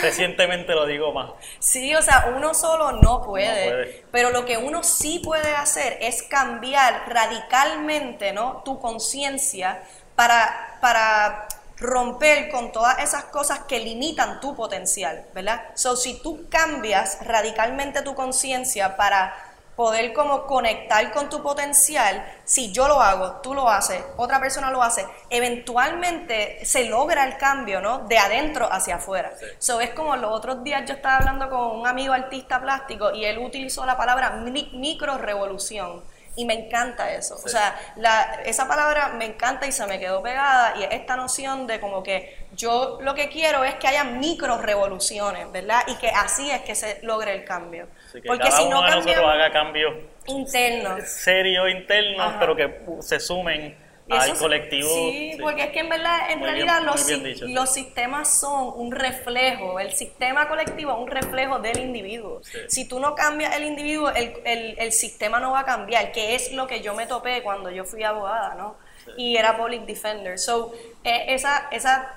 recientemente 0.00 0.72
lo 0.72 0.86
digo 0.86 1.12
más. 1.12 1.32
Sí, 1.58 1.94
o 1.94 2.00
sea, 2.00 2.32
uno 2.34 2.54
solo 2.54 2.92
no 2.92 3.22
puede, 3.22 4.06
pero 4.10 4.30
lo 4.30 4.46
que 4.46 4.56
uno 4.56 4.82
sí 4.82 5.20
puede 5.22 5.54
hacer 5.54 5.98
es 6.00 6.22
cambiar 6.22 7.12
radicalmente, 7.12 8.32
¿no? 8.32 8.62
Tu 8.64 8.80
conciencia 8.80 9.82
para, 10.16 10.78
para 10.80 11.46
romper 11.76 12.48
con 12.48 12.72
todas 12.72 13.00
esas 13.00 13.24
cosas 13.24 13.60
que 13.68 13.78
limitan 13.80 14.40
tu 14.40 14.56
potencial, 14.56 15.26
¿verdad? 15.34 15.62
So, 15.74 15.94
si 15.94 16.22
tú 16.22 16.46
cambias 16.48 17.18
radicalmente 17.26 18.00
tu 18.00 18.14
conciencia 18.14 18.96
para 18.96 19.51
poder 19.82 20.12
como 20.12 20.46
conectar 20.46 21.10
con 21.10 21.28
tu 21.28 21.42
potencial, 21.42 22.24
si 22.44 22.70
yo 22.70 22.86
lo 22.86 23.02
hago, 23.02 23.40
tú 23.42 23.52
lo 23.52 23.68
haces, 23.68 24.00
otra 24.16 24.38
persona 24.38 24.70
lo 24.70 24.80
hace, 24.80 25.04
eventualmente 25.28 26.64
se 26.64 26.84
logra 26.84 27.26
el 27.26 27.36
cambio, 27.36 27.80
¿no? 27.80 27.98
De 28.06 28.16
adentro 28.16 28.72
hacia 28.72 28.94
afuera. 28.94 29.32
Eso 29.58 29.80
es 29.80 29.90
como 29.90 30.14
los 30.14 30.30
otros 30.30 30.62
días 30.62 30.84
yo 30.86 30.94
estaba 30.94 31.16
hablando 31.16 31.50
con 31.50 31.80
un 31.80 31.88
amigo 31.88 32.12
artista 32.12 32.62
plástico 32.62 33.12
y 33.12 33.24
él 33.24 33.38
utilizó 33.38 33.84
la 33.84 33.96
palabra 33.96 34.30
micro 34.72 35.18
revolución 35.18 36.04
y 36.36 36.44
me 36.44 36.54
encanta 36.54 37.12
eso. 37.12 37.36
O 37.44 37.48
sea, 37.48 37.78
la, 37.96 38.40
esa 38.44 38.66
palabra 38.66 39.08
me 39.08 39.26
encanta 39.26 39.66
y 39.66 39.72
se 39.72 39.86
me 39.86 39.98
quedó 39.98 40.22
pegada 40.22 40.74
y 40.78 40.84
esta 40.84 41.16
noción 41.16 41.66
de 41.66 41.80
como 41.80 42.02
que 42.02 42.36
yo 42.52 42.98
lo 43.02 43.14
que 43.14 43.28
quiero 43.28 43.64
es 43.64 43.74
que 43.76 43.88
haya 43.88 44.04
micro 44.04 44.58
revoluciones, 44.58 45.50
¿verdad? 45.52 45.82
Y 45.86 45.96
que 45.96 46.08
así 46.08 46.50
es 46.50 46.62
que 46.62 46.74
se 46.74 47.00
logre 47.02 47.34
el 47.34 47.44
cambio. 47.44 47.88
Porque 48.26 48.50
si 48.50 48.68
no 48.68 48.82
de 48.82 48.90
nosotros 48.90 49.24
haga 49.26 49.50
cambios 49.50 49.94
internos, 50.26 51.02
serios 51.08 51.70
internos, 51.70 52.34
pero 52.38 52.56
que 52.56 52.80
se 53.00 53.20
sumen 53.20 53.76
al 54.18 54.36
colectivo. 54.36 54.88
Sí, 54.88 55.36
porque 55.40 55.64
es 55.64 55.70
que 55.70 55.80
en 55.80 55.88
verdad, 55.88 56.30
en 56.30 56.40
realidad 56.40 56.82
los, 56.82 57.06
los 57.42 57.72
sistemas 57.72 58.38
son 58.40 58.72
un 58.76 58.92
reflejo, 58.92 59.78
el 59.80 59.92
sistema 59.92 60.48
colectivo 60.48 60.92
es 60.92 60.98
un 60.98 61.08
reflejo 61.08 61.58
del 61.58 61.78
individuo. 61.80 62.40
Si 62.68 62.86
tú 62.86 63.00
no 63.00 63.14
cambias 63.14 63.56
el 63.56 63.64
individuo, 63.64 64.10
el, 64.10 64.34
el, 64.44 64.74
el, 64.78 64.92
sistema 64.92 65.40
no 65.40 65.52
va 65.52 65.60
a 65.60 65.64
cambiar, 65.64 66.12
que 66.12 66.34
es 66.34 66.52
lo 66.52 66.66
que 66.66 66.80
yo 66.80 66.94
me 66.94 67.06
topé 67.06 67.42
cuando 67.42 67.70
yo 67.70 67.84
fui 67.84 68.02
abogada, 68.02 68.54
¿no? 68.54 68.76
Y 69.16 69.36
era 69.36 69.56
public 69.56 69.84
defender. 69.84 70.38
So, 70.38 70.72
eh, 71.04 71.24
esa, 71.28 71.68
esa, 71.70 72.14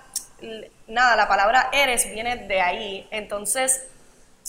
nada, 0.88 1.16
la 1.16 1.28
palabra 1.28 1.70
eres 1.72 2.12
viene 2.12 2.36
de 2.36 2.62
ahí. 2.62 3.08
Entonces, 3.12 3.88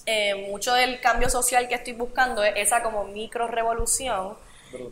eh, 0.05 0.47
mucho 0.49 0.75
del 0.75 1.01
cambio 1.01 1.29
social 1.29 1.69
que 1.69 1.75
estoy 1.75 1.95
buscando 1.95 2.45
es 2.45 2.53
esa 2.57 2.83
como 2.83 3.05
micro 3.05 3.49
revolución 3.49 4.37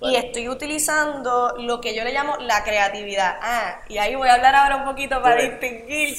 y 0.02 0.16
estoy 0.16 0.48
utilizando 0.48 1.54
lo 1.58 1.80
que 1.80 1.94
yo 1.94 2.04
le 2.04 2.12
llamo 2.12 2.36
la 2.38 2.62
creatividad. 2.64 3.38
Ah, 3.40 3.80
y 3.88 3.98
ahí 3.98 4.14
voy 4.14 4.28
a 4.28 4.34
hablar 4.34 4.54
ahora 4.54 4.76
un 4.76 4.84
poquito 4.84 5.20
para 5.22 5.36
distinguir 5.36 6.16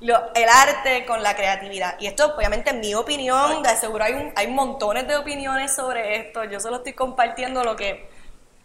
el 0.00 0.48
arte 0.48 1.04
con 1.06 1.22
la 1.22 1.34
creatividad. 1.34 1.96
Y 2.00 2.06
esto, 2.06 2.34
obviamente, 2.36 2.70
es 2.70 2.76
mi 2.76 2.94
opinión, 2.94 3.62
de 3.62 3.76
seguro 3.76 4.04
hay, 4.04 4.14
un, 4.14 4.32
hay 4.36 4.46
montones 4.46 5.06
de 5.08 5.16
opiniones 5.16 5.74
sobre 5.74 6.16
esto. 6.16 6.44
Yo 6.44 6.60
solo 6.60 6.76
estoy 6.76 6.92
compartiendo 6.92 7.64
lo 7.64 7.76
que, 7.76 8.08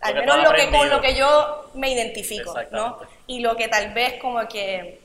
al 0.02 0.16
menos 0.16 0.44
lo 0.44 0.54
que 0.54 0.70
con 0.70 0.90
lo 0.90 1.02
que 1.02 1.16
yo 1.16 1.72
me 1.74 1.92
identifico, 1.92 2.54
¿no? 2.72 3.00
Y 3.28 3.40
lo 3.40 3.56
que 3.56 3.68
tal 3.68 3.94
vez 3.94 4.20
como 4.22 4.48
que, 4.48 5.02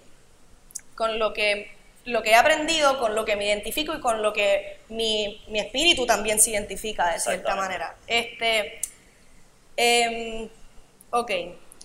con 0.94 1.18
lo 1.18 1.32
que 1.32 1.74
lo 2.06 2.22
que 2.22 2.30
he 2.30 2.34
aprendido, 2.34 2.98
con 2.98 3.14
lo 3.14 3.24
que 3.24 3.36
me 3.36 3.46
identifico 3.46 3.94
y 3.94 4.00
con 4.00 4.20
lo 4.22 4.32
que 4.32 4.78
mi, 4.88 5.42
mi 5.48 5.60
espíritu 5.60 6.06
también 6.06 6.40
se 6.40 6.50
identifica 6.50 7.12
de 7.12 7.20
cierta 7.20 7.56
manera. 7.56 7.94
Este, 8.06 8.80
Um, 9.76 10.48
ok, 11.10 11.30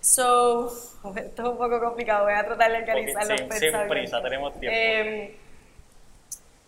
so, 0.01 0.67
esto 1.15 1.41
es 1.41 1.47
un 1.47 1.57
poco 1.57 1.79
complicado, 1.79 2.25
voy 2.25 2.33
a 2.33 2.45
tratar 2.45 2.71
de 2.71 2.77
organizar 2.77 3.27
los 3.27 3.41
pensamientos. 3.41 3.79
Sin 3.79 3.89
prisa, 3.89 4.21
tenemos 4.21 4.59
tiempo. 4.59 4.77
Em, 4.77 5.31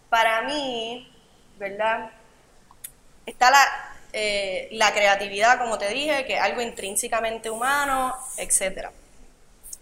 para 0.10 0.42
mí, 0.42 1.12
¿verdad? 1.58 2.12
Está 3.26 3.52
la, 3.52 3.96
eh, 4.14 4.68
la 4.72 4.92
creatividad, 4.94 5.60
como 5.60 5.78
te 5.78 5.90
dije, 5.90 6.26
que 6.26 6.36
es 6.36 6.42
algo 6.42 6.62
intrínsecamente 6.62 7.50
humano, 7.50 8.14
etcétera. 8.38 8.92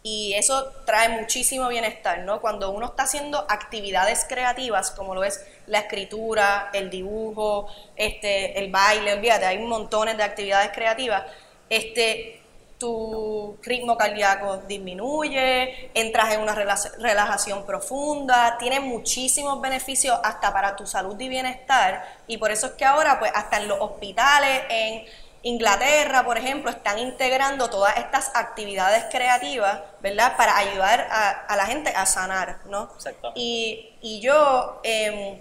Y 0.03 0.33
eso 0.35 0.71
trae 0.85 1.09
muchísimo 1.09 1.67
bienestar, 1.67 2.19
¿no? 2.19 2.39
Cuando 2.39 2.71
uno 2.71 2.87
está 2.87 3.03
haciendo 3.03 3.45
actividades 3.49 4.25
creativas, 4.29 4.91
como 4.91 5.13
lo 5.13 5.23
es 5.23 5.45
la 5.69 5.79
escritura, 5.79 6.69
el 6.73 6.89
dibujo, 6.89 7.67
este, 7.95 8.59
el 8.59 8.71
baile, 8.71 9.13
olvídate, 9.13 9.45
hay 9.45 9.59
montones 9.59 10.17
de 10.17 10.23
actividades 10.23 10.71
creativas, 10.73 11.23
este, 11.69 12.41
tu 12.79 13.57
ritmo 13.61 13.97
cardíaco 13.97 14.57
disminuye, 14.65 15.91
entras 15.93 16.33
en 16.33 16.41
una 16.41 16.55
relajación 16.55 17.65
profunda, 17.65 18.57
tiene 18.57 18.79
muchísimos 18.79 19.59
beneficios 19.61 20.17
hasta 20.23 20.53
para 20.53 20.75
tu 20.75 20.87
salud 20.87 21.19
y 21.19 21.27
bienestar, 21.29 22.03
y 22.25 22.37
por 22.37 22.51
eso 22.51 22.67
es 22.67 22.73
que 22.73 22.85
ahora, 22.85 23.19
pues, 23.19 23.31
hasta 23.35 23.57
en 23.57 23.67
los 23.67 23.79
hospitales, 23.81 24.63
en 24.69 25.05
Inglaterra, 25.43 26.25
por 26.25 26.37
ejemplo, 26.37 26.69
están 26.69 26.99
integrando 26.99 27.69
todas 27.69 27.97
estas 27.97 28.31
actividades 28.33 29.05
creativas, 29.11 29.79
¿verdad? 30.01 30.35
Para 30.35 30.57
ayudar 30.57 31.07
a, 31.11 31.55
la 31.55 31.65
gente 31.65 31.91
a 31.95 32.05
sanar, 32.05 32.59
¿no? 32.65 32.89
Y, 33.35 33.97
y 34.01 34.19
yo, 34.19 34.81
em, 34.83 35.39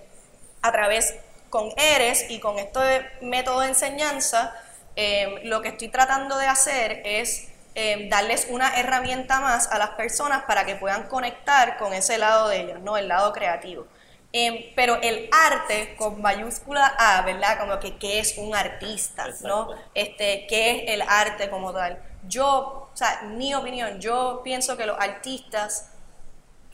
a 0.62 0.72
través 0.72 1.14
con 1.50 1.70
ERES 1.76 2.30
y 2.30 2.40
con 2.40 2.58
este 2.58 2.80
método 3.20 3.60
de 3.60 3.68
enseñanza, 3.68 4.54
em, 4.96 5.44
lo 5.44 5.62
que 5.62 5.68
estoy 5.68 5.88
tratando 5.88 6.36
de 6.38 6.46
hacer 6.46 7.02
es 7.04 7.48
em, 7.74 8.08
darles 8.08 8.48
una 8.50 8.76
herramienta 8.76 9.38
más 9.40 9.70
a 9.70 9.78
las 9.78 9.90
personas 9.90 10.42
para 10.44 10.66
que 10.66 10.74
puedan 10.74 11.04
conectar 11.04 11.76
con 11.78 11.92
ese 11.92 12.18
lado 12.18 12.48
de 12.48 12.62
ellas, 12.62 12.80
¿no? 12.80 12.96
El 12.96 13.06
lado 13.06 13.32
creativo. 13.32 13.86
Em, 14.32 14.74
pero 14.74 14.96
el 15.00 15.30
arte 15.32 15.94
con 15.96 16.20
mayúscula 16.20 16.86
A, 16.98 17.22
¿verdad? 17.22 17.58
Como 17.58 17.78
que 17.78 17.96
qué 17.96 18.18
es 18.18 18.36
un 18.36 18.54
artista, 18.54 19.28
¿no? 19.42 19.70
Este, 19.94 20.46
qué 20.48 20.70
es 20.70 20.90
el 20.94 21.02
arte 21.02 21.48
como 21.48 21.72
tal. 21.72 22.02
Yo, 22.26 22.90
o 22.92 22.96
sea, 22.96 23.22
mi 23.22 23.54
opinión, 23.54 24.00
yo 24.00 24.42
pienso 24.44 24.76
que 24.76 24.84
los 24.84 24.98
artistas 25.00 25.90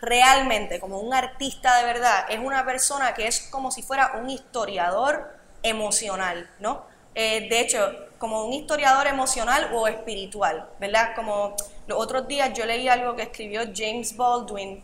realmente, 0.00 0.80
como 0.80 1.00
un 1.00 1.14
artista 1.14 1.76
de 1.78 1.84
verdad, 1.84 2.26
es 2.28 2.38
una 2.38 2.64
persona 2.64 3.14
que 3.14 3.26
es 3.26 3.48
como 3.50 3.70
si 3.70 3.82
fuera 3.82 4.12
un 4.20 4.30
historiador 4.30 5.32
emocional, 5.62 6.50
¿no? 6.60 6.84
Eh, 7.14 7.48
de 7.48 7.60
hecho, 7.60 7.92
como 8.18 8.44
un 8.44 8.52
historiador 8.52 9.06
emocional 9.06 9.70
o 9.72 9.86
espiritual, 9.86 10.68
¿verdad? 10.80 11.14
Como 11.14 11.54
los 11.86 11.98
otros 11.98 12.26
días 12.26 12.52
yo 12.54 12.66
leí 12.66 12.88
algo 12.88 13.14
que 13.14 13.22
escribió 13.22 13.62
James 13.74 14.16
Baldwin 14.16 14.82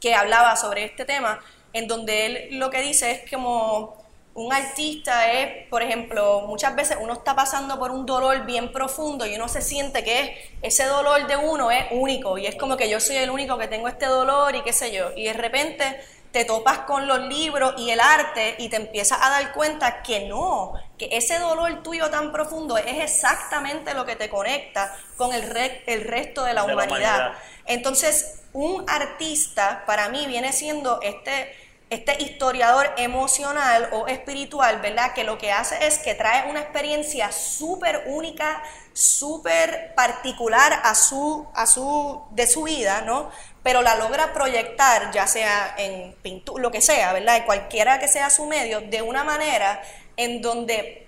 que 0.00 0.14
hablaba 0.14 0.56
sobre 0.56 0.84
este 0.84 1.04
tema 1.04 1.40
en 1.72 1.88
donde 1.88 2.26
él 2.26 2.58
lo 2.58 2.70
que 2.70 2.80
dice 2.80 3.10
es 3.10 3.30
como 3.30 3.96
un 4.34 4.52
artista 4.52 5.32
es, 5.32 5.66
por 5.68 5.82
ejemplo, 5.82 6.42
muchas 6.46 6.76
veces 6.76 6.96
uno 7.00 7.14
está 7.14 7.34
pasando 7.34 7.78
por 7.78 7.90
un 7.90 8.06
dolor 8.06 8.46
bien 8.46 8.70
profundo 8.70 9.26
y 9.26 9.34
uno 9.34 9.48
se 9.48 9.62
siente 9.62 10.04
que 10.04 10.52
ese 10.62 10.84
dolor 10.84 11.26
de 11.26 11.36
uno 11.36 11.70
es 11.70 11.86
único 11.90 12.38
y 12.38 12.46
es 12.46 12.54
como 12.54 12.76
que 12.76 12.88
yo 12.88 13.00
soy 13.00 13.16
el 13.16 13.30
único 13.30 13.58
que 13.58 13.66
tengo 13.66 13.88
este 13.88 14.06
dolor 14.06 14.54
y 14.54 14.62
qué 14.62 14.72
sé 14.72 14.92
yo. 14.92 15.10
Y 15.16 15.24
de 15.24 15.32
repente 15.32 16.00
te 16.32 16.44
topas 16.44 16.80
con 16.80 17.06
los 17.06 17.20
libros 17.20 17.74
y 17.78 17.90
el 17.90 18.00
arte 18.00 18.54
y 18.58 18.68
te 18.68 18.76
empiezas 18.76 19.18
a 19.20 19.30
dar 19.30 19.52
cuenta 19.54 20.02
que 20.02 20.26
no, 20.28 20.74
que 20.98 21.08
ese 21.12 21.38
dolor 21.38 21.82
tuyo 21.82 22.10
tan 22.10 22.32
profundo 22.32 22.76
es 22.76 23.02
exactamente 23.02 23.94
lo 23.94 24.04
que 24.04 24.14
te 24.14 24.28
conecta 24.28 24.94
con 25.16 25.32
el, 25.32 25.44
el 25.86 26.04
resto 26.04 26.44
de 26.44 26.54
la, 26.54 26.64
humanidad. 26.64 27.32
Entonces, 27.66 28.42
un 28.52 28.84
artista 28.88 29.84
para 29.86 30.08
mí 30.10 30.26
viene 30.26 30.52
siendo 30.52 31.00
este, 31.02 31.54
este 31.90 32.22
historiador 32.22 32.92
emocional 32.98 33.88
o 33.92 34.06
espiritual, 34.08 34.80
¿verdad? 34.80 35.14
Que 35.14 35.24
lo 35.24 35.38
que 35.38 35.52
hace 35.52 35.86
es 35.86 35.98
que 35.98 36.14
trae 36.14 36.50
una 36.50 36.60
experiencia 36.60 37.32
súper 37.32 38.04
única, 38.06 38.62
súper 38.92 39.94
particular 39.94 40.80
a 40.84 40.94
su, 40.94 41.46
a 41.54 41.66
su, 41.66 42.22
de 42.30 42.46
su 42.46 42.64
vida, 42.64 43.00
¿no? 43.02 43.30
Pero 43.62 43.80
la 43.82 43.94
logra 43.96 44.32
proyectar, 44.34 45.10
ya 45.12 45.26
sea 45.26 45.74
en 45.78 46.14
pintura, 46.22 46.62
lo 46.62 46.70
que 46.70 46.80
sea, 46.80 47.12
¿verdad? 47.12 47.46
Cualquiera 47.46 47.98
que 47.98 48.08
sea 48.08 48.28
su 48.28 48.44
medio, 48.44 48.80
de 48.82 49.00
una 49.00 49.24
manera 49.24 49.80
en 50.16 50.42
donde 50.42 51.06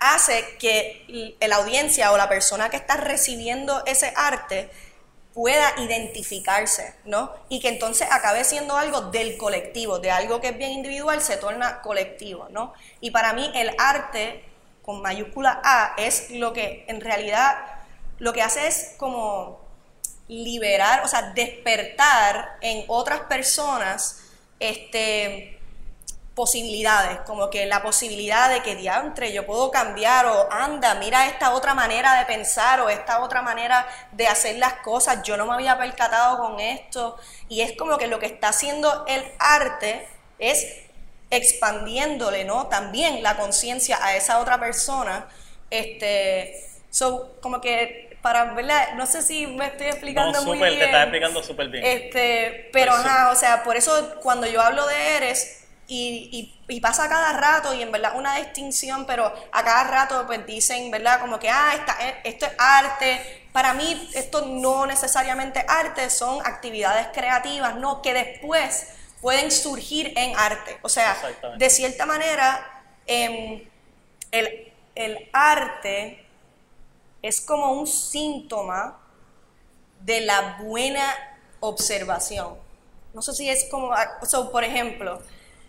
hace 0.00 0.56
que 0.58 1.36
la 1.40 1.56
audiencia 1.56 2.12
o 2.12 2.16
la 2.16 2.28
persona 2.28 2.70
que 2.70 2.76
está 2.76 2.96
recibiendo 2.96 3.84
ese 3.84 4.12
arte 4.16 4.70
pueda 5.36 5.74
identificarse, 5.76 6.94
¿no? 7.04 7.30
Y 7.50 7.60
que 7.60 7.68
entonces 7.68 8.08
acabe 8.10 8.42
siendo 8.42 8.74
algo 8.78 9.02
del 9.02 9.36
colectivo, 9.36 9.98
de 9.98 10.10
algo 10.10 10.40
que 10.40 10.48
es 10.48 10.56
bien 10.56 10.72
individual, 10.72 11.20
se 11.20 11.36
torna 11.36 11.82
colectivo, 11.82 12.48
¿no? 12.48 12.72
Y 13.02 13.10
para 13.10 13.34
mí 13.34 13.50
el 13.54 13.70
arte, 13.76 14.42
con 14.80 15.02
mayúscula 15.02 15.60
A, 15.62 15.92
es 15.98 16.30
lo 16.30 16.54
que 16.54 16.86
en 16.88 17.02
realidad 17.02 17.54
lo 18.18 18.32
que 18.32 18.40
hace 18.40 18.66
es 18.66 18.94
como 18.96 19.60
liberar, 20.26 21.04
o 21.04 21.08
sea, 21.08 21.32
despertar 21.34 22.56
en 22.62 22.86
otras 22.88 23.20
personas, 23.20 24.22
este, 24.58 25.55
posibilidades, 26.36 27.20
como 27.20 27.48
que 27.48 27.64
la 27.64 27.82
posibilidad 27.82 28.50
de 28.50 28.62
que 28.62 28.76
diantre 28.76 29.32
yo 29.32 29.46
puedo 29.46 29.70
cambiar 29.70 30.26
o 30.26 30.52
anda, 30.52 30.94
mira 30.96 31.26
esta 31.26 31.54
otra 31.54 31.72
manera 31.72 32.18
de 32.18 32.26
pensar 32.26 32.78
o 32.80 32.90
esta 32.90 33.22
otra 33.22 33.40
manera 33.40 33.88
de 34.12 34.28
hacer 34.28 34.56
las 34.56 34.74
cosas, 34.74 35.22
yo 35.22 35.38
no 35.38 35.46
me 35.46 35.54
había 35.54 35.78
percatado 35.78 36.36
con 36.36 36.60
esto 36.60 37.16
y 37.48 37.62
es 37.62 37.72
como 37.72 37.96
que 37.96 38.06
lo 38.06 38.18
que 38.18 38.26
está 38.26 38.48
haciendo 38.48 39.06
el 39.08 39.24
arte 39.38 40.06
es 40.38 40.76
expandiéndole, 41.30 42.44
¿no? 42.44 42.66
También 42.66 43.22
la 43.22 43.38
conciencia 43.38 43.98
a 44.04 44.14
esa 44.14 44.38
otra 44.38 44.60
persona, 44.60 45.26
este, 45.70 46.68
so, 46.90 47.34
como 47.40 47.62
que 47.62 48.18
para, 48.20 48.52
¿verdad? 48.52 48.92
No 48.96 49.06
sé 49.06 49.22
si 49.22 49.46
me 49.46 49.68
estoy 49.68 49.86
explicando 49.86 50.42
muy 50.42 50.58
bien. 50.58 50.78
Te 50.78 50.84
estás 50.84 51.02
explicando 51.04 51.42
súper 51.42 51.68
bien. 51.68 51.82
Este, 51.82 52.68
pero, 52.74 52.92
ajá, 52.92 53.30
o 53.30 53.36
sea, 53.36 53.62
por 53.62 53.74
eso 53.76 54.16
cuando 54.22 54.46
yo 54.46 54.60
hablo 54.60 54.86
de 54.86 55.16
Eres, 55.16 55.65
y, 55.88 56.52
y, 56.68 56.80
pasa 56.80 57.08
cada 57.08 57.32
rato 57.34 57.72
y 57.74 57.82
en 57.82 57.92
verdad 57.92 58.16
una 58.16 58.36
distinción, 58.36 59.06
pero 59.06 59.26
a 59.26 59.64
cada 59.64 59.84
rato 59.84 60.26
pues 60.26 60.44
dicen, 60.46 60.90
¿verdad? 60.90 61.20
Como 61.20 61.38
que, 61.38 61.48
ah, 61.48 61.74
esto 62.24 62.46
es 62.46 62.52
arte. 62.58 63.48
Para 63.52 63.72
mí 63.72 64.10
esto 64.14 64.44
no 64.46 64.86
necesariamente 64.86 65.60
es 65.60 65.64
arte, 65.68 66.10
son 66.10 66.44
actividades 66.44 67.08
creativas, 67.12 67.76
¿no? 67.76 68.02
Que 68.02 68.14
después 68.14 68.88
pueden 69.20 69.50
surgir 69.50 70.12
en 70.16 70.36
arte. 70.36 70.78
O 70.82 70.88
sea, 70.88 71.16
de 71.56 71.70
cierta 71.70 72.04
manera, 72.04 72.84
em, 73.06 73.62
el, 74.32 74.72
el 74.94 75.28
arte 75.32 76.26
es 77.22 77.40
como 77.40 77.72
un 77.72 77.86
síntoma 77.86 78.98
de 80.00 80.20
la 80.20 80.58
buena 80.62 81.14
observación. 81.60 82.56
No 83.14 83.22
sé 83.22 83.34
si 83.34 83.48
es 83.48 83.66
como, 83.70 83.92
so, 84.24 84.50
por 84.52 84.62
ejemplo, 84.64 85.22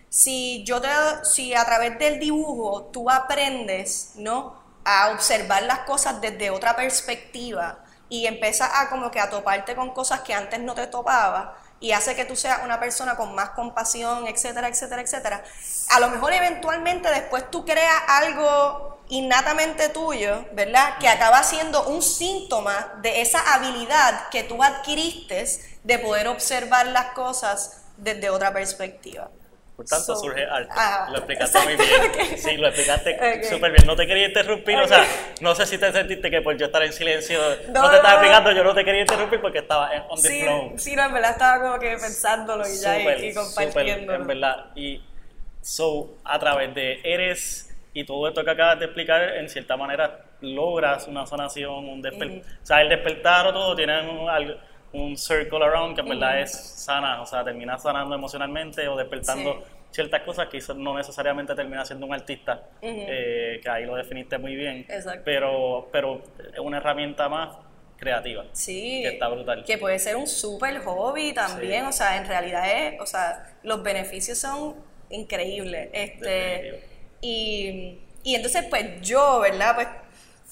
si 0.08 0.64
yo 0.64 0.80
te, 0.80 0.88
si 1.24 1.54
a 1.54 1.64
través 1.64 1.98
del 1.98 2.18
dibujo 2.18 2.84
tú 2.92 3.10
aprendes, 3.10 4.12
¿no? 4.16 4.56
A 4.84 5.10
observar 5.10 5.62
las 5.64 5.80
cosas 5.80 6.20
desde 6.20 6.50
otra 6.50 6.76
perspectiva 6.76 7.78
y 8.08 8.26
empiezas 8.26 8.70
a 8.74 8.88
como 8.88 9.10
que 9.10 9.20
a 9.20 9.28
toparte 9.28 9.74
con 9.74 9.90
cosas 9.90 10.20
que 10.20 10.34
antes 10.34 10.60
no 10.60 10.74
te 10.74 10.86
topaba 10.86 11.56
y 11.80 11.92
hace 11.92 12.16
que 12.16 12.24
tú 12.24 12.34
seas 12.34 12.60
una 12.64 12.80
persona 12.80 13.16
con 13.16 13.34
más 13.34 13.50
compasión, 13.50 14.26
etcétera, 14.26 14.68
etcétera, 14.68 15.02
etcétera. 15.02 15.44
A 15.90 16.00
lo 16.00 16.08
mejor 16.08 16.32
eventualmente 16.32 17.08
después 17.10 17.50
tú 17.50 17.64
creas 17.64 18.02
algo 18.08 18.98
innatamente 19.08 19.88
tuyo, 19.88 20.44
¿verdad? 20.52 20.98
Que 20.98 21.08
acaba 21.08 21.42
siendo 21.42 21.88
un 21.88 22.02
síntoma 22.02 22.94
de 23.00 23.20
esa 23.20 23.54
habilidad 23.54 24.28
que 24.30 24.42
tú 24.42 24.62
adquiriste 24.62 25.44
de 25.84 25.98
poder 25.98 26.28
observar 26.28 26.86
las 26.88 27.12
cosas 27.12 27.82
desde 27.96 28.30
otra 28.30 28.52
perspectiva. 28.52 29.30
Por 29.78 29.86
tanto, 29.86 30.16
surge 30.16 30.44
arte. 30.44 30.74
lo 31.12 31.18
explicaste 31.18 31.60
muy 31.60 31.76
bien. 31.76 32.36
Sí, 32.36 32.56
lo 32.56 32.66
explicaste 32.66 33.44
súper 33.48 33.70
bien. 33.70 33.86
No 33.86 33.94
te 33.94 34.08
quería 34.08 34.26
interrumpir, 34.26 34.76
o 34.76 34.88
sea, 34.88 35.04
no 35.40 35.54
sé 35.54 35.66
si 35.66 35.78
te 35.78 35.92
sentiste 35.92 36.32
que 36.32 36.42
por 36.42 36.56
yo 36.56 36.66
estar 36.66 36.82
en 36.82 36.92
silencio 36.92 37.38
no, 37.68 37.88
te 37.88 37.96
estaba 37.96 38.14
explicando, 38.14 38.50
yo 38.50 38.64
no 38.64 38.74
te 38.74 38.84
quería 38.84 39.02
interrumpir 39.02 39.40
porque 39.40 39.58
estaba 39.58 39.94
en 39.94 40.02
on 40.08 40.20
the 40.20 40.28
sí, 40.28 40.42
flow. 40.42 40.72
Sí, 40.76 40.96
no, 40.96 41.04
en 41.04 41.12
verdad 41.12 41.30
estaba 41.30 41.62
como 41.62 41.78
que 41.78 41.90
pensándolo 41.90 42.64
y 42.66 42.76
ya 42.76 42.98
y, 43.20 43.32
compartiéndolo. 43.32 44.20
en 44.20 44.26
verdad. 44.26 44.66
Y 44.74 45.00
so, 45.62 46.16
a 46.24 46.40
través 46.40 46.74
de 46.74 47.00
eres 47.04 47.72
y 47.94 48.02
todo 48.02 48.26
esto 48.26 48.44
que 48.44 48.50
acabas 48.50 48.80
de 48.80 48.86
explicar, 48.86 49.36
en 49.36 49.48
cierta 49.48 49.76
manera 49.76 50.24
logras 50.40 51.06
una 51.06 51.24
sanación, 51.24 51.88
un 51.88 52.02
despertar. 52.02 52.38
O 52.64 52.66
sea, 52.66 52.82
el 52.82 52.88
despertar 52.88 53.46
o 53.46 53.52
todo 53.52 53.76
tiene 53.76 54.00
un, 54.10 54.28
un 54.92 55.16
circle 55.16 55.64
around 55.64 55.94
que 55.94 56.00
en 56.00 56.08
verdad 56.08 56.40
es 56.40 56.52
sana, 56.52 57.20
o 57.20 57.26
sea, 57.26 57.44
termina 57.44 57.78
sanando 57.78 58.14
emocionalmente 58.14 58.88
o 58.88 58.96
despertando 58.96 59.64
ciertas 59.90 60.22
cosas 60.22 60.48
que 60.48 60.60
no 60.76 60.96
necesariamente 60.96 61.54
termina 61.54 61.84
siendo 61.84 62.06
un 62.06 62.14
artista, 62.14 62.68
eh, 62.82 63.60
que 63.62 63.68
ahí 63.68 63.84
lo 63.84 63.96
definiste 63.96 64.38
muy 64.38 64.54
bien, 64.54 64.86
pero 65.24 65.88
pero 65.92 66.22
es 66.52 66.58
una 66.58 66.78
herramienta 66.78 67.28
más 67.28 67.56
creativa. 67.98 68.44
Sí. 68.52 69.02
Que 69.02 69.08
está 69.08 69.28
brutal. 69.28 69.64
Que 69.64 69.76
puede 69.76 69.98
ser 69.98 70.16
un 70.16 70.26
super 70.26 70.78
hobby 70.84 71.32
también, 71.32 71.84
o 71.86 71.92
sea, 71.92 72.16
en 72.16 72.26
realidad 72.26 72.70
es, 72.70 73.00
o 73.00 73.06
sea, 73.06 73.56
los 73.62 73.82
beneficios 73.82 74.38
son 74.38 74.76
increíbles. 75.10 75.90
Este, 75.92 76.84
y, 77.20 77.98
y 78.22 78.34
entonces, 78.34 78.64
pues 78.70 79.00
yo, 79.02 79.40
¿verdad? 79.40 79.74
Pues 79.74 79.88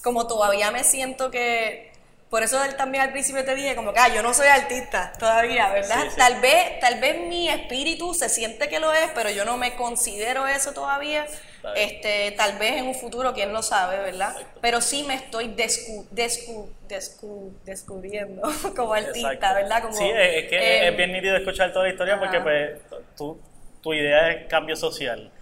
como 0.03 0.27
todavía 0.27 0.71
me 0.71 0.85
siento 0.85 1.31
que 1.31 1.93
por 2.31 2.43
eso 2.43 2.63
él 2.65 2.75
también 2.77 3.05
al 3.05 3.13
principio 3.13 3.45
te 3.45 3.55
dije 3.55 3.77
como 3.77 3.93
que 3.93 4.01
ah, 4.01 4.09
yo 4.13 4.23
no 4.23 4.35
soy 4.35 4.49
artista 4.49 5.13
todavía, 5.19 5.71
¿verdad? 5.71 6.07
Tal 6.17 6.41
vez 6.41 6.81
tal 6.81 6.99
vez 7.01 7.21
mi 7.21 7.49
espíritu 7.49 8.15
se 8.15 8.29
siente 8.29 8.69
que 8.69 8.81
lo 8.81 8.93
es, 8.93 9.11
pero 9.15 9.31
yo 9.31 9.45
no 9.45 9.57
me 9.57 9.75
considero 9.77 10.47
eso 10.47 10.73
todavía. 10.73 11.27
Este, 11.75 12.31
tal 12.37 12.59
vez 12.59 12.77
en 12.77 12.87
un 12.87 12.95
futuro 12.95 13.33
quién 13.35 13.53
lo 13.53 13.61
sabe, 13.61 13.99
¿verdad? 13.99 14.37
Pero 14.61 14.81
sí 14.81 15.03
me 15.03 15.15
estoy 15.15 15.49
descu 15.49 16.07
descu 16.13 16.71
descu 16.87 17.53
descubriendo 17.65 18.43
como 18.77 18.95
artista, 18.95 19.53
¿verdad? 19.55 19.83
Como, 19.83 19.97
sí, 19.97 20.09
es 20.09 20.49
que 20.49 20.79
es 20.79 20.89
em, 20.89 20.97
bien 20.97 21.13
nítido 21.13 21.37
escuchar 21.37 21.73
toda 21.73 21.87
la 21.87 21.91
historia 21.91 22.19
porque 22.21 22.41
pues 22.41 22.81
tu, 23.17 23.41
tu 23.83 23.95
idea 23.95 24.31
es 24.31 24.47
cambio 24.47 24.77
social 24.77 25.33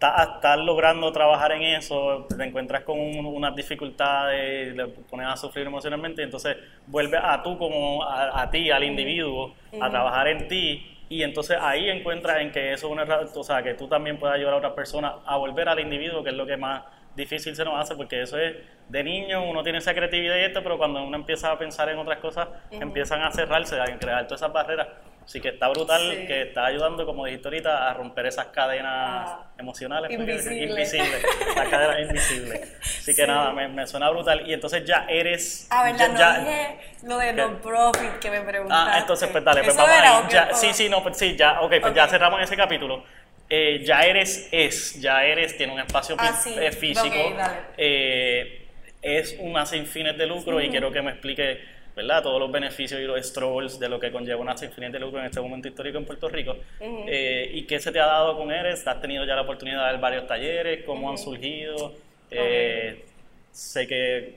estás, 0.00 0.58
logrando 0.58 1.12
trabajar 1.12 1.52
en 1.52 1.62
eso, 1.62 2.26
te 2.28 2.42
encuentras 2.42 2.82
con 2.84 2.98
unas 2.98 3.54
dificultades, 3.54 4.74
le 4.74 4.86
pones 4.88 5.26
a 5.26 5.36
sufrir 5.36 5.66
emocionalmente, 5.66 6.22
entonces 6.22 6.56
vuelves 6.86 7.20
a 7.22 7.42
tú 7.42 7.58
como 7.58 8.02
a, 8.02 8.50
ti, 8.50 8.70
al 8.70 8.84
individuo, 8.84 9.54
a 9.80 9.90
trabajar 9.90 10.28
en 10.28 10.48
ti 10.48 10.96
y 11.10 11.22
entonces 11.22 11.58
ahí 11.60 11.90
encuentras 11.90 12.40
en 12.40 12.52
que 12.52 12.72
eso 12.72 12.86
es 12.86 12.92
una 12.92 13.02
o 13.34 13.44
sea, 13.44 13.62
que 13.62 13.74
tú 13.74 13.88
también 13.88 14.18
puedas 14.18 14.36
ayudar 14.36 14.54
a 14.54 14.56
otras 14.58 14.72
personas 14.72 15.14
a 15.26 15.36
volver 15.36 15.68
al 15.68 15.80
individuo, 15.80 16.22
que 16.22 16.30
es 16.30 16.36
lo 16.36 16.46
que 16.46 16.56
más 16.56 16.84
difícil 17.16 17.54
se 17.56 17.64
nos 17.64 17.78
hace, 17.78 17.96
porque 17.96 18.22
eso 18.22 18.38
es 18.38 18.56
de 18.88 19.04
niño, 19.04 19.42
uno 19.44 19.62
tiene 19.62 19.78
esa 19.78 19.92
creatividad 19.92 20.36
y 20.36 20.42
esto, 20.42 20.62
pero 20.62 20.78
cuando 20.78 21.02
uno 21.02 21.16
empieza 21.16 21.50
a 21.50 21.58
pensar 21.58 21.88
en 21.88 21.98
otras 21.98 22.20
cosas, 22.20 22.48
empiezan 22.70 23.22
a 23.22 23.30
cerrarse, 23.32 23.80
a 23.80 23.98
crear 23.98 24.24
todas 24.26 24.40
esas 24.40 24.52
barreras. 24.52 24.88
Así 25.30 25.40
que 25.40 25.50
está 25.50 25.68
brutal, 25.68 26.26
que 26.26 26.42
está 26.42 26.66
ayudando, 26.66 27.06
como 27.06 27.24
dijiste 27.24 27.46
ahorita, 27.46 27.88
a 27.88 27.94
romper 27.94 28.26
esas 28.26 28.46
cadenas 28.46 29.30
ah, 29.30 29.52
emocionales. 29.58 30.10
Invisibles. 30.10 30.92
Invisibles. 30.92 31.24
Las 31.54 31.68
cadenas 31.68 32.00
invisibles. 32.00 32.76
Así 32.80 33.14
que 33.14 33.26
nada, 33.28 33.52
me, 33.52 33.86
suena 33.86 34.10
brutal. 34.10 34.42
Y 34.48 34.54
entonces 34.54 34.84
ya 34.84 35.06
eres... 35.08 35.68
A 35.70 35.84
ver, 35.84 35.94
ya, 35.96 36.08
no 36.08 36.40
dije 36.40 36.78
lo 37.04 37.18
de 37.18 37.32
non-profit 37.32 38.18
que 38.18 38.28
me 38.28 38.40
preguntaste. 38.40 38.90
Ah, 38.90 38.98
entonces 38.98 39.28
pues 39.28 39.44
dale, 39.44 39.62
pues 39.62 39.76
vamos 39.76 40.34
a 40.34 40.48
ir. 40.48 40.54
sí, 40.56 40.72
sí, 40.72 40.88
no, 40.88 41.00
pues 41.00 41.16
sí, 41.16 41.36
ya, 41.36 41.60
ok, 41.60 41.74
pues 41.80 41.94
ya 41.94 42.08
cerramos 42.08 42.42
ese 42.42 42.56
capítulo. 42.56 43.04
Eh, 43.48 43.84
ya 43.84 44.00
eres 44.00 44.48
es, 44.50 45.00
ya 45.00 45.24
eres, 45.24 45.56
tiene 45.56 45.72
un 45.72 45.78
espacio 45.78 46.16
ah, 46.18 46.42
eh, 46.44 46.72
físico. 46.72 47.36
Eh, 47.76 48.66
es 49.00 49.36
una 49.38 49.64
sin 49.64 49.86
fines 49.86 50.18
de 50.18 50.26
lucro 50.26 50.60
y 50.60 50.70
quiero 50.70 50.90
que 50.90 51.02
me 51.02 51.12
explique 51.12 51.60
¿verdad? 51.94 52.22
Todos 52.22 52.40
los 52.40 52.50
beneficios 52.50 53.00
y 53.00 53.04
los 53.04 53.24
strolls 53.26 53.78
de 53.78 53.88
lo 53.88 53.98
que 53.98 54.10
conlleva 54.10 54.40
una 54.40 54.52
infinita 54.52 54.92
de 54.92 55.00
lucro 55.00 55.20
en 55.20 55.26
este 55.26 55.40
momento 55.40 55.68
histórico 55.68 55.98
en 55.98 56.04
Puerto 56.04 56.28
Rico. 56.28 56.56
Eh, 56.80 57.50
¿Y 57.52 57.64
qué 57.66 57.78
se 57.80 57.92
te 57.92 58.00
ha 58.00 58.06
dado 58.06 58.36
con 58.36 58.50
Eres? 58.52 58.86
¿Has 58.86 59.00
tenido 59.00 59.24
ya 59.24 59.34
la 59.34 59.42
oportunidad 59.42 59.78
de 59.78 59.92
dar 59.92 60.00
varios 60.00 60.26
talleres? 60.26 60.84
¿Cómo 60.84 61.10
han 61.10 61.18
surgido? 61.18 61.92
Eh, 62.30 63.04
sé 63.50 63.86
que 63.86 64.36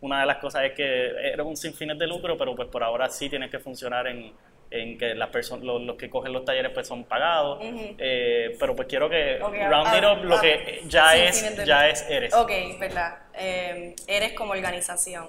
una 0.00 0.20
de 0.20 0.26
las 0.26 0.38
cosas 0.38 0.64
es 0.64 0.72
que 0.72 1.06
eres 1.08 1.44
un 1.44 1.56
sinfines 1.56 1.98
de 1.98 2.06
lucro, 2.06 2.36
pero 2.38 2.54
pues 2.54 2.68
por 2.68 2.82
ahora 2.82 3.08
sí 3.08 3.28
tienes 3.28 3.50
que 3.50 3.58
funcionar 3.58 4.06
en, 4.06 4.32
en 4.70 4.96
que 4.96 5.14
las 5.14 5.28
personas, 5.28 5.64
los, 5.64 5.96
que 5.96 6.08
cogen 6.08 6.32
los 6.32 6.44
talleres 6.44 6.70
pues 6.72 6.86
son 6.86 7.04
pagados, 7.04 7.58
eh, 7.62 8.56
pero 8.58 8.74
pues 8.76 8.88
quiero 8.88 9.10
que 9.10 9.38
round 9.38 9.96
it 9.96 10.04
up 10.04 10.24
lo 10.24 10.40
que 10.40 10.82
ya 10.86 11.16
es, 11.16 11.64
ya 11.64 11.88
es 11.88 12.08
Eres. 12.08 12.32
Ok, 12.32 12.50
verdad. 12.78 13.18
eres 13.34 14.32
como 14.34 14.52
organización. 14.52 15.26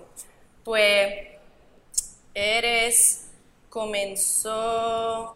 Pues 0.64 1.39
Eres 2.40 3.26
comenzó 3.70 5.36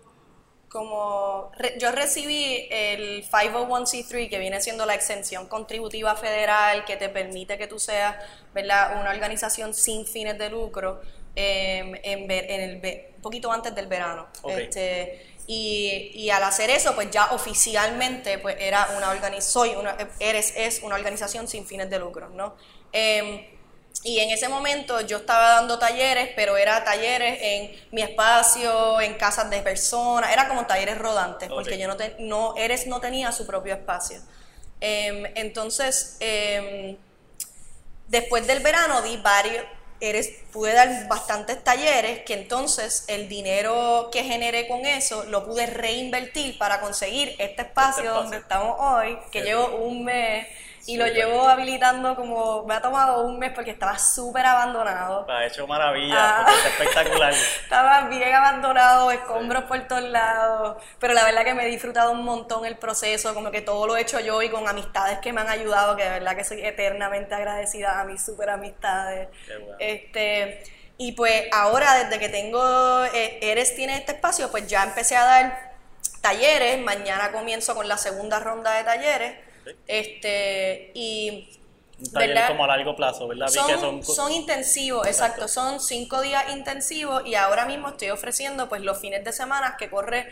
como 0.70 1.52
yo 1.78 1.92
recibí 1.92 2.68
el 2.72 3.30
501c3 3.30 4.30
que 4.30 4.40
viene 4.40 4.62
siendo 4.62 4.86
la 4.86 4.96
exención 4.96 5.48
contributiva 5.48 6.16
federal 6.16 6.86
que 6.86 6.96
te 6.96 7.10
permite 7.10 7.58
que 7.58 7.68
tú 7.68 7.78
seas 7.78 8.16
¿verdad? 8.54 9.00
una 9.02 9.12
organización 9.12 9.74
sin 9.74 10.08
fines 10.08 10.38
de 10.40 10.50
lucro 10.50 11.02
em, 11.36 11.94
en, 12.04 12.32
el 12.32 12.76
un 13.18 13.22
poquito 13.22 13.52
antes 13.52 13.76
del 13.76 13.88
verano. 13.88 14.28
Este, 14.48 15.28
y, 15.46 16.12
y, 16.16 16.30
al 16.30 16.44
hacer 16.44 16.70
eso 16.70 16.96
pues 16.96 17.12
ya 17.12 17.34
oficialmente 17.34 18.40
pues 18.40 18.56
era 18.60 18.88
una 18.96 19.10
organización 19.12 19.78
una 19.78 19.98
eres 20.20 20.54
es 20.56 20.82
una 20.84 20.96
organización 20.96 21.50
sin 21.50 21.68
fines 21.68 21.90
de 21.90 22.00
lucro 22.00 22.30
no 22.30 22.56
em, 22.94 23.46
y 24.04 24.20
en 24.20 24.30
ese 24.32 24.50
momento 24.50 25.00
yo 25.02 25.18
estaba 25.18 25.50
dando 25.50 25.80
talleres, 25.80 26.30
pero 26.36 26.58
era 26.58 26.84
talleres 26.84 27.40
en 27.42 27.72
mi 27.92 28.02
espacio, 28.02 29.00
en 29.00 29.14
casas 29.16 29.50
de 29.50 29.62
personas, 29.62 30.32
era 30.32 30.50
como 30.50 30.66
talleres 30.66 30.98
rodantes, 30.98 31.50
porque 31.50 31.78
yo 31.78 31.88
no, 31.88 31.96
no, 32.20 32.54
Eres 32.58 32.86
no 32.88 33.00
tenía 33.00 33.32
su 33.32 33.48
propio 33.48 33.74
espacio. 33.74 34.20
Em, 34.82 35.26
entonces, 35.36 36.18
em, 36.20 36.98
después 38.08 38.46
del 38.46 38.60
verano 38.60 39.02
di 39.02 39.18
varios, 39.18 39.64
Eres, 40.02 40.32
pude 40.52 40.74
dar 40.74 41.08
bastantes 41.08 41.64
talleres 41.64 42.24
que 42.26 42.34
entonces 42.34 43.06
el 43.08 43.30
dinero 43.30 44.10
que 44.12 44.26
generé 44.26 44.68
con 44.68 44.86
eso 44.86 45.24
lo 45.24 45.46
pude 45.46 45.66
reinvertir 45.66 46.58
para 46.58 46.82
conseguir 46.82 47.30
este, 47.30 47.46
este 47.46 47.62
espacio, 47.62 48.14
donde 48.14 48.36
estamos 48.36 48.76
hoy, 48.82 49.18
que 49.32 49.44
llevo 49.44 49.78
un 49.78 50.04
mes 50.04 50.46
y 50.86 50.98
lo 50.98 51.08
llevo 51.08 51.48
habilitando 51.48 52.16
como, 52.16 52.66
me 52.66 52.74
ha 52.74 52.82
tomado 52.82 53.24
un 53.24 53.40
mes 53.40 53.52
porque 53.54 53.72
estaba 53.72 53.98
súper 53.98 54.46
abandonado. 54.46 55.26
Ha 55.30 55.46
hecho 55.46 55.66
maravilla, 55.66 56.46
ah. 56.46 56.46
está 56.58 56.70
espectacular. 56.70 57.34
estaba 57.64 58.02
bien 58.10 58.34
abandonado, 58.34 59.12
escombros 59.12 59.64
por 59.64 59.80
todos 59.88 60.04
lados, 60.04 60.84
pero 61.00 61.14
la 61.14 61.24
verdad 61.24 61.46
que 61.46 61.54
me 61.54 61.66
he 61.66 61.70
disfrutado 61.70 62.12
un 62.12 62.24
montón 62.26 62.66
el 62.66 62.78
proceso, 62.78 63.34
como 63.34 63.50
que 63.50 63.62
todo 63.62 63.88
lo 63.88 63.96
he 63.96 64.02
hecho 64.02 64.20
yo 64.20 64.42
y 64.42 64.50
con 64.50 64.68
amistades 64.68 65.20
que 65.20 65.32
me 65.32 65.42
han 65.42 65.50
ayudado, 65.50 65.96
que 65.96 66.04
de 66.04 66.10
verdad 66.10 66.36
que 66.36 66.44
soy 66.44 66.66
eternamente 66.66 67.34
agradecida 67.34 68.02
a 68.02 68.04
mis 68.04 68.24
súper 68.24 68.50
amistades. 68.50 69.30
Este, 69.80 70.64
y 70.98 71.14
pues 71.14 71.46
ahora 71.54 72.04
desde 72.04 72.20
que 72.20 72.30
tengo, 72.30 73.06
eh, 73.06 73.40
Eres 73.42 73.76
tiene 73.76 73.98
este 73.98 74.12
espacio, 74.14 74.52
pues 74.52 74.68
ya 74.68 74.84
empecé 74.84 75.16
a 75.16 75.24
dar 75.24 75.74
talleres, 76.22 76.80
mañana 76.80 77.32
comienzo 77.32 77.74
con 77.74 77.88
la 77.88 77.98
segunda 77.98 78.40
ronda 78.40 78.74
de 78.74 78.84
talleres, 78.84 79.53
este, 79.88 80.92
y 80.94 81.50
Un 82.00 82.12
taller 82.12 82.30
¿verdad? 82.30 82.48
como 82.50 82.64
a 82.64 82.68
largo 82.68 82.96
plazo, 82.96 83.28
¿verdad? 83.28 83.48
Que 83.48 83.78
son, 83.78 84.04
son 84.04 84.32
intensivos, 84.32 85.08
exacto. 85.08 85.48
Son 85.48 85.80
cinco 85.80 86.22
días 86.22 86.46
intensivos 86.52 87.24
y 87.26 87.36
ahora 87.36 87.66
mismo 87.66 87.90
estoy 87.90 88.10
ofreciendo 88.10 88.70
pues 88.70 88.82
los 88.82 89.00
fines 89.00 89.24
de 89.24 89.32
semana 89.32 89.76
que 89.78 89.90
corre 89.90 90.28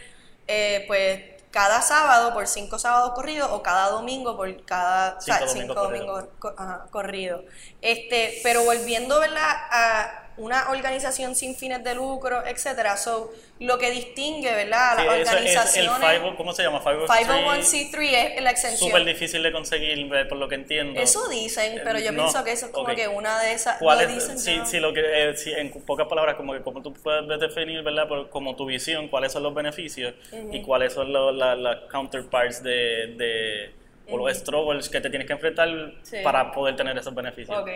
eh, 0.47 0.83
pues 0.87 1.21
cada 1.51 1.81
sábado 1.81 2.33
por 2.33 2.47
cinco 2.47 2.79
sábados 2.79 3.11
corridos 3.13 3.49
o 3.51 3.61
cada 3.61 3.89
domingo 3.89 4.37
por 4.37 4.63
cada 4.63 5.17
o 5.17 5.21
sea, 5.21 5.47
Cinco 5.47 5.73
domingos 5.73 6.25
cinco 6.33 6.55
corridos. 6.89 7.43
Este, 7.81 8.39
pero 8.41 8.63
volviendo 8.63 9.19
¿verdad? 9.19 9.49
a 9.69 10.29
una 10.37 10.71
organización 10.71 11.35
sin 11.35 11.55
fines 11.55 11.83
de 11.83 11.93
lucro, 11.93 12.45
etcétera, 12.45 12.97
so, 12.97 13.31
lo 13.61 13.77
que 13.77 13.91
distingue 13.91 14.51
¿verdad? 14.53 14.97
a 14.97 15.01
Sí, 15.01 15.05
las 15.05 15.15
eso 15.17 15.21
es 15.21 15.29
el 15.77 15.87
organizaciones 15.87 15.91
50 16.19 16.35
¿cómo 16.35 16.53
se 16.53 16.63
llama? 16.63 16.81
501c3 16.83 18.33
es 18.35 18.41
la 18.41 18.49
exención. 18.49 18.89
Súper 18.89 19.05
difícil 19.05 19.43
de 19.43 19.51
conseguir, 19.51 19.97
eh, 20.13 20.25
por 20.25 20.37
lo 20.39 20.47
que 20.49 20.55
entiendo. 20.55 20.99
Eso 20.99 21.29
dicen, 21.29 21.79
pero 21.83 21.99
yo 21.99 22.09
Eh, 22.09 22.11
no, 22.11 22.23
pienso 22.23 22.43
que 22.43 22.51
eso 22.53 22.65
es 22.65 22.71
como 22.71 22.87
ok. 22.89 22.95
que 22.95 23.07
una 23.07 23.39
de 23.39 23.53
esas. 23.53 23.77
¿Cuál 23.77 23.99
lo 23.99 24.03
es, 24.05 24.15
dicen, 24.15 24.39
si, 24.39 24.57
¿no? 24.57 24.65
si 24.65 24.79
lo 24.79 24.91
que, 24.93 25.01
eh, 25.29 25.37
si 25.37 25.51
en 25.53 25.71
pocas 25.85 26.07
palabras, 26.07 26.35
como 26.35 26.53
que 26.53 26.61
como 26.61 26.81
tú 26.81 26.91
puedes 26.93 27.39
definir, 27.39 27.83
¿verdad? 27.83 28.07
Por, 28.07 28.29
como 28.29 28.55
tu 28.55 28.65
visión, 28.65 29.07
cuáles 29.09 29.31
son 29.31 29.43
los 29.43 29.53
beneficios 29.53 30.13
y 30.51 30.61
cuáles 30.63 30.93
son 30.93 31.13
los- 31.13 31.35
la- 31.35 31.55
las 31.55 31.77
counterparts 31.91 32.63
de, 32.63 33.13
de 33.15 33.71
o 34.09 34.17
los 34.17 34.35
struggles 34.37 34.89
que 34.89 34.99
te 34.99 35.09
tienes 35.09 35.27
que 35.27 35.33
enfrentar 35.33 35.69
Sí. 36.01 36.17
para 36.23 36.51
poder 36.51 36.75
tener 36.75 36.97
esos 36.97 37.13
beneficios. 37.13 37.55
Ok. 37.57 37.69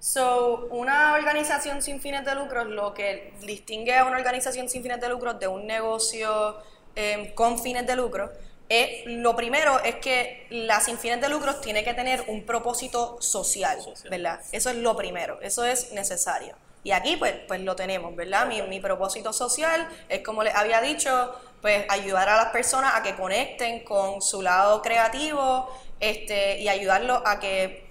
So, 0.00 0.68
una 0.70 1.14
organización 1.14 1.82
sin 1.82 2.00
fines 2.00 2.24
de 2.24 2.34
lucro, 2.34 2.64
lo 2.64 2.94
que 2.94 3.32
distingue 3.40 3.96
a 3.96 4.04
una 4.04 4.16
organización 4.16 4.68
sin 4.68 4.82
fines 4.82 5.00
de 5.00 5.08
lucro 5.08 5.34
de 5.34 5.48
un 5.48 5.66
negocio 5.66 6.56
eh, 6.94 7.32
con 7.34 7.58
fines 7.58 7.86
de 7.86 7.96
lucro, 7.96 8.30
es, 8.68 9.06
lo 9.06 9.34
primero 9.34 9.82
es 9.82 9.96
que 9.96 10.46
la 10.50 10.80
sin 10.80 10.98
fines 10.98 11.20
de 11.20 11.28
lucro 11.28 11.56
tiene 11.56 11.82
que 11.82 11.94
tener 11.94 12.24
un 12.28 12.44
propósito 12.44 13.20
social, 13.20 13.80
Social. 13.80 14.10
¿verdad? 14.10 14.40
Eso 14.52 14.70
es 14.70 14.76
lo 14.76 14.94
primero, 14.96 15.40
eso 15.40 15.64
es 15.64 15.92
necesario. 15.92 16.54
Y 16.84 16.92
aquí 16.92 17.16
pues, 17.16 17.34
pues 17.48 17.60
lo 17.62 17.74
tenemos, 17.74 18.14
¿verdad? 18.14 18.46
Mi, 18.46 18.62
mi 18.62 18.78
propósito 18.78 19.32
social 19.32 19.88
es 20.08 20.22
como 20.22 20.44
les 20.44 20.54
había 20.54 20.80
dicho, 20.80 21.34
pues 21.60 21.86
ayudar 21.88 22.28
a 22.28 22.36
las 22.36 22.46
personas 22.52 22.94
a 22.94 23.02
que 23.02 23.16
conecten 23.16 23.82
con 23.84 24.22
su 24.22 24.42
lado 24.42 24.80
creativo 24.80 25.68
este, 25.98 26.60
y 26.60 26.68
ayudarlos 26.68 27.20
a 27.24 27.40
que 27.40 27.87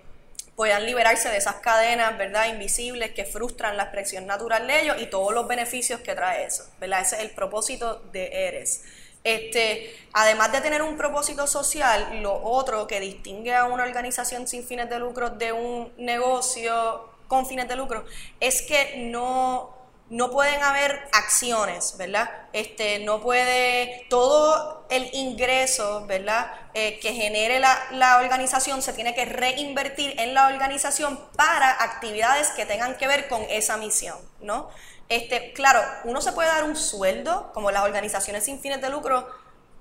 puedan 0.57 0.87
liberarse 0.87 1.29
de 1.29 1.37
esas 1.37 1.57
cadenas, 1.57 2.17
¿verdad? 2.17 2.47
Invisibles 2.47 3.11
que 3.11 3.25
frustran 3.25 3.77
la 3.77 3.83
expresión 3.83 4.25
natural 4.25 4.65
de 4.65 4.81
ellos 4.81 4.97
y 4.99 5.05
todos 5.05 5.31
los 5.31 5.47
beneficios 5.47 6.01
que 6.01 6.15
trae 6.15 6.45
eso, 6.45 6.67
¿verdad? 6.79 7.01
Ese 7.01 7.17
es 7.17 7.21
el 7.21 7.29
propósito 7.29 8.01
de 8.11 8.47
Eres. 8.47 8.83
Este, 9.23 9.95
además 10.13 10.51
de 10.51 10.61
tener 10.61 10.81
un 10.81 10.97
propósito 10.97 11.45
social, 11.45 12.23
lo 12.23 12.41
otro 12.41 12.87
que 12.87 12.99
distingue 12.99 13.53
a 13.53 13.65
una 13.65 13.83
organización 13.83 14.47
sin 14.47 14.63
fines 14.63 14.89
de 14.89 14.97
lucro 14.97 15.29
de 15.29 15.51
un 15.51 15.93
negocio 15.97 17.07
con 17.27 17.45
fines 17.45 17.67
de 17.67 17.75
lucro 17.75 18.05
es 18.39 18.63
que 18.63 18.95
no, 18.97 19.76
no 20.09 20.31
pueden 20.31 20.61
haber 20.63 21.07
acciones, 21.11 21.95
¿verdad? 21.97 22.29
Este, 22.53 22.99
no 22.99 23.21
puede, 23.21 24.05
todo 24.09 24.85
el 24.89 25.09
ingreso, 25.13 26.05
¿verdad? 26.05 26.51
Eh, 26.73 26.99
que 26.99 27.13
genere 27.13 27.59
la, 27.59 27.77
la 27.91 28.17
organización 28.19 28.81
se 28.81 28.93
tiene 28.93 29.13
que 29.13 29.25
reinvertir 29.25 30.19
en 30.19 30.33
la 30.33 30.47
organización 30.47 31.19
para 31.35 31.71
actividades 31.83 32.49
que 32.51 32.65
tengan 32.65 32.95
que 32.97 33.07
ver 33.07 33.27
con 33.27 33.41
esa 33.49 33.77
misión, 33.77 34.17
¿no? 34.39 34.69
Este, 35.09 35.53
claro, 35.53 35.81
uno 36.03 36.21
se 36.21 36.33
puede 36.33 36.49
dar 36.49 36.63
un 36.63 36.75
sueldo, 36.75 37.51
como 37.53 37.71
las 37.71 37.83
organizaciones 37.83 38.43
sin 38.43 38.59
fines 38.59 38.81
de 38.81 38.89
lucro, 38.89 39.27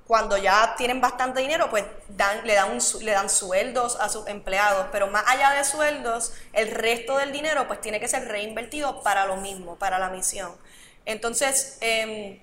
cuando 0.06 0.36
ya 0.36 0.74
tienen 0.78 1.00
bastante 1.00 1.40
dinero, 1.40 1.68
pues 1.68 1.84
dan, 2.08 2.46
le, 2.46 2.54
dan 2.54 2.70
un 2.70 3.04
le 3.04 3.10
dan 3.10 3.28
sueldos 3.28 3.96
a 4.00 4.08
sus 4.08 4.26
empleados, 4.28 4.86
pero 4.92 5.08
más 5.08 5.24
allá 5.26 5.50
de 5.50 5.64
sueldos, 5.64 6.32
el 6.52 6.70
resto 6.70 7.18
del 7.18 7.32
dinero 7.32 7.66
pues 7.66 7.80
tiene 7.80 7.98
que 7.98 8.06
ser 8.06 8.26
reinvertido 8.28 9.02
para 9.02 9.26
lo 9.26 9.36
mismo, 9.36 9.76
para 9.76 9.98
la 9.98 10.08
misión. 10.08 10.54
Entonces, 11.06 11.78
em, 11.80 12.38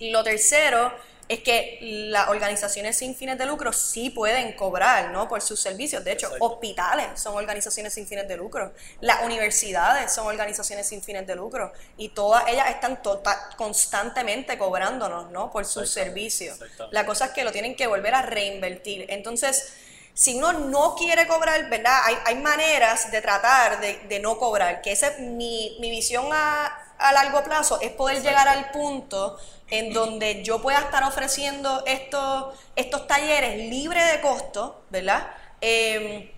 lo 0.00 0.24
tercero 0.24 0.92
es 1.30 1.40
que 1.44 1.78
las 2.10 2.28
organizaciones 2.28 2.98
sin 2.98 3.14
fines 3.14 3.38
de 3.38 3.46
lucro 3.46 3.72
sí 3.72 4.10
pueden 4.10 4.52
cobrar 4.54 5.12
¿no? 5.12 5.28
por 5.28 5.40
sus 5.40 5.60
servicios. 5.60 6.02
De 6.02 6.10
hecho, 6.10 6.26
Exacto. 6.26 6.44
hospitales 6.44 7.06
son 7.20 7.36
organizaciones 7.36 7.94
sin 7.94 8.08
fines 8.08 8.26
de 8.26 8.36
lucro. 8.36 8.72
Las 9.00 9.22
universidades 9.22 10.12
son 10.12 10.26
organizaciones 10.26 10.88
sin 10.88 11.00
fines 11.00 11.24
de 11.28 11.36
lucro. 11.36 11.72
Y 11.96 12.08
todas 12.08 12.48
ellas 12.48 12.68
están 12.70 13.00
tota- 13.00 13.50
constantemente 13.56 14.58
cobrándonos 14.58 15.30
¿no? 15.30 15.52
por 15.52 15.64
sus 15.64 15.88
servicios. 15.88 16.58
La 16.90 17.06
cosa 17.06 17.26
es 17.26 17.30
que 17.30 17.44
lo 17.44 17.52
tienen 17.52 17.76
que 17.76 17.86
volver 17.86 18.12
a 18.12 18.22
reinvertir. 18.22 19.06
Entonces, 19.08 19.74
si 20.12 20.34
uno 20.34 20.52
no 20.52 20.96
quiere 20.96 21.28
cobrar, 21.28 21.70
¿verdad? 21.70 22.00
Hay, 22.06 22.16
hay 22.24 22.34
maneras 22.34 23.12
de 23.12 23.22
tratar 23.22 23.80
de, 23.80 24.00
de 24.08 24.18
no 24.18 24.36
cobrar, 24.36 24.82
que 24.82 24.90
esa 24.90 25.06
es 25.06 25.20
mi, 25.20 25.76
mi 25.80 25.90
visión 25.90 26.28
a, 26.32 26.76
a 27.00 27.12
largo 27.12 27.42
plazo, 27.42 27.80
es 27.80 27.90
poder 27.92 28.22
llegar 28.22 28.46
al 28.48 28.70
punto 28.70 29.38
en 29.70 29.92
donde 29.92 30.42
yo 30.42 30.60
pueda 30.60 30.78
estar 30.78 31.02
ofreciendo 31.04 31.82
estos, 31.86 32.54
estos 32.76 33.06
talleres 33.06 33.70
libres 33.70 34.12
de 34.12 34.20
costo, 34.20 34.82
¿verdad? 34.90 35.28
Eh, 35.60 36.32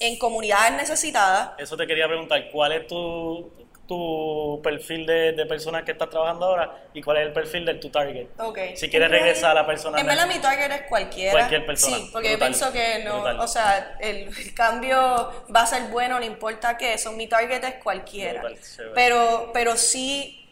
en 0.00 0.18
comunidades 0.18 0.72
necesitadas. 0.74 1.50
Eso 1.58 1.76
te 1.76 1.86
quería 1.86 2.06
preguntar, 2.06 2.50
¿cuál 2.50 2.72
es 2.72 2.86
tu, 2.86 3.50
tu 3.88 4.60
perfil 4.62 5.06
de, 5.06 5.32
de 5.32 5.46
personas 5.46 5.82
que 5.82 5.92
estás 5.92 6.10
trabajando 6.10 6.44
ahora 6.44 6.88
y 6.92 7.02
cuál 7.02 7.16
es 7.16 7.26
el 7.26 7.32
perfil 7.32 7.64
de 7.64 7.74
tu 7.74 7.88
target? 7.90 8.26
Ok. 8.38 8.58
Si 8.76 8.88
quieres 8.90 9.10
regresar 9.10 9.52
a 9.52 9.54
la 9.54 9.66
persona 9.66 9.98
En 9.98 10.06
verdad 10.06 10.28
mi 10.28 10.38
target 10.38 10.70
es 10.70 10.82
cualquiera. 10.82 11.32
Cualquier 11.32 11.66
persona. 11.66 11.96
Sí, 11.96 12.10
porque 12.12 12.36
Brutal, 12.36 12.52
yo 12.52 12.58
pienso 12.58 12.72
que 12.72 13.04
no, 13.04 13.14
brutal. 13.14 13.40
o 13.40 13.48
sea, 13.48 13.96
el, 13.98 14.28
el 14.28 14.54
cambio 14.54 14.96
va 15.54 15.62
a 15.62 15.66
ser 15.66 15.84
bueno, 15.84 16.20
no 16.20 16.24
importa 16.24 16.76
qué, 16.76 16.92
eso 16.94 17.12
mi 17.12 17.26
target 17.26 17.64
es 17.64 17.74
cualquiera. 17.82 18.42
Brutal. 18.42 18.58
Pero, 18.94 19.50
pero 19.54 19.76
sí, 19.76 20.46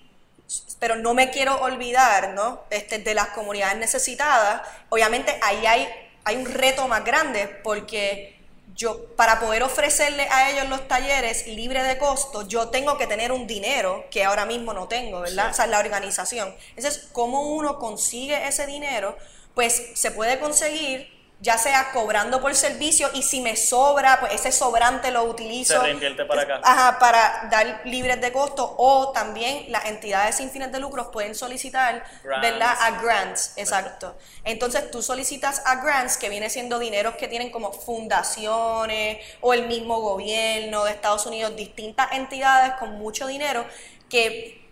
pero 0.80 0.97
no 0.97 1.12
me 1.12 1.30
quiero 1.30 1.61
olvidar, 1.61 2.30
¿no? 2.30 2.64
Este, 2.70 2.99
de 2.99 3.14
las 3.14 3.28
comunidades 3.28 3.76
necesitadas. 3.76 4.62
Obviamente 4.89 5.39
ahí 5.43 5.66
hay, 5.66 5.89
hay 6.24 6.37
un 6.37 6.47
reto 6.47 6.89
más 6.89 7.05
grande 7.05 7.49
porque 7.62 8.36
yo, 8.74 9.06
para 9.16 9.40
poder 9.40 9.62
ofrecerle 9.62 10.28
a 10.30 10.50
ellos 10.50 10.68
los 10.68 10.86
talleres 10.86 11.46
libre 11.46 11.82
de 11.82 11.98
costo, 11.98 12.46
yo 12.46 12.68
tengo 12.68 12.98
que 12.98 13.06
tener 13.06 13.32
un 13.32 13.46
dinero 13.46 14.04
que 14.10 14.24
ahora 14.24 14.44
mismo 14.44 14.74
no 14.74 14.88
tengo, 14.88 15.20
¿verdad? 15.20 15.46
Sí. 15.46 15.50
O 15.52 15.54
sea, 15.54 15.66
la 15.66 15.78
organización. 15.78 16.54
Entonces, 16.76 17.08
¿cómo 17.12 17.42
uno 17.42 17.78
consigue 17.78 18.46
ese 18.46 18.66
dinero? 18.66 19.16
Pues 19.54 19.92
se 19.94 20.10
puede 20.10 20.38
conseguir 20.38 21.15
ya 21.41 21.59
sea 21.59 21.93
cobrando 21.93 22.41
por 22.41 22.55
servicio 22.55 23.11
y 23.12 23.22
si 23.22 23.43
me 23.43 23.57
sobra, 23.57 24.20
pues 24.20 24.32
ese 24.32 24.53
sobrante 24.53 25.11
lo 25.11 25.24
utilizo. 25.24 25.74
Se 25.74 25.80
reinvierte 25.80 26.24
para 26.24 26.43
acá. 26.43 26.61
Ajá, 26.64 26.99
para 26.99 27.49
dar 27.51 27.82
libres 27.84 28.20
de 28.22 28.32
costo 28.32 28.74
o 28.78 29.12
también 29.12 29.70
las 29.70 29.84
entidades 29.84 30.37
sin 30.37 30.51
fines 30.51 30.72
de 30.72 30.80
lucro 30.80 31.11
pueden 31.11 31.34
solicitar, 31.34 32.05
Grants. 32.24 32.43
¿verdad? 32.43 32.74
A 32.80 33.03
grants, 33.03 33.53
exacto. 33.57 34.16
Entonces 34.45 34.91
tú 34.91 35.03
solicitas 35.03 35.62
a 35.66 35.76
grants 35.76 36.16
que 36.16 36.30
viene 36.30 36.49
siendo 36.49 36.78
dineros 36.78 37.16
que 37.16 37.28
tienen 37.28 37.51
como 37.51 37.70
fundaciones 37.70 39.18
o 39.43 39.53
el 39.53 39.66
mismo 39.66 40.01
gobierno 40.01 40.84
de 40.84 40.93
Estados 40.93 41.26
Unidos, 41.26 41.55
distintas 41.55 42.12
entidades 42.12 42.74
con 42.78 42.93
mucho 42.93 43.26
dinero 43.26 43.66
que 44.09 44.64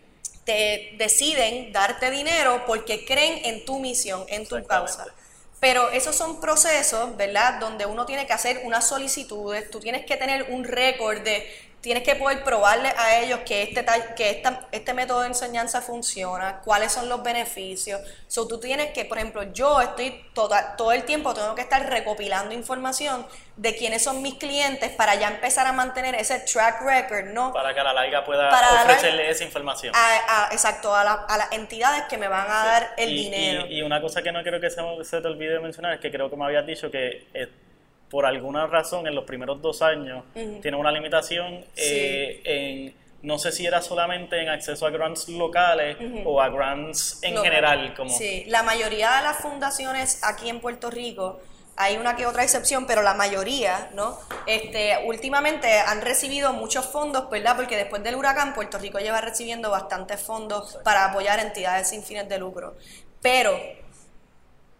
te 0.44 0.94
deciden 0.96 1.72
darte 1.72 2.10
dinero 2.10 2.64
porque 2.66 3.04
creen 3.04 3.40
en 3.44 3.64
tu 3.66 3.80
misión, 3.80 4.24
en 4.28 4.46
tu 4.46 4.64
causa. 4.64 5.06
Pero 5.64 5.88
esos 5.92 6.14
son 6.14 6.42
procesos, 6.42 7.16
¿verdad? 7.16 7.58
Donde 7.58 7.86
uno 7.86 8.04
tiene 8.04 8.26
que 8.26 8.34
hacer 8.34 8.60
unas 8.64 8.86
solicitudes, 8.86 9.70
tú 9.70 9.80
tienes 9.80 10.04
que 10.04 10.18
tener 10.18 10.48
un 10.50 10.62
récord 10.62 11.22
de, 11.22 11.50
tienes 11.84 12.02
que 12.02 12.16
poder 12.16 12.42
probarle 12.42 12.88
a 12.96 13.18
ellos 13.20 13.40
que 13.44 13.62
este, 13.62 13.82
tal- 13.82 14.14
que 14.14 14.30
esta, 14.30 14.66
este 14.72 14.94
método 14.94 15.20
de 15.20 15.26
enseñanza 15.26 15.82
funciona, 15.82 16.62
cuáles 16.64 16.90
son 16.90 17.10
los 17.10 17.22
beneficios. 17.22 18.00
So, 18.26 18.48
tú 18.48 18.58
tienes 18.58 18.92
que, 18.92 19.04
por 19.04 19.18
ejemplo, 19.18 19.42
yo 19.52 19.82
estoy 19.82 20.24
toda- 20.34 20.76
todo 20.76 20.92
el 20.92 21.04
tiempo, 21.04 21.34
tengo 21.34 21.54
que 21.54 21.60
estar 21.60 21.86
recopilando 21.90 22.54
información 22.54 23.26
de 23.56 23.76
quiénes 23.76 24.02
son 24.02 24.22
mis 24.22 24.34
clientes 24.36 24.90
para 24.92 25.14
ya 25.16 25.28
empezar 25.28 25.66
a 25.66 25.72
mantener 25.72 26.14
ese 26.14 26.40
track 26.40 26.80
record, 26.80 27.26
¿no? 27.34 27.52
para 27.52 27.74
que 27.74 27.80
a 27.80 27.84
la 27.84 27.92
larga 27.92 28.24
pueda 28.24 28.48
Para 28.48 28.82
ofrecerle 28.82 29.28
esa 29.28 29.44
información. 29.44 29.94
A, 29.94 30.46
a- 30.46 30.52
exacto, 30.52 30.94
a, 30.96 31.04
la- 31.04 31.26
a 31.28 31.36
las 31.36 31.52
entidades 31.52 32.04
que 32.08 32.16
me 32.16 32.28
van 32.28 32.50
a 32.50 32.64
dar 32.64 32.94
el 32.96 33.10
y, 33.10 33.24
dinero. 33.24 33.66
Y, 33.66 33.80
y 33.80 33.82
una 33.82 34.00
cosa 34.00 34.22
que 34.22 34.32
no 34.32 34.42
quiero 34.42 34.58
que 34.58 34.70
se, 34.70 34.80
se 35.04 35.20
te 35.20 35.28
olvide 35.28 35.60
mencionar 35.60 35.92
es 35.92 36.00
que 36.00 36.10
creo 36.10 36.30
que 36.30 36.36
me 36.36 36.46
habías 36.46 36.64
dicho 36.64 36.90
que 36.90 37.26
eh, 37.34 37.48
por 38.14 38.26
alguna 38.26 38.68
razón 38.68 39.08
en 39.08 39.14
los 39.16 39.24
primeros 39.24 39.60
dos 39.60 39.82
años 39.82 40.22
tiene 40.62 40.76
una 40.76 40.92
limitación 40.92 41.64
eh, 41.74 42.40
en, 42.44 42.94
no 43.22 43.40
sé 43.40 43.50
si 43.50 43.66
era 43.66 43.82
solamente 43.82 44.40
en 44.40 44.50
acceso 44.50 44.86
a 44.86 44.90
grants 44.90 45.28
locales 45.28 45.96
o 46.24 46.40
a 46.40 46.48
grants 46.48 47.18
en 47.22 47.34
Local. 47.34 47.50
general. 47.50 47.94
Como, 47.96 48.16
Sí, 48.16 48.44
la 48.46 48.62
mayoría 48.62 49.16
de 49.16 49.22
las 49.24 49.38
fundaciones 49.38 50.20
aquí 50.22 50.48
en 50.48 50.60
Puerto 50.60 50.92
Rico, 50.92 51.40
hay 51.74 51.96
una 51.96 52.14
que 52.14 52.26
otra 52.26 52.44
excepción, 52.44 52.86
pero 52.86 53.02
la 53.02 53.14
mayoría, 53.14 53.90
¿no? 53.94 54.16
Este, 54.46 54.96
últimamente 55.06 55.80
han 55.80 56.00
recibido 56.00 56.52
muchos 56.52 56.86
fondos, 56.86 57.28
¿verdad? 57.30 57.56
Porque 57.56 57.76
después 57.76 58.00
del 58.04 58.14
huracán, 58.14 58.54
Puerto 58.54 58.78
Rico 58.78 59.00
lleva 59.00 59.22
recibiendo 59.22 59.72
bastantes 59.72 60.22
fondos 60.22 60.78
para 60.84 61.06
apoyar 61.06 61.40
entidades 61.40 61.88
sin 61.88 62.04
fines 62.04 62.28
de 62.28 62.38
lucro. 62.38 62.76
Pero 63.20 63.58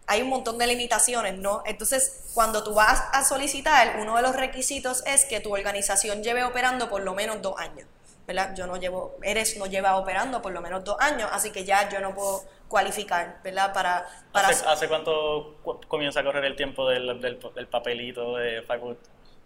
hay 0.07 0.21
un 0.21 0.29
montón 0.29 0.57
de 0.57 0.67
limitaciones, 0.67 1.37
¿no? 1.37 1.63
Entonces, 1.65 2.31
cuando 2.33 2.63
tú 2.63 2.73
vas 2.73 3.03
a 3.11 3.23
solicitar, 3.23 3.97
uno 3.99 4.15
de 4.15 4.21
los 4.21 4.35
requisitos 4.35 5.03
es 5.05 5.25
que 5.25 5.39
tu 5.39 5.53
organización 5.53 6.23
lleve 6.23 6.43
operando 6.43 6.89
por 6.89 7.01
lo 7.01 7.13
menos 7.13 7.41
dos 7.41 7.57
años, 7.57 7.87
¿verdad? 8.27 8.53
Yo 8.55 8.67
no 8.67 8.77
llevo, 8.77 9.17
Eres 9.23 9.57
no 9.57 9.65
lleva 9.65 9.97
operando 9.97 10.41
por 10.41 10.51
lo 10.51 10.61
menos 10.61 10.83
dos 10.83 10.97
años, 10.99 11.29
así 11.31 11.51
que 11.51 11.63
ya 11.65 11.89
yo 11.89 11.99
no 12.01 12.13
puedo 12.13 12.43
cualificar, 12.67 13.39
¿verdad? 13.43 13.73
Para, 13.73 14.07
para 14.31 14.49
¿Hace, 14.49 14.65
¿Hace, 14.67 14.87
cuánto 14.87 15.55
comienza 15.87 16.19
a 16.19 16.23
correr 16.23 16.45
el 16.45 16.55
tiempo 16.55 16.87
del, 16.89 17.19
del, 17.21 17.39
del 17.55 17.67
papelito 17.67 18.35
de 18.37 18.61
503? 18.61 18.97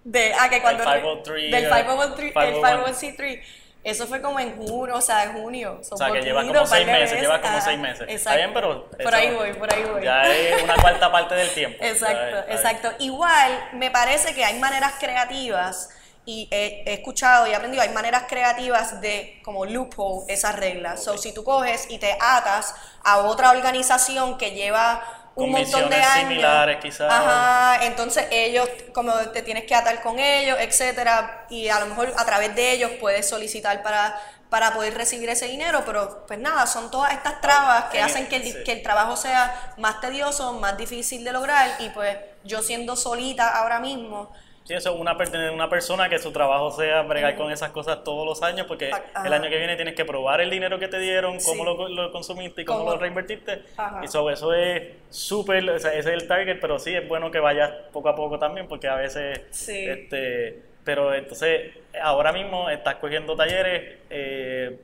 De, 0.04 0.34
ah, 0.34 0.50
que 0.50 0.62
cuando... 0.62 0.84
El 0.84 1.02
503. 1.02 1.52
Del 1.52 1.70
503, 1.70 2.34
el 2.36 2.54
501c3. 2.56 3.44
Eso 3.84 4.08
fue 4.08 4.22
como 4.22 4.40
en 4.40 4.58
junio, 4.58 4.96
o 4.96 5.02
sea, 5.02 5.24
en 5.24 5.34
junio. 5.34 5.80
o 5.90 5.98
sea, 5.98 6.12
que 6.12 6.22
lleva 6.22 6.46
como 6.46 6.66
seis 6.66 6.86
meses, 6.86 7.22
lleva 7.22 7.42
como 7.42 7.62
seis 7.62 7.80
meses. 7.80 8.02
Exacto. 8.02 8.16
Está 8.16 8.36
bien, 8.36 8.54
pero... 8.54 8.90
Por 8.90 9.16
ahí 9.16 9.34
voy, 9.34 9.54
por 9.54 9.74
ahí 9.74 9.84
voy. 9.84 10.04
Ya 10.04 10.24
es 10.24 10.64
una 10.64 10.76
cuarta 10.76 11.12
parte 11.12 11.36
del 11.36 11.50
tiempo. 11.54 11.84
Exacto, 11.84 12.52
exacto. 12.52 12.92
Igual, 13.00 13.70
me 13.74 13.90
parece 13.90 14.36
que 14.36 14.44
hay 14.44 14.60
maneras 14.60 14.96
creativas, 15.00 15.90
y 16.26 16.48
he, 16.52 16.84
he, 16.86 16.94
escuchado 16.94 17.48
y 17.48 17.52
he 17.52 17.56
aprendido, 17.56 17.82
hay 17.82 17.90
maneras 17.90 18.26
creativas 18.30 19.02
de 19.02 19.40
como 19.44 19.66
loophole 19.66 20.32
esas 20.32 20.56
reglas. 20.56 21.08
Okay. 21.08 21.18
So, 21.18 21.18
si 21.18 21.34
tú 21.34 21.44
coges 21.44 21.90
y 21.90 21.98
te 21.98 22.16
atas 22.20 22.76
a 23.04 23.20
otra 23.20 23.50
organización 23.50 24.38
que 24.38 24.52
lleva 24.52 25.29
un 25.44 25.52
montón 25.52 25.90
de 25.90 25.96
años. 25.96 26.30
similares 26.30 26.78
quizás. 26.82 27.12
Ajá, 27.12 27.86
entonces 27.86 28.28
ellos, 28.32 28.68
como 28.94 29.14
te 29.32 29.42
tienes 29.42 29.66
que 29.66 29.76
atar 29.76 30.02
con 30.02 30.20
ellos, 30.20 30.58
etcétera, 30.60 31.46
y 31.50 31.70
a 31.70 31.80
lo 31.80 31.88
mejor 31.88 32.14
a 32.18 32.26
través 32.26 32.56
de 32.56 32.72
ellos 32.72 32.92
puedes 33.00 33.28
solicitar 33.28 33.82
para, 33.84 34.20
para 34.50 34.74
poder 34.74 34.96
recibir 34.96 35.30
ese 35.30 35.48
dinero, 35.48 35.84
pero 35.86 36.26
pues 36.28 36.40
nada, 36.40 36.66
son 36.68 36.92
todas 36.92 37.14
estas 37.14 37.42
trabas 37.42 37.86
que 37.86 38.02
hacen 38.02 38.28
que 38.28 38.38
el, 38.38 38.44
sí. 38.44 38.64
que 38.66 38.74
el 38.74 38.84
trabajo 38.84 39.16
sea 39.16 39.74
más 39.78 40.02
tedioso, 40.02 40.54
más 40.54 40.78
difícil 40.78 41.24
de 41.24 41.32
lograr, 41.32 41.70
y 41.80 41.90
pues 41.90 42.18
yo 42.44 42.62
siendo 42.62 42.96
solita 42.96 43.48
ahora 43.48 43.80
mismo, 43.80 44.32
Sí, 44.70 44.76
eso 44.76 44.94
es 44.94 45.00
una, 45.00 45.18
una 45.52 45.68
persona 45.68 46.10
que 46.10 46.20
su 46.20 46.32
trabajo 46.32 46.70
sea 46.70 47.02
bregar 47.02 47.36
con 47.36 47.52
esas 47.52 47.72
cosas 47.72 48.04
todos 48.04 48.24
los 48.24 48.44
años, 48.44 48.68
porque 48.68 48.92
Ajá. 48.92 49.26
el 49.26 49.34
año 49.34 49.50
que 49.50 49.58
viene 49.58 49.76
tienes 49.76 49.96
que 49.96 50.06
probar 50.06 50.42
el 50.42 50.52
dinero 50.52 50.78
que 50.78 50.88
te 50.88 51.00
dieron, 51.00 51.40
cómo 51.40 51.64
sí. 51.64 51.76
lo, 51.76 51.90
lo, 51.90 52.12
consumiste 52.12 52.62
y 52.62 52.66
cómo, 52.66 52.82
¿Cómo? 52.82 52.92
lo 52.92 52.98
reinvertiste. 53.00 53.64
Ajá. 53.76 54.02
Y 54.04 54.08
sobre 54.08 54.36
eso 54.36 54.54
es 54.54 54.90
súper, 55.10 55.68
o 55.68 55.80
sea, 55.80 55.90
ese 55.96 56.14
es 56.14 56.22
el 56.22 56.28
target, 56.28 56.60
pero 56.62 56.78
sí 56.78 56.94
es 56.94 57.08
bueno 57.08 57.32
que 57.32 57.40
vayas 57.40 57.72
poco 57.92 58.10
a 58.10 58.16
poco 58.16 58.38
también, 58.38 58.68
porque 58.68 58.88
a 58.88 58.94
veces, 58.94 59.42
sí. 59.50 59.88
este, 59.90 60.62
pero 60.84 61.16
entonces 61.16 61.72
ahora 62.00 62.32
mismo 62.32 62.70
estás 62.70 62.98
cogiendo 62.98 63.36
talleres, 63.36 63.98
eh, 64.12 64.82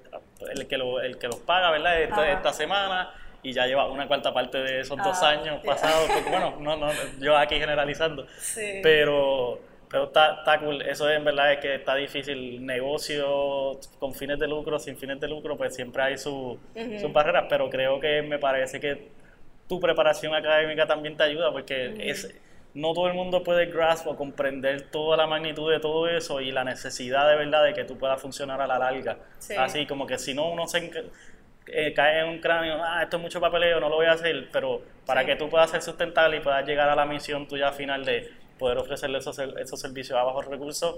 el, 0.49 0.65
que 0.65 0.79
lo, 0.79 0.99
el 0.99 1.19
que 1.19 1.27
los 1.27 1.41
paga, 1.41 1.69
¿verdad? 1.69 2.01
Esta, 2.01 2.31
esta 2.31 2.53
semana 2.53 3.13
y 3.43 3.53
ya 3.53 3.67
lleva 3.67 3.87
una 3.87 4.07
cuarta 4.07 4.33
parte 4.33 4.57
de 4.57 4.79
esos 4.79 4.97
dos 4.97 5.21
Ah, 5.21 5.29
años 5.29 5.63
pasados. 5.63 6.09
Porque, 6.11 6.29
bueno, 6.31 6.55
no, 6.59 6.75
no, 6.75 6.91
yo 7.19 7.37
aquí 7.37 7.59
generalizando. 7.59 8.25
Sí. 8.39 8.79
Pero, 8.81 9.59
pero 9.95 10.07
está, 10.07 10.35
está 10.39 10.59
cool. 10.59 10.81
Eso 10.81 11.09
es, 11.09 11.15
en 11.15 11.23
verdad 11.23 11.53
es 11.53 11.59
que 11.59 11.75
está 11.75 11.95
difícil. 11.95 12.65
Negocio 12.65 13.79
con 13.97 14.13
fines 14.13 14.37
de 14.37 14.45
lucro, 14.45 14.77
sin 14.77 14.97
fines 14.97 15.21
de 15.21 15.29
lucro, 15.29 15.55
pues 15.55 15.73
siempre 15.73 16.03
hay 16.03 16.17
su, 16.17 16.59
sus 16.99 17.13
barreras. 17.13 17.45
Pero 17.47 17.69
creo 17.69 17.97
que 18.01 18.21
me 18.21 18.37
parece 18.37 18.81
que 18.81 19.07
tu 19.69 19.79
preparación 19.79 20.35
académica 20.35 20.85
también 20.85 21.15
te 21.15 21.23
ayuda 21.23 21.49
porque 21.49 21.93
es 21.97 22.29
no 22.73 22.93
todo 22.93 23.07
el 23.07 23.13
mundo 23.13 23.41
puede 23.41 23.67
grasp 23.67 24.05
o 24.05 24.17
comprender 24.17 24.81
toda 24.91 25.15
la 25.15 25.27
magnitud 25.27 25.71
de 25.71 25.79
todo 25.79 26.09
eso 26.09 26.41
y 26.41 26.51
la 26.51 26.65
necesidad 26.65 27.29
de 27.29 27.37
verdad 27.37 27.63
de 27.63 27.73
que 27.73 27.85
tú 27.85 27.97
puedas 27.97 28.21
funcionar 28.21 28.59
a 28.59 28.67
la 28.67 28.77
larga. 28.77 29.17
Sí. 29.39 29.55
Así 29.55 29.85
como 29.85 30.05
que 30.05 30.17
si 30.17 30.33
no 30.33 30.49
uno 30.51 30.67
se 30.67 30.91
eh, 31.67 31.93
cae 31.93 32.19
en 32.19 32.27
un 32.27 32.39
cráneo, 32.39 32.83
ah, 32.83 33.01
esto 33.01 33.15
es 33.15 33.23
mucho 33.23 33.39
papeleo, 33.39 33.79
no 33.79 33.87
lo 33.87 33.95
voy 33.95 34.07
a 34.07 34.11
hacer, 34.11 34.49
pero 34.51 34.81
para 35.05 35.21
Sí. 35.21 35.27
que 35.27 35.35
tú 35.37 35.47
puedas 35.49 35.69
ser 35.71 35.81
sustentable 35.81 36.35
y 36.35 36.39
puedas 36.41 36.67
llegar 36.67 36.89
a 36.89 36.95
la 36.97 37.05
misión 37.05 37.47
tuya 37.47 37.71
final 37.71 38.03
de 38.03 38.29
poder 38.59 38.77
ofrecerle 38.77 39.17
esos, 39.19 39.37
esos 39.39 39.79
servicios 39.79 40.17
a 40.17 40.23
bajos 40.23 40.45
recursos, 40.45 40.95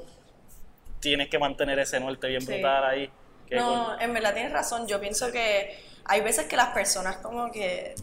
tienes 0.99 1.30
que 1.30 1.39
mantener 1.39 1.80
ese 1.80 1.99
norte 1.99 2.28
bien 2.28 2.41
Sí. 2.41 2.47
brutal 2.47 2.84
ahí. 2.86 3.10
que 3.47 3.55
No, 3.55 3.99
en 3.99 4.14
verdad 4.14 4.34
tienes 4.34 4.51
razón. 4.51 4.88
Yo 4.88 4.99
pienso 4.99 5.32
que 5.32 5.80
hay 6.05 6.22
veces 6.22 6.47
que 6.47 6.58
las 6.58 6.70
personas 6.70 7.18
como 7.18 7.49
que 7.51 7.95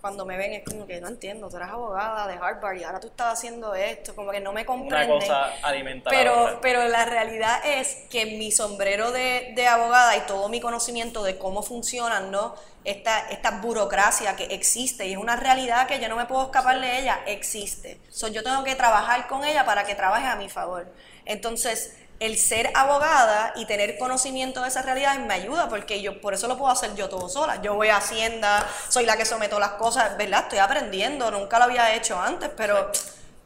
cuando 0.00 0.24
me 0.24 0.36
ven 0.36 0.52
es 0.52 0.64
como 0.64 0.86
que 0.86 1.00
no 1.00 1.08
entiendo, 1.08 1.48
tú 1.48 1.56
eres 1.56 1.68
abogada 1.68 2.26
de 2.26 2.34
Harvard 2.34 2.76
y 2.76 2.84
ahora 2.84 3.00
tú 3.00 3.08
estás 3.08 3.34
haciendo 3.34 3.74
esto, 3.74 4.14
como 4.14 4.30
que 4.30 4.40
no 4.40 4.52
me 4.52 4.62
una 4.62 4.66
comprenden. 4.66 5.20
cosa 5.20 5.52
alimenta 5.62 6.10
Pero, 6.10 6.58
pero 6.62 6.88
la 6.88 7.04
realidad 7.04 7.60
es 7.64 8.06
que 8.10 8.26
mi 8.26 8.50
sombrero 8.52 9.12
de, 9.12 9.52
de 9.54 9.66
abogada 9.66 10.16
y 10.16 10.20
todo 10.22 10.48
mi 10.48 10.60
conocimiento 10.60 11.22
de 11.22 11.38
cómo 11.38 11.62
funcionan, 11.62 12.30
¿no? 12.30 12.54
Esta, 12.82 13.28
esta 13.28 13.50
burocracia 13.60 14.36
que 14.36 14.44
existe 14.44 15.06
y 15.06 15.12
es 15.12 15.18
una 15.18 15.36
realidad 15.36 15.86
que 15.86 16.00
yo 16.00 16.08
no 16.08 16.16
me 16.16 16.24
puedo 16.24 16.44
escapar 16.44 16.80
de 16.80 16.98
ella, 17.00 17.20
existe. 17.26 18.00
So, 18.08 18.28
yo 18.28 18.42
tengo 18.42 18.64
que 18.64 18.74
trabajar 18.74 19.26
con 19.28 19.44
ella 19.44 19.66
para 19.66 19.84
que 19.84 19.94
trabaje 19.94 20.26
a 20.26 20.36
mi 20.36 20.48
favor. 20.48 20.86
Entonces, 21.26 21.94
el 22.20 22.36
ser 22.38 22.70
abogada 22.74 23.52
y 23.56 23.64
tener 23.64 23.98
conocimiento 23.98 24.62
de 24.62 24.68
esas 24.68 24.84
realidades 24.84 25.20
me 25.20 25.34
ayuda 25.34 25.68
porque 25.68 26.02
yo 26.02 26.20
por 26.20 26.34
eso 26.34 26.46
lo 26.48 26.56
puedo 26.58 26.70
hacer 26.70 26.94
yo 26.94 27.08
todo 27.08 27.28
sola. 27.28 27.60
Yo 27.62 27.74
voy 27.74 27.88
a 27.88 27.96
Hacienda, 27.96 28.64
soy 28.88 29.06
la 29.06 29.16
que 29.16 29.24
someto 29.24 29.58
las 29.58 29.72
cosas, 29.72 30.16
¿verdad? 30.18 30.42
Estoy 30.42 30.58
aprendiendo, 30.58 31.30
nunca 31.30 31.58
lo 31.58 31.64
había 31.64 31.94
hecho 31.94 32.20
antes, 32.20 32.50
pero 32.56 32.90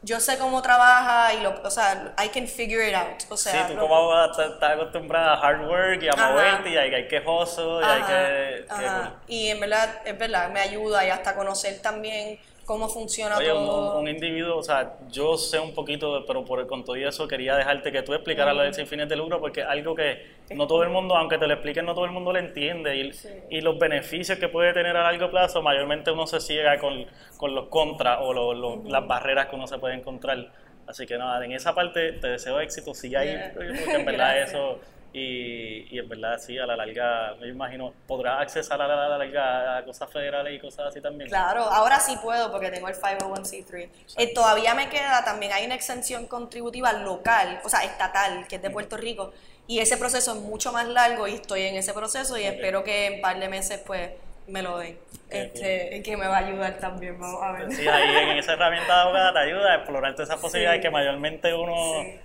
yo 0.03 0.20
sé 0.20 0.37
cómo 0.39 0.61
trabaja 0.61 1.33
y 1.35 1.41
lo, 1.41 1.62
o 1.62 1.70
sea, 1.70 2.14
I 2.22 2.29
can 2.29 2.47
figure 2.47 2.87
it 2.87 2.95
out. 2.95 3.22
O 3.31 3.37
sea, 3.37 3.53
Sí, 3.53 3.59
tú 3.68 3.75
lo- 3.75 3.83
como 3.83 3.97
abogada 3.97 4.27
estás, 4.51 4.72
acostumbrada 4.72 5.35
a 5.35 5.41
hard 5.41 5.66
work 5.66 6.03
y 6.03 6.09
a 6.09 6.12
Ajá. 6.12 6.31
moverte 6.31 6.70
y 6.70 6.77
hay, 6.77 6.95
hay 6.95 7.09
que 7.09 7.16
y 7.16 7.85
hay 7.85 8.03
Ajá, 8.03 8.07
que... 8.07 9.27
que-. 9.27 9.33
Y 9.33 9.49
en 9.49 9.61
verdad, 9.61 9.89
es 10.05 10.18
verdad, 10.18 10.51
me 10.51 10.61
ayuda 10.61 11.07
y 11.07 11.11
hasta 11.11 11.35
conocer 11.35 11.81
también 11.81 12.39
cómo 12.65 12.89
funciona 12.89 13.37
Oye, 13.37 13.49
todo. 13.49 13.93
un- 13.97 14.03
un 14.03 14.09
individuo, 14.09 14.57
o 14.59 14.62
sea, 14.62 14.95
yo 15.11 15.37
sé 15.37 15.59
un 15.59 15.75
poquito, 15.75 16.21
de- 16.21 16.27
pero 16.27 16.45
por, 16.45 16.67
con 16.67 16.85
todo 16.85 16.97
eso 16.97 17.29
quería 17.29 17.57
dejarte 17.57 17.93
que 17.93 18.03
tú 18.03 18.15
explicaras 18.15 18.55
lo 18.55 18.62
del 18.62 18.73
sin 18.75 18.87
fines 18.87 19.09
de 19.09 19.17
lucro, 19.17 19.41
porque 19.41 19.61
es 19.61 19.67
algo 19.67 19.95
que 19.95 20.27
no 20.55 20.67
todo 20.67 20.83
el 20.83 20.89
mundo, 20.91 21.15
aunque 21.17 21.39
te 21.39 21.47
lo 21.47 21.55
expliquen, 21.55 21.85
no 21.85 21.95
todo 21.95 22.05
el 22.07 22.11
mundo 22.12 22.33
lo 22.33 22.39
entiende. 22.39 22.97
Y, 22.97 23.12
Sí. 23.12 23.29
y 23.51 23.61
los 23.61 23.79
beneficios 23.79 24.39
que 24.39 24.49
puede 24.49 24.73
tener 24.73 24.97
a 24.97 25.03
largo 25.05 25.31
plazo, 25.31 25.62
mayormente 25.62 26.11
uno 26.11 26.27
se 26.27 26.41
ciega 26.41 26.79
con, 26.79 27.07
con 27.37 27.55
los 27.55 27.67
contras 27.69 28.19
o 28.23 28.33
los- 28.33 28.85
las 28.85 29.07
barreras 29.07 29.47
que 29.47 29.57
uno 29.57 29.67
se 29.67 29.79
puede 29.79 29.95
encontrar. 29.95 30.51
Así 30.87 31.07
que 31.07 31.17
nada, 31.17 31.43
en 31.45 31.53
esa 31.53 31.75
parte 31.75 32.12
te 32.12 32.29
deseo 32.29 32.61
éxito, 32.61 32.93
sigue 32.95 33.17
ahí, 33.17 33.29
Yeah. 33.31 33.53
porque 33.55 33.95
en 33.95 34.05
verdad 34.05 34.39
eso... 34.43 34.79
Y, 35.17 35.87
y 35.95 35.99
en 36.01 36.09
verdad 36.09 36.39
sí, 36.39 36.59
a 36.59 36.67
la 36.67 36.75
larga, 36.75 37.37
me 37.41 37.47
imagino, 37.47 37.95
podrás 38.09 38.41
accesar 38.43 38.83
a 38.83 38.89
la 38.89 39.17
larga 39.17 39.77
a 39.79 39.85
cosas 39.85 40.11
federales 40.11 40.53
y 40.55 40.59
cosas 40.59 40.87
así 40.89 41.01
también. 41.01 41.29
Claro, 41.31 41.62
ahora 41.62 42.01
sí 42.01 42.17
puedo 42.21 42.51
porque 42.51 42.71
tengo 42.73 42.89
el 42.89 42.97
501c3. 42.97 43.89
Eh, 44.17 44.35
todavía 44.35 44.75
me 44.75 44.89
queda, 44.89 45.25
también 45.25 45.53
hay 45.53 45.67
una 45.67 45.77
exención 45.77 46.27
contributiva 46.27 46.93
local, 46.95 47.61
o 47.65 47.69
sea, 47.69 47.85
estatal, 47.85 48.45
que 48.49 48.57
es 48.57 48.62
de 48.62 48.71
Puerto 48.71 48.97
Rico, 48.97 49.33
y 49.69 49.79
ese 49.79 49.97
proceso 49.97 50.33
es 50.35 50.41
mucho 50.41 50.73
más 50.73 50.89
largo 50.89 51.29
y 51.29 51.35
estoy 51.35 51.62
en 51.62 51.77
ese 51.77 51.95
proceso 51.95 52.37
y 52.37 52.43
Ok. 52.49 52.55
espero 52.55 52.83
que 52.83 53.07
en 53.07 53.15
un 53.15 53.21
par 53.21 53.39
de 53.39 53.49
meses 53.49 53.81
pues 53.87 54.11
me 54.49 54.62
lo 54.62 54.79
den. 54.79 54.99
Este, 55.31 56.03
que 56.05 56.17
me 56.17 56.27
va 56.27 56.39
a 56.39 56.47
ayudar 56.47 56.77
también, 56.79 57.19
vamos 57.21 57.41
a 57.41 57.53
ver. 57.53 57.73
Sí, 57.73 57.87
ahí 57.87 58.31
en 58.31 58.37
esa 58.39 58.55
herramienta 58.55 58.93
de 58.95 59.01
abogada 59.03 59.33
te 59.33 59.39
ayuda 59.39 59.73
a 59.73 59.77
explorar 59.77 60.12
todas 60.15 60.29
esas 60.29 60.41
posibilidades 60.43 60.79
Sí. 60.79 60.83
que 60.83 60.91
mayormente 60.91 61.55
uno, 61.55 61.73
Sí. 62.03 62.21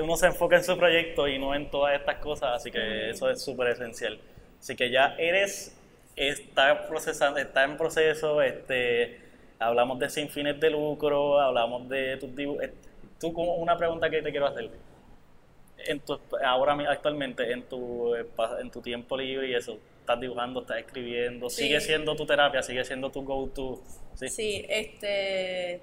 Uno 0.00 0.16
se 0.16 0.26
enfoca 0.26 0.56
en 0.56 0.64
su 0.64 0.76
proyecto 0.76 1.28
y 1.28 1.38
no 1.38 1.54
en 1.54 1.70
todas 1.70 1.94
estas 1.98 2.16
cosas, 2.16 2.56
así 2.56 2.70
que 2.70 3.10
eso 3.10 3.30
es 3.30 3.42
súper 3.42 3.68
esencial. 3.68 4.18
Así 4.58 4.74
que 4.76 4.90
ya 4.90 5.14
eres, 5.18 5.76
está 6.16 6.86
procesando, 6.88 7.38
está 7.38 7.64
en 7.64 7.76
proceso, 7.76 8.40
este, 8.42 9.20
hablamos 9.58 9.98
de 9.98 10.08
sin 10.10 10.28
fines 10.28 10.58
de 10.60 10.70
lucro, 10.70 11.40
hablamos 11.40 11.88
de 11.88 12.16
tus 12.16 12.34
dibujos. 12.34 12.66
Tú 13.20 13.32
como 13.32 13.54
una 13.56 13.76
pregunta 13.76 14.10
que 14.10 14.22
te 14.22 14.30
quiero 14.30 14.46
hacer. 14.46 14.70
En 15.78 16.00
tu, 16.00 16.18
ahora 16.44 16.72
actualmente 16.90 17.52
en 17.52 17.62
tu 17.62 18.14
eh, 18.14 18.26
en 18.60 18.70
tu 18.70 18.80
tiempo 18.80 19.16
libre 19.16 19.48
y 19.48 19.54
eso, 19.54 19.78
estás 20.00 20.18
dibujando, 20.20 20.62
estás 20.62 20.78
escribiendo, 20.78 21.48
Sí. 21.50 21.64
sigue 21.64 21.80
siendo 21.80 22.16
tu 22.16 22.26
terapia, 22.26 22.62
sigue 22.62 22.84
siendo 22.84 23.10
tu 23.10 23.22
go-to. 23.22 23.80
Sí. 24.14 24.28
Sí, 24.28 24.66
este. 24.68 25.82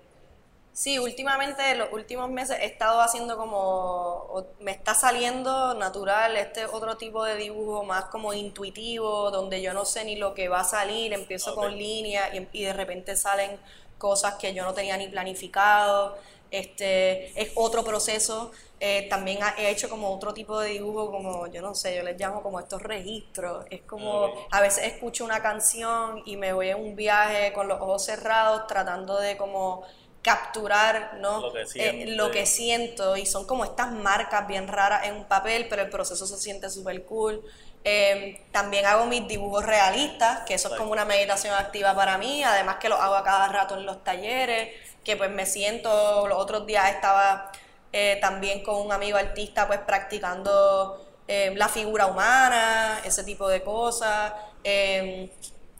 Sí, 0.75 0.97
últimamente, 0.97 1.69
en 1.69 1.77
los 1.77 1.93
últimos 1.93 2.31
meses 2.31 2.57
he 2.59 2.65
estado 2.65 2.99
haciendo 3.01 3.37
como. 3.37 4.47
Me 4.59 4.71
está 4.71 4.95
saliendo 4.95 5.75
natural 5.75 6.35
este 6.35 6.65
otro 6.65 6.97
tipo 6.97 7.23
de 7.23 7.35
dibujo 7.35 7.83
más 7.83 8.05
como 8.05 8.33
intuitivo, 8.33 9.29
donde 9.29 9.61
yo 9.61 9.73
no 9.73 9.85
sé 9.85 10.03
ni 10.03 10.15
lo 10.15 10.33
que 10.33 10.49
va 10.49 10.61
a 10.61 10.63
salir, 10.63 11.13
empiezo 11.13 11.53
Ok. 11.53 11.61
con 11.61 11.77
líneas 11.77 12.33
y, 12.33 12.47
y 12.51 12.63
de 12.63 12.73
repente 12.73 13.15
salen 13.15 13.59
cosas 13.99 14.35
que 14.35 14.53
yo 14.55 14.63
no 14.65 14.73
tenía 14.73 14.97
ni 14.97 15.07
planificado. 15.09 16.17
Este, 16.49 17.39
es 17.39 17.51
otro 17.55 17.83
proceso. 17.83 18.51
Eh, 18.79 19.07
también 19.09 19.41
ha- 19.43 19.55
he 19.57 19.69
hecho 19.69 19.89
como 19.89 20.13
otro 20.13 20.33
tipo 20.33 20.59
de 20.59 20.69
dibujo, 20.71 21.09
como 21.11 21.47
yo 21.47 21.61
no 21.61 21.73
sé, 21.75 21.95
yo 21.95 22.03
les 22.03 22.19
llamo 22.19 22.41
como 22.43 22.59
estos 22.59 22.81
registros. 22.81 23.65
Es 23.69 23.81
como 23.83 24.33
Ok. 24.33 24.47
a 24.51 24.59
veces 24.61 24.85
escucho 24.85 25.23
una 25.25 25.41
canción 25.41 26.21
y 26.25 26.35
me 26.37 26.51
voy 26.53 26.69
en 26.69 26.77
un 26.81 26.95
viaje 26.95 27.53
con 27.53 27.67
los 27.67 27.79
ojos 27.79 28.05
cerrados 28.05 28.67
tratando 28.67 29.17
de 29.19 29.37
como 29.37 29.83
capturar 30.23 31.17
¿no? 31.19 31.41
Lo 31.41 31.53
que 31.53 31.65
Eh, 31.75 32.05
lo 32.15 32.31
que 32.31 32.45
siento 32.45 33.15
y 33.17 33.25
son 33.25 33.45
como 33.45 33.65
estas 33.65 33.91
marcas 33.91 34.47
bien 34.47 34.67
raras 34.67 35.05
en 35.05 35.15
un 35.15 35.25
papel, 35.25 35.67
pero 35.69 35.83
el 35.83 35.89
proceso 35.89 36.25
se 36.25 36.37
siente 36.37 36.69
súper 36.69 37.03
cool. 37.05 37.43
Eh, 37.83 38.41
también 38.51 38.85
hago 38.85 39.05
mis 39.05 39.27
dibujos 39.27 39.65
realistas, 39.65 40.39
que 40.47 40.53
eso 40.53 40.69
es 40.69 40.79
como 40.79 40.93
una 40.93 41.03
meditación 41.03 41.53
activa 41.53 41.93
para 41.93 42.17
mí, 42.17 42.41
además 42.41 42.77
que 42.77 42.87
lo 42.87 42.95
hago 42.95 43.15
a 43.15 43.23
cada 43.25 43.49
rato 43.49 43.75
en 43.75 43.85
los 43.85 44.01
talleres, 44.05 44.69
que 45.03 45.17
pues 45.17 45.29
me 45.29 45.45
siento, 45.45 46.25
los 46.27 46.37
otros 46.37 46.65
días 46.65 46.89
estaba 46.89 47.51
eh, 47.91 48.17
también 48.21 48.63
con 48.63 48.75
un 48.75 48.93
amigo 48.93 49.17
artista 49.17 49.67
pues 49.67 49.79
practicando 49.79 51.05
eh, 51.27 51.53
la 51.57 51.67
figura 51.67 52.05
humana, 52.05 53.01
ese 53.03 53.25
tipo 53.25 53.49
de 53.49 53.61
cosas. 53.61 54.31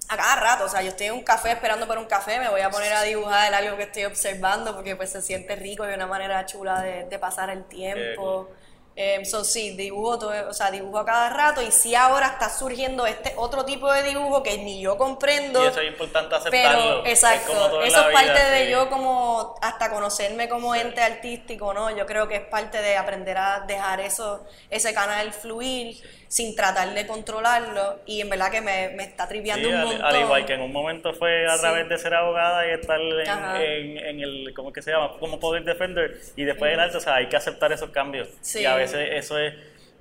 Eh, 0.10 0.14
a 0.14 0.18
cada 0.18 0.36
rato, 0.36 0.66
o 0.66 0.70
sea, 0.70 0.82
yo 0.82 0.90
estoy 0.90 1.08
en 1.08 1.14
un 1.14 1.24
café 1.24 1.52
esperando 1.52 1.88
por 1.88 1.98
un 1.98 2.06
café, 2.06 2.40
me 2.40 2.50
voy 2.50 2.62
a 2.62 2.70
poner 2.70 2.94
a 2.94 3.04
dibujar 3.04 3.54
algo 3.54 3.78
que 3.78 3.84
estoy 3.84 4.06
observando 4.06 4.76
porque 4.76 4.96
pues 4.96 5.12
se 5.12 5.22
siente 5.22 5.56
rico 5.56 5.90
y 5.90 5.94
una 5.94 6.08
manera 6.08 6.46
chula 6.46 6.82
de, 6.82 7.06
de 7.06 7.20
pasar 7.20 7.50
el 7.50 7.66
tiempo. 7.66 8.50
Eh, 8.96 9.26
so, 9.26 9.44
sí, 9.44 9.76
dibujo, 9.76 10.20
todo, 10.20 10.50
o 10.50 10.54
sea, 10.54 10.70
dibujo 10.70 11.00
a 11.00 11.06
cada 11.06 11.30
rato 11.32 11.64
y 11.64 11.72
sí 11.72 11.96
ahora 11.96 12.28
está 12.28 12.48
surgiendo 12.48 13.08
este 13.08 13.34
otro 13.38 13.66
tipo 13.66 13.92
de 13.92 14.04
dibujo 14.04 14.44
que 14.44 14.60
ni 14.60 14.82
yo 14.82 14.98
comprendo. 14.98 15.64
Y 15.64 15.68
eso 15.68 15.82
es 15.82 15.88
importante 15.88 16.36
aceptarlo. 16.36 17.02
Pero, 17.02 17.06
exacto, 17.08 17.82
Es 17.82 17.88
eso 17.88 18.08
es 18.08 18.14
parte 18.14 18.34
vida, 18.34 18.50
de 18.52 18.66
sí. 18.66 18.72
yo 18.72 18.92
como 18.92 19.56
hasta 19.64 19.90
conocerme 19.90 20.48
como 20.48 20.76
ente 20.76 21.02
artístico, 21.02 21.74
¿no? 21.74 21.90
Yo 21.90 22.06
creo 22.06 22.28
que 22.28 22.36
es 22.36 22.46
parte 22.46 22.84
de 22.84 22.96
aprender 22.96 23.36
a 23.36 23.62
dejar 23.62 24.00
eso, 24.00 24.46
ese 24.70 24.94
canal 24.94 25.34
fluir 25.34 25.98
sin 26.34 26.56
tratar 26.56 26.96
de 26.96 27.06
controlarlo 27.06 28.00
y 28.08 28.20
en 28.22 28.28
verdad 28.28 28.50
que 28.50 28.60
me, 28.60 28.90
me 28.96 29.04
está 29.04 29.28
triviando 29.28 29.68
Sí, 29.70 29.72
un 29.72 29.80
al, 29.82 29.86
montón. 29.86 30.06
al 30.06 30.20
igual 30.20 30.46
que 30.48 30.54
en 30.54 30.62
un 30.62 30.72
momento 30.74 31.14
fue 31.14 31.46
a 31.46 31.54
Sí. 31.58 31.62
través 31.62 31.88
de 31.88 31.98
ser 32.00 32.16
abogada 32.16 32.66
y 32.66 32.72
estar 32.72 33.00
en, 33.00 33.62
en, 33.62 33.98
en 34.00 34.20
el, 34.20 34.52
¿cómo 34.56 34.74
que 34.74 34.82
se 34.82 34.90
llama? 34.90 35.12
Como 35.20 35.40
poder 35.40 35.64
defender 35.64 36.20
y 36.36 36.44
después 36.44 36.72
del 36.72 36.80
arte, 36.80 36.98
o 36.98 37.00
sea, 37.02 37.16
hay 37.18 37.28
que 37.28 37.36
aceptar 37.36 37.72
esos 37.72 37.92
cambios. 37.92 38.30
Sí. 38.42 38.62
Y 38.62 38.66
a 38.66 38.74
veces 38.76 39.10
eso 39.12 39.38
es, 39.38 39.54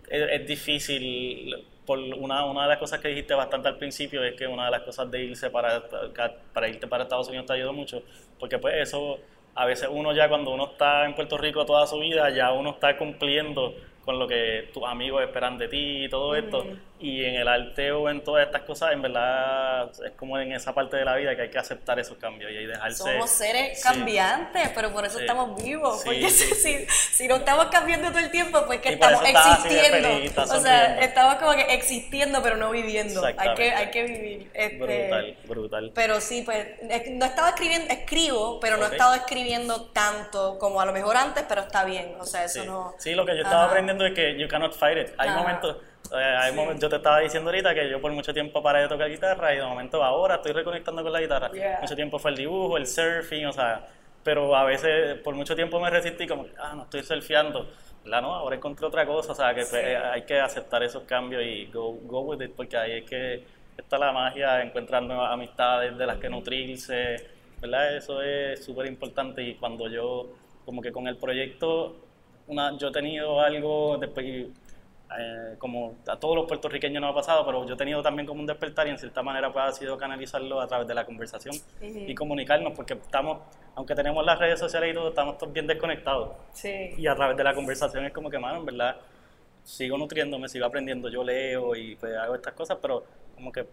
es, 0.09 0.31
es 0.31 0.47
difícil. 0.47 1.67
Por 1.85 1.99
una, 1.99 2.47
una 2.47 2.63
de 2.63 2.69
las 2.69 2.79
cosas 2.79 3.01
que 3.01 3.09
dijiste 3.09 3.35
bastante 3.35 3.69
al 3.69 3.77
principio 3.77 4.25
es 4.25 4.35
que 4.35 4.47
una 4.47 4.65
de 4.65 4.71
las 4.71 4.83
cosas 4.83 5.11
de 5.11 5.25
irse 5.25 5.51
para, 5.51 5.83
para 6.55 6.69
irte 6.69 6.87
para 6.87 7.03
Estados 7.03 7.29
Unidos 7.29 7.45
te 7.47 7.53
ayudó 7.55 7.73
mucho, 7.75 8.03
porque 8.39 8.57
pues 8.59 8.75
eso, 8.77 9.19
a 9.55 9.67
veces 9.67 9.89
uno 9.91 10.15
ya 10.15 10.29
cuando 10.31 10.53
uno 10.53 10.71
está 10.73 11.05
en 11.05 11.15
Puerto 11.15 11.37
Rico 11.37 11.67
toda 11.67 11.87
su 11.87 11.99
vida, 11.99 12.31
ya 12.31 12.53
uno 12.53 12.71
está 12.71 12.97
cumpliendo 12.97 13.75
con 14.05 14.19
lo 14.19 14.27
que 14.27 14.71
tus 14.73 14.85
amigos 14.85 15.23
esperan 15.23 15.59
de 15.59 15.69
ti 15.69 16.05
y 16.05 16.09
todo 16.09 16.35
esto. 16.35 16.65
Y 17.03 17.25
en 17.25 17.35
el 17.35 17.49
arte 17.49 17.91
o 17.91 18.09
en 18.09 18.23
todas 18.23 18.47
estas 18.47 18.63
cosas, 18.63 18.93
en 18.93 19.03
verdad, 19.03 19.91
es 20.07 20.13
como 20.13 20.39
en 20.39 20.53
esa 20.53 20.73
parte 20.73 20.97
de 20.97 21.05
la 21.05 21.17
vida 21.17 21.35
que 21.35 21.43
hay 21.43 21.51
que 21.51 21.59
aceptar 21.59 21.99
esos 21.99 22.17
cambios 22.17 22.51
y 22.53 22.65
dejarse. 22.65 22.99
Somos 22.99 23.29
seres 23.29 23.79
Sí. 23.81 23.89
cambiantes, 23.89 24.69
pero 24.75 24.93
por 24.93 25.05
eso 25.05 25.19
Sí. 25.19 25.25
estamos 25.25 25.61
vivos. 25.63 26.01
Sí, 26.03 26.05
porque 26.05 26.31
si, 26.31 26.87
si 26.87 27.27
no 27.29 27.37
estamos 27.37 27.67
cambiando 27.67 28.09
todo 28.11 28.21
el 28.21 28.31
tiempo, 28.31 28.65
pues 28.67 28.81
que 28.81 28.91
Y 28.91 28.93
estamos 28.93 29.21
existiendo. 29.25 30.09
feliz, 30.09 30.39
o 30.39 30.61
sea, 30.61 31.01
estamos 31.01 31.35
como 31.37 31.53
que 31.55 31.75
existiendo, 31.75 32.41
pero 32.41 32.57
no 32.57 32.71
viviendo. 32.71 33.25
Hay 33.25 33.55
que, 33.57 33.73
hay 33.73 33.91
que 33.91 34.03
vivir. 34.05 34.51
Este, 34.55 34.79
Brutal, 34.79 35.37
brutal. 35.49 35.93
Pero 35.95 36.21
sí, 36.21 36.43
pues 36.43 36.67
es- 36.89 37.11
no 37.11 37.27
estaba 37.27 37.49
escribiendo, 37.49 37.93
escribo, 37.93 38.61
pero 38.61 38.77
no 38.77 38.87
he 38.87 38.91
estado 38.93 39.15
escribiendo 39.15 39.91
tanto 39.91 40.57
como 40.61 40.81
a 40.81 40.87
lo 40.87 40.93
mejor 40.93 41.17
antes, 41.17 41.45
pero 41.49 41.63
está 41.63 41.85
bien. 41.85 42.15
O 42.21 42.25
sea, 42.27 42.45
eso 42.45 42.61
Sí. 42.63 42.67
no. 42.69 42.95
Sí, 42.99 43.15
lo 43.15 43.27
que 43.27 43.35
yo 43.35 43.43
estaba 43.43 43.63
Ajá. 43.65 43.71
aprendiendo 43.71 44.07
es 44.07 44.15
que 44.15 44.39
you 44.39 44.47
cannot 44.47 44.73
fight 44.73 44.99
it. 44.99 45.15
Hay 45.19 45.29
Ajá. 45.31 45.39
momentos, 45.41 45.77
eh, 46.19 46.25
hay 46.25 46.51
Sí. 46.51 46.57
momentos, 46.57 46.81
yo 46.83 46.89
te 46.89 46.97
estaba 46.97 47.21
diciendo 47.21 47.51
ahorita 47.51 47.75
que 47.75 47.89
yo 47.91 48.01
por 48.01 48.13
mucho 48.13 48.33
tiempo 48.33 48.63
paré 48.63 48.83
de 48.83 48.89
tocar 48.89 49.09
guitarra 49.09 49.53
y 49.55 49.57
de 49.59 49.63
momento 49.65 50.03
ahora 50.03 50.37
estoy 50.37 50.53
reconectando 50.53 51.03
con 51.03 51.13
la 51.13 51.21
guitarra. 51.21 51.51
Yeah. 51.53 51.79
Mucho 51.81 51.95
tiempo 51.97 52.19
fue 52.19 52.31
el 52.33 52.37
dibujo, 52.37 52.77
el 52.77 52.87
surfing, 52.87 53.47
o 53.47 53.53
sea, 53.53 53.87
pero 54.25 54.55
a 54.55 54.65
veces 54.65 55.19
por 55.21 55.35
mucho 55.35 55.55
tiempo 55.57 55.81
me 55.81 55.91
resistí 55.91 56.27
como, 56.27 56.47
ah, 56.61 56.73
no 56.77 56.83
estoy 56.85 57.03
surfeando. 57.03 57.69
La 58.05 58.21
no, 58.21 58.35
ahora 58.35 58.57
encontré 58.57 58.85
otra 58.87 59.07
cosa, 59.07 59.33
o 59.33 59.35
sea, 59.35 59.55
que 59.55 59.65
Sí. 59.65 59.77
hay 59.77 60.23
que 60.23 60.41
aceptar 60.41 60.83
esos 60.83 61.05
cambios 61.05 61.43
y 61.45 61.67
go, 61.73 61.93
go 62.03 62.21
with 62.21 62.41
it, 62.45 62.53
porque 62.57 62.77
ahí 62.77 62.93
es 62.99 63.05
que 63.09 63.45
está 63.77 63.97
la 63.99 64.13
magia, 64.13 64.61
encontrar 64.63 65.03
nuevas 65.05 65.31
amistades 65.33 65.97
de 65.97 66.07
las 66.07 66.19
que 66.19 66.29
nutrirse, 66.29 67.17
¿verdad? 67.61 67.97
Eso 67.97 68.21
es 68.23 68.65
súper 68.65 68.87
importante 68.87 69.43
y 69.43 69.55
cuando 69.55 69.89
yo, 69.89 70.31
como 70.65 70.83
que 70.83 70.91
con 70.93 71.07
el 71.07 71.17
proyecto, 71.17 71.97
una, 72.49 72.77
yo 72.77 72.89
he 72.89 72.93
tenido 72.93 73.41
algo, 73.41 73.97
después, 73.99 74.47
eh, 75.19 75.55
como 75.59 75.97
a 76.07 76.17
todos 76.17 76.37
los 76.37 76.47
puertorriqueños 76.47 77.01
nos 77.01 77.13
ha 77.13 77.15
pasado, 77.15 77.47
pero 77.47 77.67
yo 77.67 77.75
he 77.75 77.77
tenido 77.77 78.03
también 78.03 78.27
como 78.27 78.41
un 78.41 78.47
despertar 78.47 78.87
y 78.87 78.91
en 78.91 78.99
cierta 78.99 79.23
manera 79.23 79.53
pues 79.53 79.65
ha 79.65 79.73
sido 79.73 79.97
canalizarlo 79.97 80.61
a 80.61 80.67
través 80.67 80.87
de 80.87 80.95
la 80.95 81.05
conversación 81.05 81.55
y 81.81 82.15
comunicarnos, 82.15 82.73
porque 82.75 82.95
estamos, 82.95 83.41
aunque 83.75 83.95
tenemos 83.95 84.25
las 84.25 84.39
redes 84.39 84.59
sociales 84.59 84.93
y 84.93 84.95
todo, 84.95 85.09
estamos 85.09 85.39
todos 85.39 85.53
bien 85.53 85.67
desconectados. 85.67 86.31
Sí. 86.53 86.91
Y 86.97 87.07
a 87.07 87.15
través 87.15 87.37
de 87.37 87.45
la 87.45 87.55
conversación 87.55 88.05
es 88.05 88.13
como 88.13 88.31
que, 88.31 88.39
mano, 88.39 88.59
en 88.59 88.67
verdad, 88.67 88.97
sigo 89.65 89.97
nutriéndome, 89.99 90.49
sigo 90.49 90.67
aprendiendo, 90.67 91.09
yo 91.09 91.23
leo 91.23 91.75
y 91.75 91.97
pues 91.97 92.17
hago 92.17 92.35
estas 92.35 92.55
cosas, 92.55 92.79
pero 92.81 93.05
como 93.35 93.53
que 93.53 93.67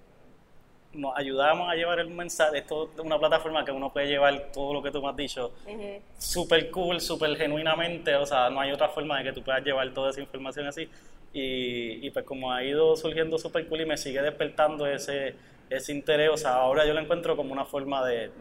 nos 0.94 1.16
ayudamos 1.16 1.70
a 1.70 1.76
llevar 1.76 2.00
el 2.00 2.10
mensaje, 2.10 2.60
esto 2.60 2.90
es 2.94 3.00
una 3.00 3.20
plataforma 3.20 3.64
que 3.64 3.72
uno 3.72 3.92
puede 3.92 4.08
llevar 4.08 4.52
todo 4.52 4.74
lo 4.74 4.82
que 4.82 4.92
tú 4.92 5.02
me 5.02 5.10
has 5.10 5.16
dicho, 5.16 5.52
Ujú. 5.68 6.02
súper 6.18 6.72
cool, 6.72 7.00
súper 7.00 7.36
genuinamente, 7.38 8.16
o 8.16 8.26
sea, 8.26 8.50
no 8.50 8.60
hay 8.60 8.72
otra 8.72 8.90
forma 8.90 9.18
de 9.20 9.26
que 9.26 9.34
tú 9.34 9.44
puedas 9.44 9.64
llevar 9.64 9.94
toda 9.94 10.10
esa 10.10 10.22
información 10.22 10.68
así. 10.68 10.90
Y, 11.32 12.06
y 12.06 12.10
pues 12.10 12.26
como 12.26 12.52
ha 12.52 12.64
ido 12.64 12.96
surgiendo 12.96 13.38
súper 13.38 13.68
cool 13.68 13.82
y 13.82 13.86
me 13.86 13.98
sigue 13.98 14.20
despertando 14.20 14.88
ese, 14.88 15.36
ese 15.70 15.92
interés, 15.94 16.30
o 16.32 16.38
sea, 16.38 16.56
ahora 16.56 16.88
yo 16.88 16.94
lo 16.96 17.00
encuentro 17.00 17.36
como 17.36 17.54
una 17.54 17.66
forma 17.66 18.04
de, 18.04 18.32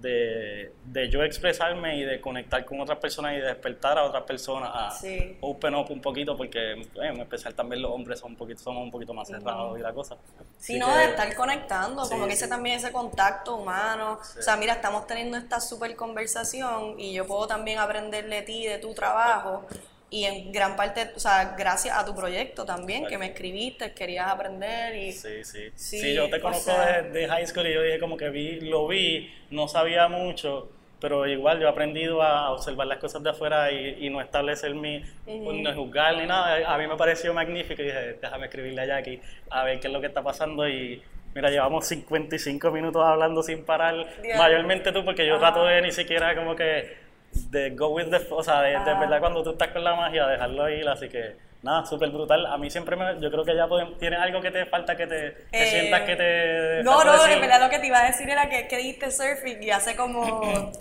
de, 0.00 0.72
de 0.84 1.08
yo 1.08 1.22
expresarme 1.22 1.96
y 1.96 2.04
de 2.04 2.20
conectar 2.20 2.64
con 2.64 2.80
otras 2.80 2.98
personas 2.98 3.32
y 3.34 3.36
de 3.36 3.46
despertar 3.46 3.98
a 3.98 4.04
otras 4.04 4.22
personas 4.24 4.70
a 4.72 4.90
Sí. 4.90 5.36
open 5.40 5.74
up 5.74 5.90
un 5.90 6.00
poquito, 6.00 6.36
porque 6.36 6.72
eh, 6.72 6.86
en 6.96 7.20
especial 7.20 7.54
también 7.54 7.82
los 7.82 7.90
hombres 7.92 8.20
son 8.20 8.32
un 8.32 8.36
poquito, 8.36 8.60
somos 8.62 8.82
un 8.82 8.90
poquito 8.90 9.12
más 9.14 9.28
cerrados 9.28 9.78
y 9.78 9.82
la 9.82 9.92
cosa. 9.92 10.16
Sí, 10.58 10.72
Así 10.74 10.78
no, 10.78 10.86
que- 10.92 10.98
de 10.98 11.04
estar 11.06 11.34
conectando, 11.34 12.04
Sí, 12.04 12.10
como 12.12 12.26
que 12.26 12.32
ese 12.34 12.48
también 12.48 12.76
ese 12.76 12.92
contacto 12.92 13.56
humano. 13.56 14.18
O 14.38 14.42
sea, 14.42 14.56
mira, 14.56 14.74
estamos 14.74 15.06
teniendo 15.06 15.36
esta 15.36 15.60
super 15.60 15.94
conversación 15.96 16.98
y 16.98 17.12
yo 17.14 17.26
puedo 17.26 17.46
también 17.46 17.78
aprender 17.78 18.28
de 18.28 18.42
ti, 18.42 18.66
de 18.66 18.78
tu 18.78 18.94
trabajo. 18.94 19.64
Y 20.08 20.24
en 20.24 20.52
gran 20.52 20.76
parte, 20.76 21.10
o 21.16 21.18
sea, 21.18 21.54
gracias 21.58 21.96
a 21.98 22.04
tu 22.04 22.14
proyecto 22.14 22.64
también, 22.64 23.06
que 23.06 23.18
me 23.18 23.26
escribiste, 23.26 23.92
querías 23.92 24.28
aprender 24.28 24.94
y... 24.94 25.12
Sí, 25.12 25.42
sí. 25.42 25.68
Sí, 25.74 25.98
Sí, 25.98 26.14
yo 26.14 26.30
te 26.30 26.40
conozco 26.40 26.70
sea- 26.70 27.02
de, 27.02 27.10
de 27.10 27.28
high 27.28 27.46
school 27.46 27.66
y 27.66 27.74
yo 27.74 27.82
dije 27.82 27.98
como 27.98 28.16
que 28.16 28.30
vi, 28.30 28.60
lo 28.60 28.86
vi, 28.86 29.34
no 29.50 29.66
sabía 29.66 30.06
mucho, 30.06 30.70
pero 31.00 31.26
igual 31.26 31.58
yo 31.58 31.66
he 31.66 31.70
aprendido 31.70 32.22
a 32.22 32.52
observar 32.52 32.86
las 32.86 32.98
cosas 32.98 33.20
de 33.24 33.30
afuera 33.30 33.72
y, 33.72 34.06
y 34.06 34.10
no 34.10 34.20
establecer 34.20 34.74
mi, 34.76 35.02
pues, 35.24 35.56
no 35.60 35.74
juzgar 35.74 36.16
ni 36.16 36.26
nada. 36.26 36.72
A 36.72 36.78
mí 36.78 36.86
me 36.86 36.96
pareció 36.96 37.34
magnífico 37.34 37.82
y 37.82 37.86
dije, 37.86 38.12
déjame 38.22 38.46
escribirle 38.46 38.82
a 38.82 38.86
Jackie 38.86 39.20
a 39.50 39.64
ver 39.64 39.80
qué 39.80 39.88
es 39.88 39.92
lo 39.92 40.00
que 40.00 40.06
está 40.06 40.22
pasando 40.22 40.68
y 40.68 41.02
mira, 41.34 41.50
llevamos 41.50 41.84
55 41.84 42.70
minutos 42.70 43.02
hablando 43.04 43.42
sin 43.42 43.64
parar, 43.64 44.06
mayormente 44.38 44.92
tú 44.92 45.04
porque 45.04 45.26
yo 45.26 45.34
Ajá. 45.34 45.52
trato 45.52 45.64
de 45.66 45.82
ni 45.82 45.90
siquiera 45.92 46.34
como 46.36 46.54
que 46.56 47.04
de 47.50 47.70
go 47.70 47.88
with 47.88 48.10
the, 48.10 48.20
o 48.30 48.42
sea, 48.42 48.60
de, 48.62 48.70
de 48.70 48.76
Ajá. 48.76 49.00
verdad 49.00 49.20
cuando 49.20 49.42
tú 49.42 49.50
estás 49.50 49.68
con 49.68 49.84
la 49.84 49.94
magia, 49.94 50.26
dejarlo 50.26 50.68
ir, 50.70 50.88
así 50.88 51.08
que 51.08 51.36
nada, 51.62 51.84
súper 51.86 52.10
brutal. 52.10 52.46
A 52.46 52.56
mí 52.58 52.70
siempre 52.70 52.96
me, 52.96 53.20
yo 53.20 53.30
creo 53.30 53.44
que 53.44 53.54
ya 53.56 53.66
podemos, 53.66 53.98
tienes 53.98 54.20
algo 54.20 54.40
que 54.40 54.50
te 54.50 54.66
falta 54.66 54.96
que 54.96 55.06
te, 55.06 55.26
Eh, 55.52 55.66
sientas 55.70 56.02
que 56.02 56.16
te... 56.16 56.82
No, 56.84 57.04
no, 57.04 57.26
en 57.26 57.40
verdad 57.40 57.60
lo 57.60 57.70
que 57.70 57.78
te 57.78 57.86
iba 57.86 58.00
a 58.00 58.06
decir 58.06 58.28
era 58.28 58.48
que, 58.48 58.68
que 58.68 58.76
diste 58.78 59.10
surfing 59.10 59.62
y 59.62 59.70
hace 59.70 59.96
como... 59.96 60.72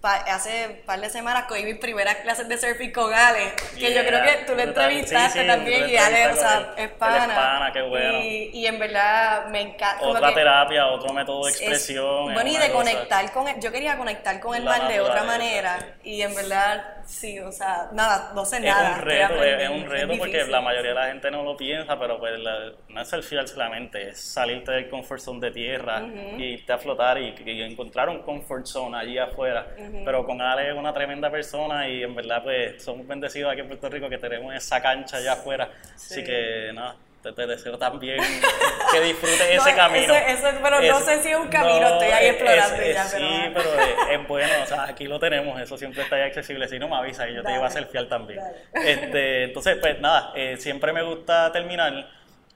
pa- 0.00 0.16
hace 0.28 0.66
un 0.68 0.86
par 0.86 1.00
de 1.00 1.10
semanas 1.10 1.44
cogí 1.48 1.62
mis 1.64 1.76
primeras 1.76 2.16
clases 2.16 2.48
de 2.48 2.56
surfing 2.56 2.92
con 2.92 3.12
Ale, 3.12 3.52
que 3.78 3.94
yo 3.94 4.04
creo 4.04 4.22
que 4.22 4.44
tú 4.46 4.54
le 4.54 4.62
entrevistaste 4.64 5.38
Sí, 5.38 5.40
sí, 5.40 5.46
también 5.46 5.90
y 5.90 5.96
Ale, 5.96 6.28
o 6.28 6.36
sea, 6.36 6.74
es 6.76 6.88
pana. 6.92 7.24
es 7.26 7.32
pana, 7.34 7.72
qué 7.72 7.82
bueno. 7.82 8.18
Y, 8.20 8.50
y 8.54 8.66
en 8.66 8.78
verdad 8.78 9.46
me 9.48 9.60
encanta. 9.60 10.06
Otra 10.06 10.32
terapia, 10.34 10.86
otro 10.86 11.12
método 11.12 11.44
de 11.44 11.50
es- 11.52 11.60
expresión. 11.60 12.28
es 12.28 12.34
bueno, 12.34 12.50
y 12.50 12.56
de 12.56 12.70
cosa- 12.70 12.72
conectar 12.72 13.32
con 13.32 13.48
él. 13.48 13.56
Yo 13.60 13.70
quería 13.72 13.96
conectar 13.96 14.40
con 14.40 14.54
el 14.56 14.64
mal 14.64 14.88
de 14.88 15.00
otra 15.00 15.24
manera 15.24 15.78
y 16.02 16.22
en 16.22 16.34
verdad, 16.34 16.82
sí, 17.06 17.38
o 17.40 17.52
sea, 17.52 17.88
nada, 17.92 18.32
no 18.34 18.44
sé 18.44 18.56
Es 18.56 18.62
nada. 18.64 18.90
un 18.92 18.98
estoy 18.98 19.08
reto, 19.14 19.44
es, 19.44 19.62
es 19.62 19.68
un 19.70 19.90
reto 19.90 20.08
porque 20.18 20.24
difícil. 20.32 20.52
la 20.52 20.60
mayoría 20.60 20.90
de 20.90 20.94
la 20.96 21.06
gente 21.08 21.30
no 21.30 21.42
lo 21.42 21.56
piensa, 21.56 21.98
pero 21.98 22.18
pues 22.18 22.38
la- 22.38 22.72
no 22.88 23.00
es 23.02 23.08
selfie 23.08 23.40
la 23.56 23.68
mente, 23.68 24.08
es 24.08 24.20
salirte 24.20 24.72
del 24.72 24.88
comfort 24.88 25.20
zone 25.20 25.40
de 25.40 25.50
tierra 25.50 26.02
y 26.38 26.42
irte 26.44 26.72
a 26.72 26.78
flotar 26.78 27.18
y, 27.18 27.34
y 27.44 27.62
encontrar 27.62 28.08
un 28.08 28.22
comfort 28.22 28.66
zone 28.66 28.96
allí 28.96 29.18
afuera. 29.18 29.66
Pero 30.04 30.24
con 30.24 30.40
Ale 30.40 30.68
es 30.70 30.74
una 30.74 30.92
tremenda 30.92 31.30
persona 31.30 31.88
y 31.88 32.02
en 32.02 32.14
verdad 32.14 32.42
pues 32.42 32.82
somos 32.82 33.06
bendecidos 33.06 33.52
aquí 33.52 33.60
en 33.60 33.68
Puerto 33.68 33.88
Rico 33.88 34.08
que 34.08 34.18
tenemos 34.18 34.54
esa 34.54 34.80
cancha 34.80 35.16
allá 35.18 35.32
afuera. 35.34 35.70
Así 35.94 36.22
que 36.24 36.70
nada, 36.74 36.96
te, 37.22 37.32
te 37.32 37.46
deseo 37.46 37.76
también 37.78 38.18
que 38.92 39.00
disfrutes 39.00 39.56
No, 39.56 39.66
ese 39.66 39.76
camino. 39.76 40.14
ese- 40.14 40.32
ese- 40.32 40.58
pero 40.62 40.80
no 40.80 41.00
sé 41.00 41.22
si 41.22 41.28
es 41.30 41.36
un 41.36 41.48
camino, 41.48 41.86
estoy 41.86 42.08
ahí 42.08 42.26
explorando 42.28 42.76
es- 42.82 42.94
ya, 42.94 43.02
es- 43.04 43.12
pero 43.12 43.26
Sí, 43.28 43.42
pero 43.54 44.10
es, 44.10 44.28
bueno, 44.28 44.52
o 44.62 44.66
sea, 44.66 44.84
aquí 44.84 45.04
lo 45.06 45.18
tenemos, 45.20 45.60
eso 45.60 45.76
siempre 45.76 46.02
está 46.02 46.16
ahí 46.16 46.22
accesible. 46.22 46.66
Si 46.68 46.78
no 46.78 46.88
me 46.88 46.96
avisa 46.96 47.28
y 47.28 47.34
yo 47.34 47.42
te 47.42 47.52
llevo 47.52 47.64
a 47.64 47.70
selfiear 47.70 48.06
también. 48.06 48.40
Dale. 48.72 48.90
Este, 48.92 49.44
entonces, 49.44 49.76
pues 49.80 50.00
nada, 50.00 50.32
eh, 50.34 50.56
siempre 50.56 50.92
me 50.92 51.02
gusta 51.02 51.52
terminar 51.52 51.92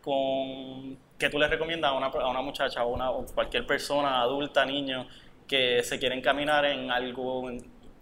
con 0.02 0.96
que 1.18 1.30
tú 1.30 1.38
le 1.38 1.46
recomiendas 1.48 1.90
a 1.90 1.94
una, 1.94 2.06
a 2.06 2.28
una 2.28 2.42
muchacha 2.42 2.84
o, 2.84 2.88
una, 2.88 3.10
o 3.10 3.24
cualquier 3.26 3.66
persona, 3.66 4.20
adulta, 4.20 4.64
niño, 4.64 5.06
que 5.46 5.82
se 5.82 5.98
quieren 5.98 6.20
caminar 6.20 6.64
en 6.64 6.90
algo, 6.90 7.50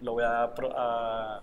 lo 0.00 0.12
voy 0.12 0.24
a, 0.24 0.52
a 0.76 1.42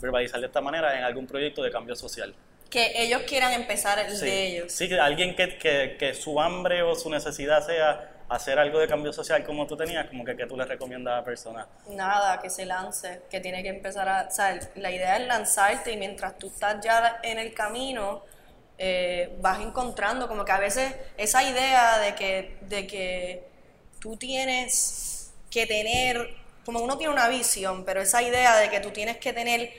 verbalizar 0.00 0.40
de 0.40 0.46
esta 0.46 0.60
manera, 0.60 0.96
en 0.98 1.04
algún 1.04 1.26
proyecto 1.26 1.62
de 1.62 1.70
cambio 1.70 1.94
social. 1.96 2.34
Que 2.70 3.02
ellos 3.02 3.22
quieran 3.22 3.52
empezar 3.52 3.98
el 3.98 4.18
de 4.18 4.46
ellos. 4.46 4.72
Sí, 4.72 4.88
que 4.88 4.98
alguien 4.98 5.36
que, 5.36 5.58
que, 5.58 5.96
que 5.98 6.14
su 6.14 6.40
hambre 6.40 6.82
o 6.82 6.94
su 6.94 7.10
necesidad 7.10 7.64
sea 7.64 8.08
hacer 8.28 8.58
algo 8.58 8.78
de 8.78 8.88
cambio 8.88 9.12
social 9.12 9.44
como 9.44 9.66
tú 9.66 9.76
tenías, 9.76 10.06
como 10.06 10.24
que, 10.24 10.34
que 10.34 10.46
tú 10.46 10.56
le 10.56 10.64
recomiendas 10.64 11.12
a 11.12 11.16
la 11.18 11.24
persona? 11.24 11.68
Nada, 11.88 12.40
que 12.40 12.48
se 12.48 12.64
lance, 12.64 13.22
que 13.30 13.40
tiene 13.40 13.62
que 13.62 13.68
empezar 13.68 14.08
a... 14.08 14.26
O 14.26 14.30
sea, 14.30 14.58
la 14.76 14.90
idea 14.90 15.18
es 15.18 15.26
lanzarte 15.26 15.92
y 15.92 15.96
mientras 15.98 16.38
tú 16.38 16.46
estás 16.46 16.82
ya 16.82 17.20
en 17.22 17.38
el 17.38 17.52
camino, 17.52 18.22
eh, 18.78 19.36
vas 19.40 19.60
encontrando 19.60 20.28
como 20.28 20.44
que 20.46 20.52
a 20.52 20.58
veces 20.58 20.94
esa 21.18 21.42
idea 21.42 21.98
de 21.98 22.14
que, 22.14 22.56
de 22.62 22.86
que 22.86 23.48
tú 24.00 24.16
tienes 24.16 25.11
que 25.52 25.66
tener, 25.66 26.34
como 26.64 26.80
uno 26.80 26.96
tiene 26.96 27.12
una 27.12 27.28
visión, 27.28 27.84
pero 27.84 28.00
esa 28.00 28.22
idea 28.22 28.56
de 28.56 28.70
que 28.70 28.80
tú 28.80 28.90
tienes 28.90 29.18
que 29.18 29.32
tener 29.32 29.70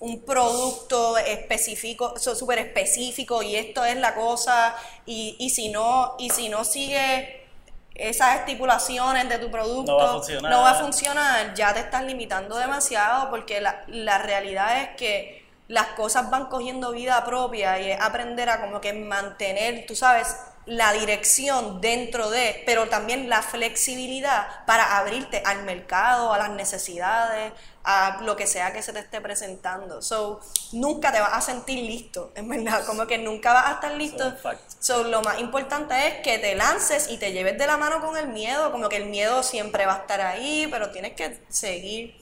un 0.00 0.22
producto 0.24 1.18
específico, 1.18 2.18
súper 2.18 2.58
específico 2.60 3.42
y 3.42 3.56
esto 3.56 3.84
es 3.84 3.96
la 3.96 4.14
cosa 4.14 4.74
y, 5.06 5.36
y 5.38 5.50
si 5.50 5.68
no, 5.68 6.14
y 6.18 6.30
si 6.30 6.48
no 6.48 6.64
sigue 6.64 7.46
esas 7.94 8.36
estipulaciones 8.36 9.28
de 9.28 9.38
tu 9.38 9.50
producto 9.50 9.92
no 9.92 10.60
va 10.62 10.70
a 10.70 10.74
funcionar, 10.74 11.54
ya 11.54 11.74
te 11.74 11.80
estás 11.80 12.04
limitando 12.04 12.56
demasiado 12.56 13.28
porque 13.28 13.60
la, 13.60 13.82
la 13.88 14.18
realidad 14.18 14.82
es 14.82 14.88
que 14.96 15.44
las 15.66 15.88
cosas 15.88 16.30
van 16.30 16.46
cogiendo 16.46 16.92
vida 16.92 17.24
propia 17.24 17.78
y 17.80 17.90
es 17.90 18.00
aprender 18.00 18.48
a 18.48 18.60
como 18.60 18.80
que 18.80 18.92
mantener, 18.92 19.84
tú 19.86 19.94
sabes, 19.94 20.34
la 20.68 20.92
dirección 20.92 21.80
dentro 21.80 22.28
de, 22.30 22.62
pero 22.66 22.88
también 22.88 23.28
la 23.28 23.42
flexibilidad 23.42 24.64
para 24.66 24.98
abrirte 24.98 25.42
al 25.44 25.62
mercado, 25.64 26.32
a 26.32 26.38
las 26.38 26.50
necesidades, 26.50 27.52
a 27.84 28.20
lo 28.22 28.36
que 28.36 28.46
sea 28.46 28.72
que 28.72 28.82
se 28.82 28.92
te 28.92 28.98
esté 28.98 29.22
presentando. 29.22 30.02
So, 30.02 30.40
nunca 30.72 31.10
te 31.10 31.20
vas 31.20 31.32
a 31.32 31.40
sentir 31.40 31.82
listo, 31.82 32.32
en 32.34 32.48
verdad, 32.48 32.84
como 32.84 33.06
que 33.06 33.16
nunca 33.16 33.54
vas 33.54 33.66
a 33.66 33.72
estar 33.72 33.94
listo. 33.94 34.34
So, 34.78 35.04
lo 35.04 35.22
más 35.22 35.40
importante 35.40 35.94
es 36.06 36.14
que 36.16 36.38
te 36.38 36.54
lances 36.54 37.08
y 37.10 37.16
te 37.16 37.32
lleves 37.32 37.56
de 37.56 37.66
la 37.66 37.78
mano 37.78 38.02
con 38.02 38.16
el 38.18 38.28
miedo, 38.28 38.70
como 38.70 38.90
que 38.90 38.96
el 38.96 39.06
miedo 39.06 39.42
siempre 39.42 39.86
va 39.86 39.94
a 39.94 39.98
estar 40.00 40.20
ahí, 40.20 40.68
pero 40.70 40.90
tienes 40.90 41.14
que 41.14 41.40
seguir. 41.48 42.14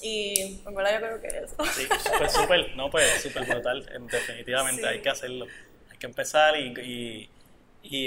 Y 0.00 0.60
en 0.66 0.74
verdad 0.74 0.94
yo 0.94 0.98
creo 0.98 1.20
que 1.20 1.28
eso. 1.28 1.56
Sí, 1.74 1.88
súper, 2.04 2.30
súper, 2.30 2.76
no, 2.76 2.90
pues 2.90 3.22
súper 3.22 3.44
brutal, 3.46 3.88
definitivamente 4.10 4.86
hay 4.86 5.00
que 5.00 5.10
hacerlo. 5.10 5.46
Hay 5.90 5.98
que 5.98 6.06
empezar 6.06 6.56
y 6.56 6.72
y 6.80 7.28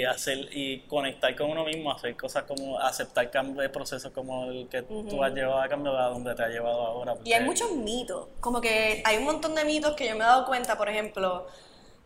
hacer 0.08 0.48
y 0.52 0.80
conectar 0.80 1.34
con 1.36 1.50
uno 1.50 1.64
mismo, 1.64 1.92
hacer 1.92 2.16
cosas 2.16 2.44
como 2.44 2.78
aceptar 2.78 3.30
cambios 3.30 3.58
de 3.58 3.68
procesos 3.68 4.12
como 4.12 4.50
el 4.50 4.68
que 4.68 4.82
tú 4.82 5.22
has 5.22 5.32
llevado 5.32 5.60
a 5.60 5.68
cambio 5.68 5.96
a 5.96 6.08
donde 6.08 6.34
te 6.34 6.42
ha 6.42 6.48
llevado 6.48 6.86
ahora. 6.86 7.14
Y 7.24 7.32
hay 7.32 7.44
muchos 7.44 7.72
mitos, 7.72 8.28
como 8.40 8.60
que 8.60 9.02
hay 9.04 9.16
un 9.18 9.24
montón 9.24 9.54
de 9.54 9.64
mitos 9.64 9.94
que 9.94 10.06
yo 10.06 10.12
me 10.12 10.20
he 10.20 10.26
dado 10.26 10.46
cuenta, 10.46 10.78
por 10.78 10.88
ejemplo, 10.88 11.46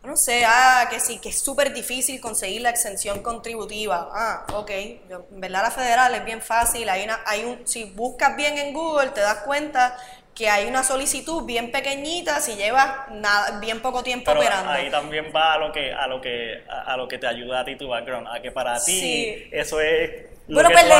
no 0.03 0.15
sé, 0.15 0.43
ah, 0.45 0.87
que 0.89 0.99
sí, 0.99 1.19
que 1.19 1.29
es 1.29 1.39
súper 1.39 1.73
difícil 1.73 2.21
conseguir 2.21 2.61
la 2.61 2.69
exención 2.69 3.21
contributiva. 3.21 4.09
Ah, 4.13 4.45
ok, 4.53 4.69
en 4.69 5.41
verdad 5.41 5.63
la 5.63 5.71
federal 5.71 6.15
es 6.15 6.23
bien 6.23 6.41
fácil, 6.41 6.87
hay 6.89 7.03
una, 7.03 7.19
hay 7.25 7.43
un, 7.43 7.67
si 7.67 7.83
buscas 7.85 8.35
bien 8.37 8.57
en 8.57 8.73
Google 8.73 9.09
te 9.09 9.21
das 9.21 9.39
cuenta 9.39 9.97
que 10.37 10.47
hay 10.47 10.67
una 10.67 10.83
solicitud 10.83 11.45
bien 11.45 11.71
pequeñita 11.71 12.39
si 12.39 12.55
llevas 12.55 13.09
nada, 13.09 13.59
bien 13.59 13.81
poco 13.81 14.03
tiempo 14.03 14.25
Pero 14.27 14.39
operando. 14.39 14.71
Ahí 14.71 14.91
también 14.91 15.31
va 15.35 15.53
a 15.53 15.57
lo 15.57 15.71
que 15.71 15.91
a 15.91 16.05
lo 16.05 16.21
que 16.21 16.63
a, 16.69 16.95
lo 16.95 17.07
que 17.07 17.17
te 17.17 17.25
ayuda 17.25 17.61
a 17.61 17.65
ti 17.65 17.75
tu 17.75 17.87
background, 17.87 18.27
a 18.27 18.39
que 18.39 18.51
para 18.51 18.79
ti 18.83 19.49
eso 19.51 19.81
es 19.81 20.27
bueno, 20.49 20.69
pues, 20.71 20.85
le, 20.85 20.93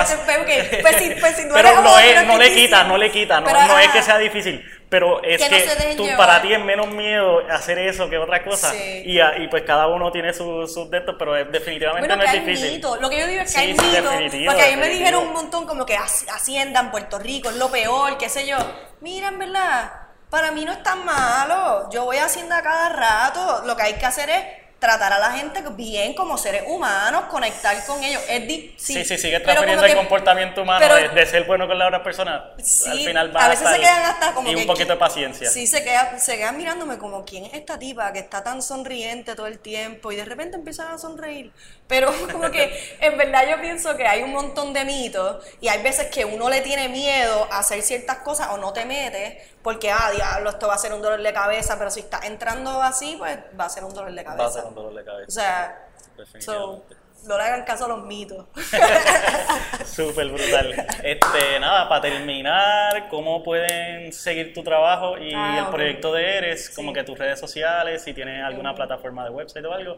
pues, 0.82 0.96
si, 0.98 1.10
pues 1.22 1.36
si 1.38 1.46
no 1.48 1.54
Pero 1.54 1.82
no, 1.82 1.98
es, 2.00 2.26
no 2.26 2.38
le 2.38 2.54
quita, 2.54 2.84
no 2.84 2.98
le 2.98 3.12
quita, 3.12 3.40
no, 3.40 3.50
no 3.50 3.80
es 3.80 3.88
que 3.90 4.02
sea 4.02 4.18
difícil, 4.18 4.62
pero 4.90 5.22
es 5.22 5.44
que, 5.44 5.96
tú, 5.98 6.08
para 6.16 6.42
ti 6.42 6.54
es 6.54 6.64
menos 6.64 6.88
miedo 6.88 7.42
hacer 7.52 7.78
eso 7.78 8.10
que 8.10 8.18
otra 8.18 8.44
cosa. 8.44 8.74
Y, 8.76 9.20
y, 9.20 9.48
pues 9.50 9.64
cada 9.64 9.88
uno 9.88 10.12
tiene 10.12 10.34
sus 10.34 10.74
su 10.74 10.90
de 10.90 11.02
pero 11.02 11.34
definitivamente 11.34 12.16
no 12.16 12.24
es 12.24 12.32
difícil. 12.32 12.82
Lo 12.82 13.10
que 13.10 13.20
yo 13.20 13.28
digo 13.28 13.42
es 13.42 13.54
que 13.54 13.60
hay 13.60 13.74
mitos, 13.74 14.46
porque 14.46 14.64
a 14.64 14.70
mí 14.70 14.78
me 14.78 14.90
dijeron 14.90 15.28
un 15.28 15.34
montón 15.34 15.66
como 15.68 15.86
que 15.86 15.98
Hacienda 15.98 16.80
en 16.80 16.92
Puerto 16.92 17.20
Rico 17.20 17.50
es 17.50 17.58
lo 17.58 17.70
peor, 17.70 18.18
qué 18.18 18.30
sé 18.30 18.48
yo. 18.48 18.58
Mira, 19.02 19.28
en 19.28 19.40
verdad, 19.40 19.92
para 20.30 20.52
mí 20.52 20.64
no 20.64 20.72
es 20.72 20.82
tan 20.84 21.04
malo. 21.04 21.90
Yo 21.92 22.06
voy 22.06 22.18
a 22.18 22.26
Hacienda 22.26 22.62
cada 22.62 22.90
rato. 22.90 23.64
Lo 23.66 23.76
que 23.76 23.84
hay 23.84 23.94
que 23.96 24.06
hacer 24.06 24.30
es 24.30 24.44
tratar 24.80 25.12
a 25.12 25.20
la 25.20 25.32
gente 25.32 25.64
bien 25.72 26.14
como 26.14 26.38
seres 26.38 26.64
humanos, 26.68 27.26
conectar 27.30 27.84
con 27.86 28.04
ellos. 28.04 28.22
Es 28.30 28.48
sí, 28.78 29.04
sí, 29.04 29.18
sigue 29.18 29.40
transfiriendo 29.40 29.86
el 29.86 29.96
comportamiento 29.96 30.62
humano 30.62 30.86
de, 30.96 31.26
ser 31.26 31.46
bueno 31.46 31.68
con 31.68 31.78
las 31.78 31.88
otras 31.88 32.04
personas. 32.04 32.42
Sí, 32.62 32.90
al 32.90 33.00
final 33.00 33.36
va 33.36 33.46
a 33.46 33.50
veces 33.50 33.68
se 33.68 33.80
quedan 33.80 34.06
hasta 34.06 34.34
como 34.34 34.50
y 34.50 34.56
un 34.56 34.68
poquito 34.68 34.94
de 34.94 35.00
paciencia. 35.00 35.50
Sí, 35.50 35.66
se 35.66 35.84
quedan, 35.84 36.20
se 36.20 36.38
quedan 36.38 36.58
mirándome 36.58 36.98
como 36.98 37.26
quién 37.26 37.46
es 37.46 37.54
esta 37.54 37.80
tipa 37.80 38.14
que 38.14 38.20
está 38.20 38.44
tan 38.44 38.62
sonriente 38.62 39.36
todo 39.36 39.48
el 39.48 39.60
tiempo 39.60 40.12
y 40.12 40.16
de 40.16 40.26
repente 40.26 40.58
empiezan 40.58 40.94
a 40.94 40.98
sonreír. 40.98 41.52
Pero 41.88 42.14
como 42.32 42.52
que 42.52 42.98
en 43.00 43.18
verdad 43.18 43.48
yo 43.50 43.60
pienso 43.60 43.96
que 43.98 44.06
hay 44.06 44.22
un 44.22 44.32
montón 44.32 44.74
de 44.74 44.86
mitos 44.86 45.44
y 45.60 45.70
hay 45.70 45.82
veces 45.82 46.08
que 46.08 46.26
uno 46.26 46.50
le 46.50 46.62
tiene 46.62 46.90
miedo 46.90 47.48
a 47.52 47.60
hacer 47.60 47.82
ciertas 47.82 48.18
cosas 48.18 48.50
o 48.52 48.58
no 48.58 48.74
te 48.74 48.86
metes 48.86 49.38
porque, 49.68 49.92
ah, 49.92 50.10
diablo, 50.16 50.52
esto 50.52 50.66
va 50.66 50.76
a 50.76 50.78
ser 50.78 50.94
un 50.94 51.02
dolor 51.02 51.22
de 51.22 51.34
cabeza, 51.34 51.78
pero 51.78 51.92
si 51.92 52.00
está 52.00 52.26
entrando 52.26 52.82
así, 52.82 53.18
pues 53.18 53.38
va 53.60 53.66
a 53.66 53.70
ser 53.70 53.84
un 53.84 53.94
dolor 53.94 54.14
de 54.14 54.24
cabeza. 54.24 54.44
Va 54.44 54.48
a 54.48 54.52
ser 54.54 54.64
un 54.64 54.76
dolor 54.76 54.94
de 54.94 55.04
cabeza. 55.04 55.28
O 55.28 56.40
sea, 56.40 56.84
no 57.26 57.38
le 57.38 57.44
hagan 57.44 57.66
caso 57.66 57.84
a 57.84 57.90
los 57.90 58.06
mitos. 58.06 58.46
Súper 59.86 60.30
brutal. 60.30 60.88
Este, 61.04 61.60
nada, 61.60 61.90
para 61.90 62.00
terminar, 62.00 63.10
¿cómo 63.10 63.44
pueden 63.44 64.14
seguir 64.14 64.54
tu 64.54 64.64
trabajo 64.64 65.18
y 65.18 65.34
ah, 65.36 65.66
el 65.66 65.76
proyecto 65.76 66.14
de 66.14 66.38
Eres? 66.38 66.70
Como 66.70 66.94
que 66.94 67.04
tus 67.04 67.20
redes 67.20 67.38
sociales, 67.38 68.02
si 68.02 68.14
tienes 68.14 68.42
alguna 68.46 68.74
plataforma 68.74 69.26
de 69.26 69.32
website 69.32 69.66
o 69.66 69.74
algo, 69.74 69.98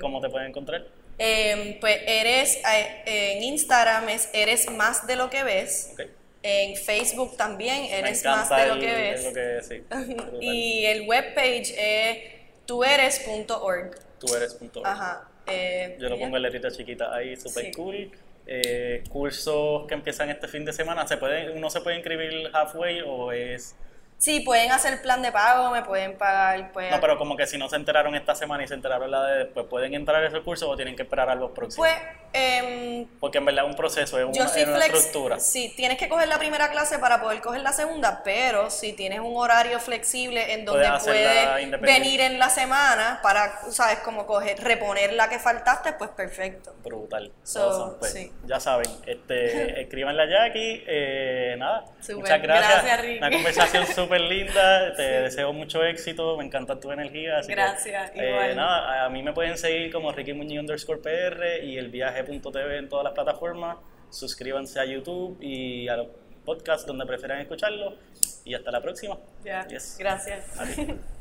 ¿cómo 0.00 0.20
te 0.20 0.28
pueden 0.28 0.50
encontrar? 0.50 0.86
Em, 1.18 1.80
pues 1.80 1.98
Eres, 2.06 2.62
eh, 2.64 3.02
en 3.34 3.42
Instagram 3.42 4.08
es 4.08 4.30
Eres 4.32 4.70
Más 4.70 5.04
de 5.08 5.16
lo 5.16 5.28
que 5.30 5.42
ves. 5.42 5.96
En 6.42 6.76
Facebook 6.76 7.36
también 7.36 7.84
eres 7.84 8.24
más 8.24 8.48
de 8.48 8.66
lo 8.66 8.78
que 8.78 8.86
ves. 8.86 9.70
y 10.40 10.86
el 10.86 11.06
webpage 11.06 11.74
es 11.76 12.18
tueres.org. 12.66 13.90
Tueres.org. 14.18 14.86
Ajá. 14.86 15.28
Eh, 15.46 15.96
Yo 16.00 16.08
lo 16.08 16.18
pongo 16.18 16.36
en 16.36 16.42
letrita 16.42 16.70
chiquita 16.70 17.14
ahí, 17.14 17.36
super 17.36 17.70
cool. 17.72 18.10
Eh, 18.46 19.04
cursos 19.10 19.86
que 19.86 19.94
empiezan 19.94 20.30
este 20.30 20.48
fin 20.48 20.64
de 20.64 20.72
semana, 20.72 21.06
¿se 21.06 21.16
puede, 21.18 21.50
¿uno 21.50 21.70
se 21.70 21.80
puede 21.82 21.96
inscribir 21.96 22.50
halfway 22.52 23.02
o 23.06 23.32
es 23.32 23.76
Sí, 24.20 24.40
pueden 24.40 24.70
hacer 24.70 25.00
plan 25.00 25.22
de 25.22 25.32
pago, 25.32 25.70
me 25.70 25.82
pueden 25.82 26.18
pagar. 26.18 26.72
Pueden... 26.72 26.90
No, 26.90 27.00
pero 27.00 27.16
como 27.16 27.38
que 27.38 27.46
si 27.46 27.56
no 27.56 27.70
se 27.70 27.76
enteraron 27.76 28.14
esta 28.14 28.34
semana 28.34 28.62
y 28.62 28.68
se 28.68 28.74
enteraron 28.74 29.10
la 29.10 29.24
de 29.24 29.38
después, 29.44 29.64
¿pueden 29.64 29.94
entrar 29.94 30.22
a 30.22 30.28
ese 30.28 30.42
curso 30.42 30.68
o 30.68 30.76
tienen 30.76 30.94
que 30.94 31.04
esperar 31.04 31.30
a 31.30 31.34
los 31.34 31.52
próximos? 31.52 31.88
Pues, 31.88 32.02
eh, 32.32 33.06
Porque 33.18 33.38
en 33.38 33.44
verdad 33.44 33.64
es 33.64 33.70
un 33.70 33.76
proceso, 33.76 34.18
es, 34.18 34.24
una, 34.24 34.86
estructura. 34.86 35.40
Sí, 35.40 35.72
tienes 35.76 35.98
que 35.98 36.08
coger 36.08 36.28
la 36.28 36.38
primera 36.38 36.70
clase 36.70 36.98
para 36.98 37.20
poder 37.20 37.40
coger 37.40 37.60
la 37.60 37.72
segunda, 37.72 38.22
pero 38.22 38.70
si 38.70 38.92
tienes 38.92 39.20
un 39.20 39.36
horario 39.36 39.80
flexible 39.80 40.52
en 40.52 40.64
donde 40.64 40.88
puedes 41.04 41.80
venir 41.80 42.20
en 42.20 42.38
la 42.38 42.48
semana 42.48 43.20
para, 43.22 43.62
¿sabes? 43.70 43.98
Como 44.00 44.26
coger, 44.26 44.62
reponer 44.62 45.12
la 45.14 45.28
que 45.28 45.38
faltaste, 45.38 45.94
pues 45.94 46.10
perfecto. 46.10 46.72
Brutal. 46.84 47.32
pues, 47.98 48.12
sí. 48.12 48.32
Ya 48.46 48.60
saben, 48.60 48.90
este, 49.06 49.80
escríbanle 49.82 50.22
a 50.22 50.26
Jackie, 50.26 50.84
eh, 50.86 51.56
nada, 51.58 51.84
muchas 52.14 52.42
gracias. 52.42 52.84
gracias 52.84 53.18
Una 53.18 53.30
conversación 53.30 53.86
súper 53.94 54.20
linda, 54.20 54.94
te 54.94 55.02
deseo 55.02 55.52
mucho 55.52 55.84
éxito, 55.84 56.36
me 56.36 56.44
encanta 56.44 56.78
tu 56.78 56.92
energía. 56.92 57.40
Gracias, 57.46 58.12
eh, 58.14 58.52
nada, 58.54 59.04
a 59.04 59.08
mí 59.08 59.22
me 59.22 59.32
pueden 59.32 59.58
seguir 59.58 59.92
como 59.92 60.12
Ricky 60.12 60.32
Muñiz 60.32 60.60
underscore 60.60 61.00
PR 61.00 61.64
y 61.64 61.76
el 61.76 61.90
viaje.tv 62.22 62.78
en 62.78 62.88
todas 62.88 63.04
las 63.04 63.12
plataformas. 63.12 63.78
Suscríbanse 64.10 64.80
a 64.80 64.84
YouTube 64.84 65.38
y 65.40 65.88
a 65.88 65.96
los 65.96 66.08
podcasts 66.44 66.86
donde 66.86 67.06
prefieran 67.06 67.40
escucharlo. 67.40 67.94
Y 68.44 68.54
hasta 68.54 68.70
la 68.70 68.80
próxima. 68.80 69.18
Gracias. 69.44 69.96